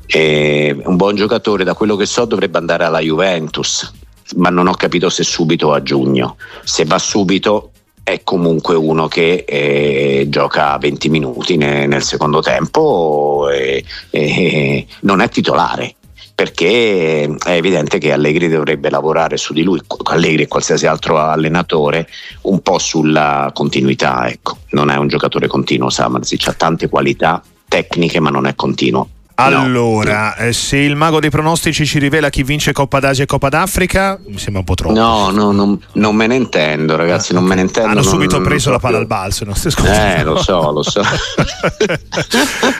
E 0.06 0.74
un 0.82 0.96
buon 0.96 1.14
giocatore, 1.14 1.62
da 1.62 1.74
quello 1.74 1.94
che 1.94 2.06
so, 2.06 2.24
dovrebbe 2.24 2.56
andare 2.56 2.84
alla 2.84 3.00
Juventus 3.00 3.92
ma 4.34 4.48
non 4.48 4.66
ho 4.66 4.74
capito 4.74 5.08
se 5.08 5.22
subito 5.22 5.68
o 5.68 5.72
a 5.72 5.82
giugno. 5.82 6.36
Se 6.64 6.84
va 6.84 6.98
subito 6.98 7.70
è 8.06 8.20
comunque 8.22 8.76
uno 8.76 9.08
che 9.08 9.44
eh, 9.44 10.26
gioca 10.28 10.78
20 10.78 11.08
minuti 11.08 11.56
ne, 11.56 11.88
nel 11.88 12.04
secondo 12.04 12.38
tempo 12.40 13.48
e, 13.50 14.86
non 15.00 15.20
è 15.20 15.28
titolare 15.28 15.96
perché 16.32 17.24
è 17.24 17.50
evidente 17.50 17.98
che 17.98 18.12
Allegri 18.12 18.48
dovrebbe 18.48 18.90
lavorare 18.90 19.36
su 19.36 19.52
di 19.52 19.64
lui, 19.64 19.80
Allegri 20.04 20.44
e 20.44 20.46
qualsiasi 20.46 20.86
altro 20.86 21.18
allenatore, 21.18 22.06
un 22.42 22.60
po' 22.60 22.78
sulla 22.78 23.50
continuità. 23.52 24.28
Ecco. 24.28 24.58
Non 24.70 24.90
è 24.90 24.96
un 24.96 25.08
giocatore 25.08 25.48
continuo 25.48 25.90
Samarzic, 25.90 26.46
ha 26.46 26.52
tante 26.52 26.88
qualità 26.88 27.42
tecniche 27.66 28.20
ma 28.20 28.30
non 28.30 28.46
è 28.46 28.54
continuo. 28.54 29.08
Allora, 29.38 30.34
no. 30.38 30.44
eh, 30.46 30.52
se 30.54 30.78
il 30.78 30.96
mago 30.96 31.20
dei 31.20 31.28
pronostici 31.28 31.84
ci 31.84 31.98
rivela 31.98 32.30
chi 32.30 32.42
vince 32.42 32.72
Coppa 32.72 33.00
d'Asia 33.00 33.24
e 33.24 33.26
Coppa 33.26 33.50
d'Africa, 33.50 34.18
mi 34.26 34.38
sembra 34.38 34.60
un 34.60 34.64
po' 34.64 34.74
troppo. 34.74 34.94
No, 34.94 35.30
no 35.30 35.52
non, 35.52 35.78
non 35.92 36.16
me 36.16 36.26
ne 36.26 36.36
intendo, 36.36 36.96
ragazzi, 36.96 37.34
non 37.34 37.44
me 37.44 37.54
ne 37.54 37.60
intendo. 37.62 37.90
Hanno 37.90 38.00
non, 38.00 38.08
subito 38.08 38.40
preso 38.40 38.70
la 38.70 38.78
palla 38.78 38.96
al 38.96 39.06
balzo 39.06 39.44
i 39.44 39.46
nostri 39.46 39.70
Eh, 39.84 40.22
lo 40.22 40.40
so, 40.42 40.70
lo 40.70 40.82
so. 40.82 41.02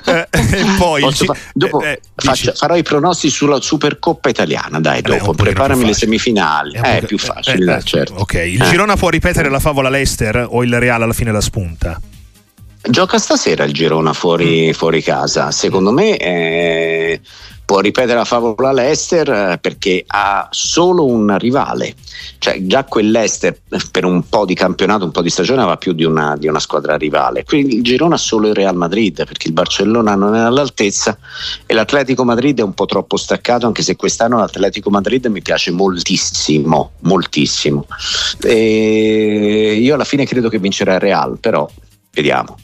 eh, 0.06 0.28
e 0.30 0.64
poi 0.78 1.12
fa- 1.12 1.36
dopo 1.52 1.82
eh, 1.82 2.00
faccio, 2.14 2.52
farò 2.54 2.74
i 2.74 2.82
pronostici 2.82 3.34
sulla 3.34 3.60
Supercoppa 3.60 4.30
italiana, 4.30 4.80
dai, 4.80 5.02
dopo 5.02 5.34
preparami 5.34 5.84
le 5.84 5.92
semifinali. 5.92 6.72
È, 6.72 7.02
più 7.04 7.18
facile, 7.18 7.82
certo. 7.84 8.14
Ok, 8.14 8.32
il 8.32 8.62
Girona 8.62 8.96
può 8.96 9.10
ripetere 9.10 9.50
la 9.50 9.60
favola 9.60 9.90
Leicester 9.90 10.46
o 10.48 10.64
il 10.64 10.78
Real 10.78 11.02
alla 11.02 11.12
fine 11.12 11.32
la 11.32 11.42
spunta? 11.42 12.00
Gioca 12.88 13.18
stasera 13.18 13.64
il 13.64 13.72
Girona 13.72 14.12
fuori, 14.12 14.68
mm. 14.68 14.72
fuori 14.72 15.02
casa. 15.02 15.50
Secondo 15.50 15.90
me 15.90 16.16
eh, 16.16 17.20
può 17.66 17.80
ripetere 17.80 18.14
la 18.16 18.24
favola 18.24 18.72
Leicester 18.72 19.28
eh, 19.28 19.58
perché 19.60 20.04
ha 20.06 20.46
solo 20.50 21.04
un 21.04 21.36
rivale. 21.36 21.94
Cioè, 22.38 22.58
già 22.62 22.84
quell'Ester 22.84 23.58
per 23.90 24.04
un 24.04 24.28
po' 24.28 24.44
di 24.44 24.54
campionato, 24.54 25.04
un 25.04 25.10
po' 25.10 25.20
di 25.20 25.30
stagione, 25.30 25.62
aveva 25.62 25.76
più 25.76 25.92
di 25.92 26.04
una, 26.04 26.36
di 26.36 26.46
una 26.46 26.60
squadra 26.60 26.96
rivale. 26.96 27.44
Quindi 27.44 27.76
il 27.76 27.82
Girona 27.82 28.14
ha 28.14 28.18
solo 28.18 28.46
il 28.46 28.54
Real 28.54 28.76
Madrid 28.76 29.24
perché 29.24 29.48
il 29.48 29.52
Barcellona 29.52 30.14
non 30.14 30.36
è 30.36 30.40
all'altezza 30.40 31.18
e 31.66 31.74
l'Atletico 31.74 32.24
Madrid 32.24 32.60
è 32.60 32.62
un 32.62 32.74
po' 32.74 32.86
troppo 32.86 33.16
staccato, 33.16 33.66
anche 33.66 33.82
se 33.82 33.96
quest'anno 33.96 34.38
l'Atletico 34.38 34.90
Madrid 34.90 35.26
mi 35.26 35.42
piace 35.42 35.72
moltissimo, 35.72 36.92
moltissimo. 37.00 37.86
E 38.42 39.76
io 39.80 39.94
alla 39.94 40.04
fine 40.04 40.24
credo 40.24 40.48
che 40.48 40.60
vincerà 40.60 40.94
il 40.94 41.00
Real, 41.00 41.38
però 41.40 41.68
Vediamo. 42.16 42.56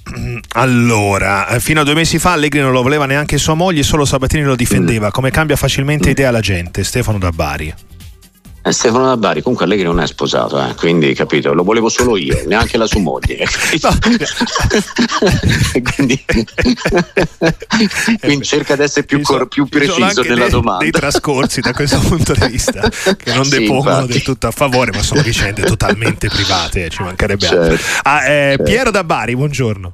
Allora, 0.55 1.47
eh, 1.49 1.61
fino 1.61 1.83
a 1.83 1.85
due 1.85 1.93
mesi 1.93 2.19
fa 2.19 2.33
Allegri 2.33 2.61
non 2.61 2.73
lo 2.73 2.81
voleva 2.81 3.05
neanche 3.05 3.37
sua 3.37 3.53
moglie, 3.53 3.83
solo 3.83 4.07
Sabatini 4.07 4.45
lo 4.45 4.57
difendeva. 4.57 5.11
Come 5.11 5.31
cambia 5.31 5.57
facilmente 5.57 6.09
idea 6.09 6.31
la 6.31 6.41
gente? 6.41 6.83
Stefano 6.83 7.19
da 7.19 7.31
Bari. 7.31 7.75
Eh, 8.65 8.71
Stefano 8.71 9.07
da 9.07 9.17
Bari, 9.17 9.43
comunque 9.43 9.67
Allegri 9.67 9.85
non 9.85 9.99
è 9.99 10.07
sposato, 10.07 10.65
eh, 10.65 10.73
quindi 10.77 11.13
capito, 11.15 11.53
lo 11.53 11.65
volevo 11.65 11.89
solo 11.89 12.17
io, 12.17 12.45
neanche 12.47 12.77
la 12.77 12.87
sua 12.87 13.01
moglie. 13.01 13.39
quindi, 15.95 16.25
quindi, 18.21 18.45
cerca 18.45 18.77
di 18.77 18.83
essere 18.83 19.05
più, 19.05 19.21
cor- 19.23 19.49
più 19.49 19.67
preciso 19.67 20.23
nella 20.23 20.45
dei, 20.45 20.51
domanda. 20.51 20.83
dei 20.83 20.93
trascorsi 20.93 21.61
da 21.61 21.73
questo 21.73 21.99
punto 22.07 22.35
di 22.35 22.47
vista, 22.47 22.89
che 22.89 23.35
non 23.35 23.45
sì, 23.45 23.59
depongono 23.59 24.07
del 24.07 24.23
tutto 24.23 24.47
a 24.47 24.53
favore, 24.53 24.93
ma 24.93 25.03
sono 25.03 25.23
vicende 25.23 25.63
totalmente 25.63 26.29
private, 26.29 26.85
eh, 26.85 26.89
ci 26.89 27.03
mancherebbe 27.03 27.45
certo, 27.45 27.73
altro. 27.73 27.87
Ah, 28.03 28.25
eh, 28.25 28.29
certo. 28.29 28.63
Piero 28.63 28.93
da 28.93 29.03
Bari, 29.03 29.35
buongiorno. 29.35 29.93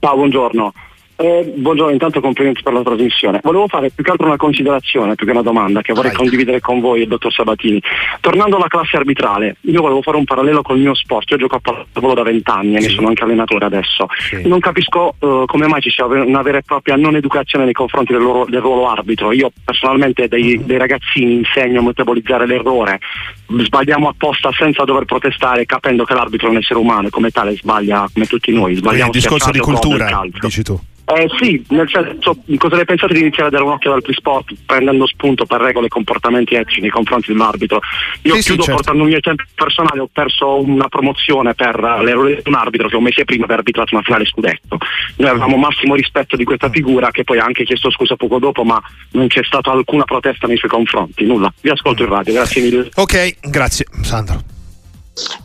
Ciao, 0.00 0.16
buongiorno. 0.16 0.70
Eh, 1.16 1.52
buongiorno, 1.56 1.92
intanto 1.92 2.20
complimenti 2.20 2.62
per 2.62 2.72
la 2.72 2.82
trasmissione. 2.82 3.38
Volevo 3.42 3.68
fare 3.68 3.90
più 3.90 4.02
che 4.02 4.10
altro 4.10 4.26
una 4.26 4.36
considerazione, 4.36 5.14
più 5.14 5.26
che 5.26 5.32
una 5.32 5.42
domanda 5.42 5.80
che 5.80 5.92
vorrei 5.92 6.10
Vai. 6.10 6.18
condividere 6.18 6.60
con 6.60 6.80
voi, 6.80 7.02
il 7.02 7.08
dottor 7.08 7.32
Sabatini. 7.32 7.80
Tornando 8.20 8.56
alla 8.56 8.66
classe 8.66 8.96
arbitrale, 8.96 9.56
io 9.60 9.80
volevo 9.80 10.02
fare 10.02 10.16
un 10.16 10.24
parallelo 10.24 10.62
col 10.62 10.78
mio 10.78 10.94
sport. 10.94 11.30
Io 11.30 11.36
gioco 11.36 11.56
a 11.56 11.60
pallavolo 11.60 12.14
da 12.14 12.22
vent'anni 12.22 12.74
e 12.74 12.80
sì. 12.80 12.88
ne 12.88 12.94
sono 12.94 13.08
anche 13.08 13.22
allenatore 13.22 13.64
adesso. 13.64 14.08
Sì. 14.18 14.46
Non 14.48 14.58
capisco 14.58 15.14
uh, 15.20 15.44
come 15.46 15.68
mai 15.68 15.80
ci 15.80 15.90
sia 15.90 16.04
una 16.04 16.42
vera 16.42 16.58
e 16.58 16.62
propria 16.62 16.96
non 16.96 17.14
educazione 17.14 17.64
nei 17.64 17.74
confronti 17.74 18.12
del, 18.12 18.22
loro, 18.22 18.46
del 18.48 18.60
ruolo 18.60 18.88
arbitro. 18.88 19.30
Io 19.30 19.52
personalmente 19.64 20.26
dei, 20.26 20.64
dei 20.64 20.78
ragazzini 20.78 21.34
insegno 21.34 21.78
a 21.78 21.82
metabolizzare 21.84 22.46
l'errore. 22.46 22.98
Sbagliamo 23.46 24.08
apposta 24.08 24.50
senza 24.52 24.82
dover 24.82 25.04
protestare, 25.04 25.64
capendo 25.64 26.04
che 26.04 26.14
l'arbitro 26.14 26.48
è 26.48 26.50
un 26.50 26.56
essere 26.56 26.80
umano 26.80 27.06
e 27.06 27.10
come 27.10 27.30
tale 27.30 27.54
sbaglia 27.54 28.08
come 28.12 28.26
tutti 28.26 28.52
noi. 28.52 28.74
Sbagliamo 28.74 29.12
il 29.12 29.12
discorso 29.12 29.52
di 29.52 29.60
cultura, 29.60 30.22
dici 30.40 30.62
tu. 30.62 30.80
Eh, 31.06 31.28
sì, 31.38 31.62
nel 31.68 31.88
senso, 31.90 32.34
cosa 32.56 32.76
ne 32.76 32.84
pensate 32.86 33.12
di 33.12 33.20
iniziare 33.20 33.48
a 33.48 33.50
dare 33.50 33.64
un 33.64 33.72
occhio 33.72 33.90
ad 33.90 33.96
altri 33.96 34.14
sport, 34.14 34.54
prendendo 34.64 35.06
spunto 35.06 35.44
per 35.44 35.60
regole 35.60 35.86
e 35.86 35.88
comportamenti 35.90 36.54
etici 36.54 36.80
nei 36.80 36.88
confronti 36.88 37.30
dell'arbitro? 37.30 37.80
Io 38.22 38.34
Sì, 38.36 38.40
sì, 38.40 38.46
chiudo 38.48 38.62
certo. 38.62 38.76
portando 38.76 39.02
un 39.02 39.08
mio 39.08 39.18
esempio 39.18 39.44
personale, 39.54 40.00
ho 40.00 40.08
perso 40.10 40.62
una 40.62 40.88
promozione 40.88 41.54
per 41.54 41.78
l'errore 41.78 42.36
di 42.36 42.48
un 42.48 42.54
arbitro 42.54 42.88
che 42.88 42.96
un 42.96 43.02
mese 43.02 43.24
prima 43.24 43.44
aveva 43.44 43.58
arbitrato 43.58 43.94
una 43.94 44.02
finale 44.02 44.24
scudetto. 44.24 44.78
Noi 45.16 45.28
avevamo 45.28 45.56
massimo 45.56 45.94
rispetto 45.94 46.36
di 46.36 46.44
questa 46.44 46.70
figura 46.70 47.10
che 47.10 47.22
poi 47.22 47.38
ha 47.38 47.44
anche 47.44 47.64
chiesto 47.64 47.90
scusa 47.90 48.16
poco 48.16 48.38
dopo, 48.38 48.64
ma 48.64 48.80
non 49.10 49.26
c'è 49.26 49.42
stata 49.44 49.70
alcuna 49.70 50.04
protesta 50.04 50.46
nei 50.46 50.56
suoi 50.56 50.70
confronti, 50.70 51.24
nulla. 51.24 51.52
Vi 51.60 51.68
ascolto 51.68 52.02
in 52.02 52.08
radio, 52.08 52.32
grazie 52.32 52.62
mille. 52.62 52.88
Ok, 52.94 53.36
grazie 53.42 53.86
Sandro. 54.00 54.42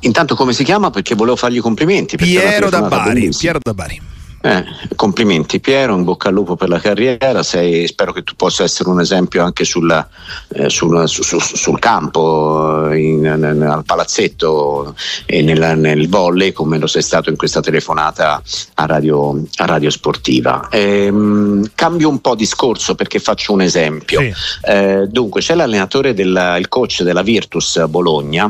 Intanto 0.01 0.35
come 0.35 0.53
si 0.53 0.63
chiama? 0.63 0.89
Perché 0.89 1.15
volevo 1.15 1.35
fargli 1.35 1.57
i 1.57 1.61
complimenti. 1.61 2.15
Piero 2.15 2.69
da 2.69 2.81
Bari. 2.83 3.29
Piero 3.37 3.59
da 3.61 3.73
Bari. 3.73 4.01
Eh, 4.41 4.63
complimenti 4.95 5.59
Piero, 5.59 5.93
in 5.95 6.03
bocca 6.05 6.29
al 6.29 6.33
lupo 6.33 6.55
per 6.55 6.69
la 6.69 6.79
carriera, 6.79 7.43
sei- 7.43 7.85
spero 7.87 8.13
che 8.13 8.23
tu 8.23 8.35
possa 8.35 8.63
essere 8.63 8.87
un 8.89 9.01
esempio 9.01 9.43
anche 9.43 9.65
sulla- 9.65 10.07
eh, 10.53 10.69
sul, 10.69 11.09
su- 11.09 11.23
su- 11.23 11.39
sul 11.39 11.77
campo, 11.79 12.89
in- 12.93 13.19
nel- 13.19 13.61
al 13.61 13.83
palazzetto 13.83 14.95
e 15.25 15.41
nel, 15.41 15.77
nel 15.77 16.07
volley 16.07 16.53
come 16.53 16.77
lo 16.77 16.87
sei 16.87 17.01
stato 17.01 17.29
in 17.29 17.35
questa 17.35 17.59
telefonata 17.59 18.41
a 18.75 18.85
Radio, 18.85 19.43
a 19.57 19.65
radio 19.65 19.89
Sportiva. 19.89 20.69
Ehm, 20.71 21.71
cambio 21.75 22.07
un 22.07 22.21
po' 22.21 22.35
discorso 22.35 22.95
perché 22.95 23.19
faccio 23.19 23.51
un 23.51 23.61
esempio. 23.61 24.21
Eh, 24.61 25.07
dunque 25.09 25.41
c'è 25.41 25.53
l'allenatore, 25.55 26.13
del, 26.13 26.55
il 26.59 26.67
coach 26.69 27.01
della 27.03 27.23
Virtus 27.23 27.85
Bologna 27.87 28.49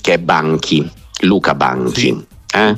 che 0.00 0.14
è 0.14 0.18
Banchi, 0.18 0.88
Luca 1.20 1.54
Banchi. 1.54 2.26
eh? 2.54 2.76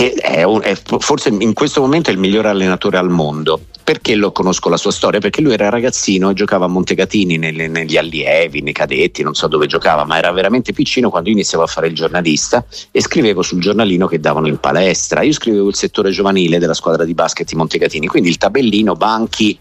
Che 0.00 0.14
è, 0.14 0.46
è 0.46 0.78
forse 0.98 1.28
in 1.28 1.52
questo 1.52 1.82
momento 1.82 2.08
è 2.08 2.14
il 2.14 2.18
migliore 2.18 2.48
allenatore 2.48 2.96
al 2.96 3.10
mondo. 3.10 3.60
Perché 3.84 4.14
lo 4.14 4.32
conosco 4.32 4.70
la 4.70 4.78
sua 4.78 4.92
storia? 4.92 5.20
Perché 5.20 5.42
lui 5.42 5.52
era 5.52 5.68
ragazzino 5.68 6.30
e 6.30 6.34
giocava 6.34 6.64
a 6.64 6.68
Montecatini 6.68 7.36
nelle- 7.36 7.68
negli 7.68 7.98
allievi, 7.98 8.62
nei 8.62 8.72
cadetti, 8.72 9.22
non 9.22 9.34
so 9.34 9.46
dove 9.46 9.66
giocava, 9.66 10.04
ma 10.04 10.16
era 10.16 10.30
veramente 10.30 10.72
piccino 10.72 11.10
quando 11.10 11.28
io 11.28 11.34
iniziavo 11.34 11.64
a 11.64 11.66
fare 11.66 11.88
il 11.88 11.94
giornalista 11.94 12.64
e 12.90 13.02
scrivevo 13.02 13.42
sul 13.42 13.60
giornalino 13.60 14.06
che 14.06 14.20
davano 14.20 14.46
in 14.46 14.58
palestra. 14.58 15.22
Io 15.22 15.32
scrivevo 15.32 15.68
il 15.68 15.74
settore 15.74 16.12
giovanile 16.12 16.58
della 16.58 16.74
squadra 16.74 17.04
di 17.04 17.12
basket 17.12 17.48
di 17.48 17.56
Montecatini, 17.56 18.06
quindi 18.06 18.30
il 18.30 18.38
tabellino, 18.38 18.94
banchi, 18.94 19.58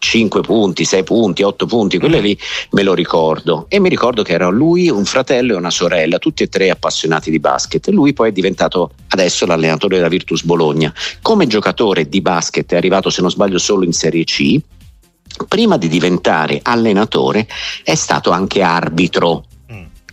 5 0.00 0.40
punti, 0.40 0.84
6 0.84 1.04
punti, 1.04 1.42
8 1.42 1.66
punti, 1.66 1.98
quelle 1.98 2.20
lì 2.20 2.36
me 2.70 2.82
lo 2.82 2.94
ricordo. 2.94 3.66
E 3.68 3.78
mi 3.78 3.90
ricordo 3.90 4.22
che 4.22 4.32
erano 4.32 4.50
lui, 4.50 4.88
un 4.88 5.04
fratello 5.04 5.52
e 5.52 5.56
una 5.56 5.70
sorella, 5.70 6.18
tutti 6.18 6.42
e 6.42 6.48
tre 6.48 6.70
appassionati 6.70 7.30
di 7.30 7.38
basket. 7.38 7.86
E 7.86 7.92
lui 7.92 8.14
poi 8.14 8.30
è 8.30 8.32
diventato 8.32 8.92
adesso 9.08 9.44
l'allenatore 9.44 9.96
della 9.96 10.08
Virtus 10.08 10.42
Bologna. 10.42 10.92
Come 11.20 11.46
giocatore 11.46 12.08
di 12.08 12.22
basket 12.22 12.72
è 12.72 12.76
arrivato, 12.76 13.10
se 13.10 13.20
non 13.20 13.30
sbaglio, 13.30 13.58
solo 13.58 13.84
in 13.84 13.92
Serie 13.92 14.24
C. 14.24 14.58
Prima 15.46 15.76
di 15.76 15.88
diventare 15.88 16.60
allenatore 16.62 17.46
è 17.84 17.94
stato 17.94 18.30
anche 18.30 18.62
arbitro. 18.62 19.44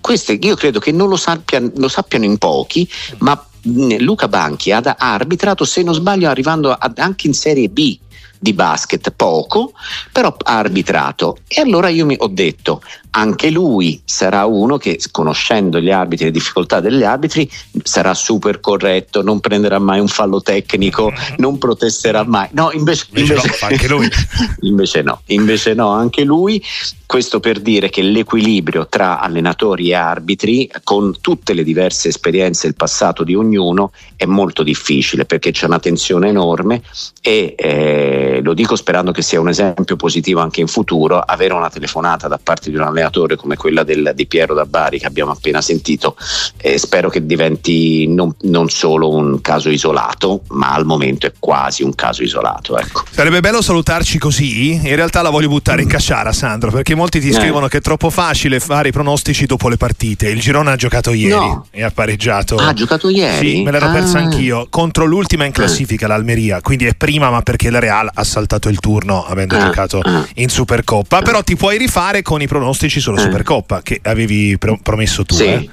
Questo 0.01 0.33
io 0.33 0.55
credo 0.55 0.79
che 0.79 0.91
non 0.91 1.07
lo, 1.07 1.17
sappia- 1.17 1.71
lo 1.75 1.87
sappiano 1.87 2.25
in 2.25 2.37
pochi, 2.37 2.87
ma 3.19 3.41
mh, 3.61 3.97
Luca 3.99 4.27
Banchi 4.27 4.71
ha, 4.71 4.81
arbitrato, 4.97 5.65
se 5.65 5.81
non 5.81 5.93
sbaglio, 5.93 6.29
arrivando 6.29 6.77
anche 6.95 7.27
in 7.27 7.33
Serie 7.33 7.69
B 7.69 7.97
di 8.39 8.53
basket, 8.53 9.11
poco, 9.11 9.73
però 10.11 10.35
ha 10.43 10.57
arbitrato. 10.57 11.37
E 11.47 11.61
allora 11.61 11.89
io 11.89 12.05
mi 12.05 12.15
ho 12.17 12.27
detto, 12.27 12.81
anche 13.11 13.49
lui 13.49 14.01
sarà 14.05 14.45
uno 14.45 14.77
che, 14.77 14.99
conoscendo 15.11 15.79
gli 15.79 15.89
arbitri 15.89 16.25
e 16.25 16.27
le 16.27 16.33
difficoltà 16.33 16.79
degli 16.79 17.03
arbitri, 17.03 17.49
sarà 17.83 18.13
super 18.13 18.59
corretto, 18.59 19.21
non 19.21 19.39
prenderà 19.39 19.79
mai 19.79 19.99
un 19.99 20.07
fallo 20.07 20.41
tecnico, 20.41 21.11
non 21.37 21.57
protesterà 21.57 22.23
mai. 22.23 22.49
No, 22.51 22.71
invece, 22.71 23.05
Invece 23.13 23.33
no, 23.33 23.53
fa 23.53 23.67
anche 23.67 23.87
lui. 23.87 24.09
invece 24.61 25.01
no, 25.01 25.21
invece 25.27 25.73
no, 25.73 25.89
anche 25.89 26.23
lui. 26.23 26.63
Questo 27.05 27.39
per 27.39 27.61
dire 27.61 27.89
che 27.89 28.01
l'equilibrio 28.01 28.87
tra 28.87 29.21
allenatori 29.21 29.89
e 29.89 29.93
arbitri, 29.95 30.69
con 30.83 31.21
tutte 31.21 31.53
le 31.53 31.63
diverse 31.63 32.09
esperienze 32.09 32.65
e 32.65 32.69
il 32.69 32.75
passato 32.75 33.23
di 33.23 33.33
ognuno, 33.33 33.91
è 34.17 34.25
molto 34.25 34.61
difficile 34.61 35.23
perché 35.23 35.51
c'è 35.51 35.67
una 35.67 35.79
tensione 35.79 36.27
enorme 36.27 36.81
e 37.21 37.55
eh, 37.57 38.41
lo 38.43 38.53
dico 38.53 38.75
sperando 38.75 39.13
che 39.13 39.21
sia 39.21 39.39
un 39.39 39.47
esempio 39.47 39.95
positivo 39.95 40.41
anche 40.41 40.59
in 40.59 40.67
futuro, 40.67 41.19
avere 41.19 41.53
una 41.53 41.69
telefonata 41.69 42.27
da 42.27 42.39
parte 42.41 42.69
di 42.69 42.75
un 42.75 42.81
allenatore 42.81 42.96
come 43.35 43.55
quella 43.55 43.83
del- 43.83 44.11
di 44.15 44.25
Piero 44.27 44.53
da 44.53 44.65
Bari 44.65 44.99
che 44.99 45.05
abbiamo 45.05 45.31
appena 45.31 45.61
sentito, 45.61 46.15
eh, 46.57 46.77
spero 46.77 47.09
che 47.09 47.25
diventi 47.25 48.07
non, 48.07 48.33
non 48.41 48.69
solo 48.69 49.09
un 49.13 49.41
caso 49.41 49.69
isolato, 49.69 50.41
ma 50.49 50.73
al 50.73 50.85
momento 50.85 51.25
è 51.27 51.33
quasi 51.37 51.83
un 51.83 51.93
caso 51.95 52.23
isolato. 52.23 52.77
Ecco. 52.77 53.03
Sarebbe 53.09 53.39
bello 53.39 53.61
salutarci 53.61 54.17
così. 54.17 54.71
In 54.73 54.95
realtà 54.95 55.21
la 55.21 55.29
voglio 55.29 55.47
buttare 55.49 55.81
in 55.81 55.87
casciara, 55.87 56.31
Sandro, 56.31 56.71
perché 56.71 56.95
molti 56.95 57.19
ti 57.19 57.29
Eh. 57.29 57.33
scrivono 57.33 57.67
che 57.67 57.77
è 57.77 57.81
troppo 57.81 58.09
facile 58.09 58.59
fare 58.59 58.89
i 58.89 58.91
pronostici 58.91 59.45
dopo 59.45 59.69
le 59.69 59.77
partite. 59.77 60.29
Il 60.29 60.39
Girona 60.39 60.71
ha 60.71 60.75
giocato 60.75 61.11
ieri 61.13 61.33
No. 61.33 61.65
e 61.71 61.83
ha 61.83 61.91
pareggiato. 61.91 62.55
Ah, 62.55 62.67
ha 62.69 62.73
giocato 62.73 63.09
ieri? 63.09 63.49
Sì, 63.49 63.63
me 63.63 63.71
l'ero 63.71 63.87
Ah. 63.87 63.91
persa 63.91 64.17
anch'io. 64.19 64.67
Contro 64.69 65.05
l'ultima 65.05 65.45
in 65.45 65.51
classifica, 65.51 66.07
l'Almeria. 66.07 66.61
Quindi 66.61 66.85
è 66.85 66.95
prima, 66.95 67.29
ma 67.29 67.41
perché 67.41 67.69
la 67.69 67.79
Real 67.79 68.09
ha 68.13 68.23
saltato 68.23 68.69
il 68.69 68.79
turno 68.79 69.25
avendo 69.25 69.55
Ah, 69.55 69.65
giocato 69.65 70.01
in 70.35 70.49
Supercoppa. 70.49 71.21
Però 71.21 71.41
ti 71.43 71.55
puoi 71.55 71.77
rifare 71.77 72.21
con 72.21 72.41
i 72.41 72.47
pronostici 72.47 72.86
sulla 72.89 73.19
Supercoppa 73.19 73.81
che 73.81 73.99
avevi 74.03 74.57
pro- 74.57 74.79
promesso 74.81 75.23
tu. 75.23 75.35
Sì. 75.35 75.43
eh. 75.45 75.69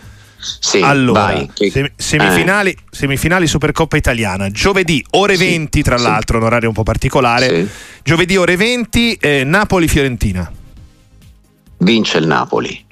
Sì, 0.61 0.81
allora, 0.83 1.23
vai, 1.23 1.51
che- 1.55 1.71
sem- 1.71 1.91
semifinali, 1.97 2.77
semifinali 2.91 3.47
Supercoppa 3.47 3.97
italiana, 3.97 4.51
giovedì 4.51 5.03
ore 5.13 5.39
20, 5.39 5.83
tra 5.83 5.97
sì. 5.97 6.03
l'altro, 6.03 6.37
un 6.37 6.45
orario 6.45 6.69
un 6.69 6.75
po' 6.75 6.83
particolare. 6.83 7.67
Giovedì 8.03 8.37
ore 8.37 8.55
20, 8.57 9.15
eh, 9.15 9.43
Napoli-Fiorentina. 9.45 10.53
Vince 11.79 12.19
il 12.19 12.27
Napoli. 12.27 12.85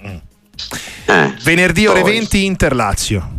Eh, 1.04 1.34
Venerdì 1.42 1.86
ore 1.86 2.00
poi 2.00 2.12
20, 2.12 2.44
Inter-Lazio. 2.44 3.30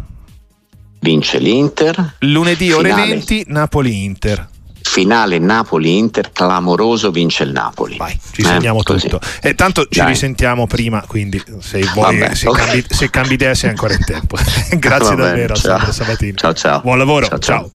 Vince 1.00 1.40
l'Inter. 1.40 2.16
Lunedì 2.20 2.72
ore 2.72 2.90
Finale. 2.90 3.10
20, 3.10 3.44
Napoli-Inter. 3.48 4.50
Finale 4.94 5.39
Napoli-Inter, 5.39 6.32
clamoroso, 6.32 7.10
vince 7.10 7.41
il 7.46 7.52
Napoli. 7.52 7.98
Vai, 7.98 8.16
Ci 8.32 8.44
segniamo 8.44 8.84
tutto. 8.84 9.20
E 9.41 9.56
tanto 9.56 9.88
ci 9.89 9.98
Dai. 9.98 10.10
risentiamo 10.10 10.68
prima, 10.68 11.04
quindi 11.08 11.41
se 11.62 11.80
vuoi, 11.96 12.20
Vabbè, 12.20 12.36
se, 12.36 12.48
ok. 12.48 12.58
cambi, 12.58 12.86
se 12.88 13.10
cambi 13.10 13.34
idea 13.34 13.56
sei 13.56 13.72
ancora 13.72 13.96
in 13.96 14.06
tempo. 14.06 14.38
Grazie 14.78 15.16
Va 15.16 15.16
bene, 15.16 15.28
davvero, 15.30 15.56
ciao. 15.56 15.78
Sandro 15.78 15.91
Sabatini. 15.91 16.36
Ciao 16.36 16.54
ciao. 16.54 16.82
Buon 16.82 17.00
lavoro, 17.00 17.26
Ciao, 17.26 17.39
ciao. 17.39 17.58
ciao. 17.62 17.72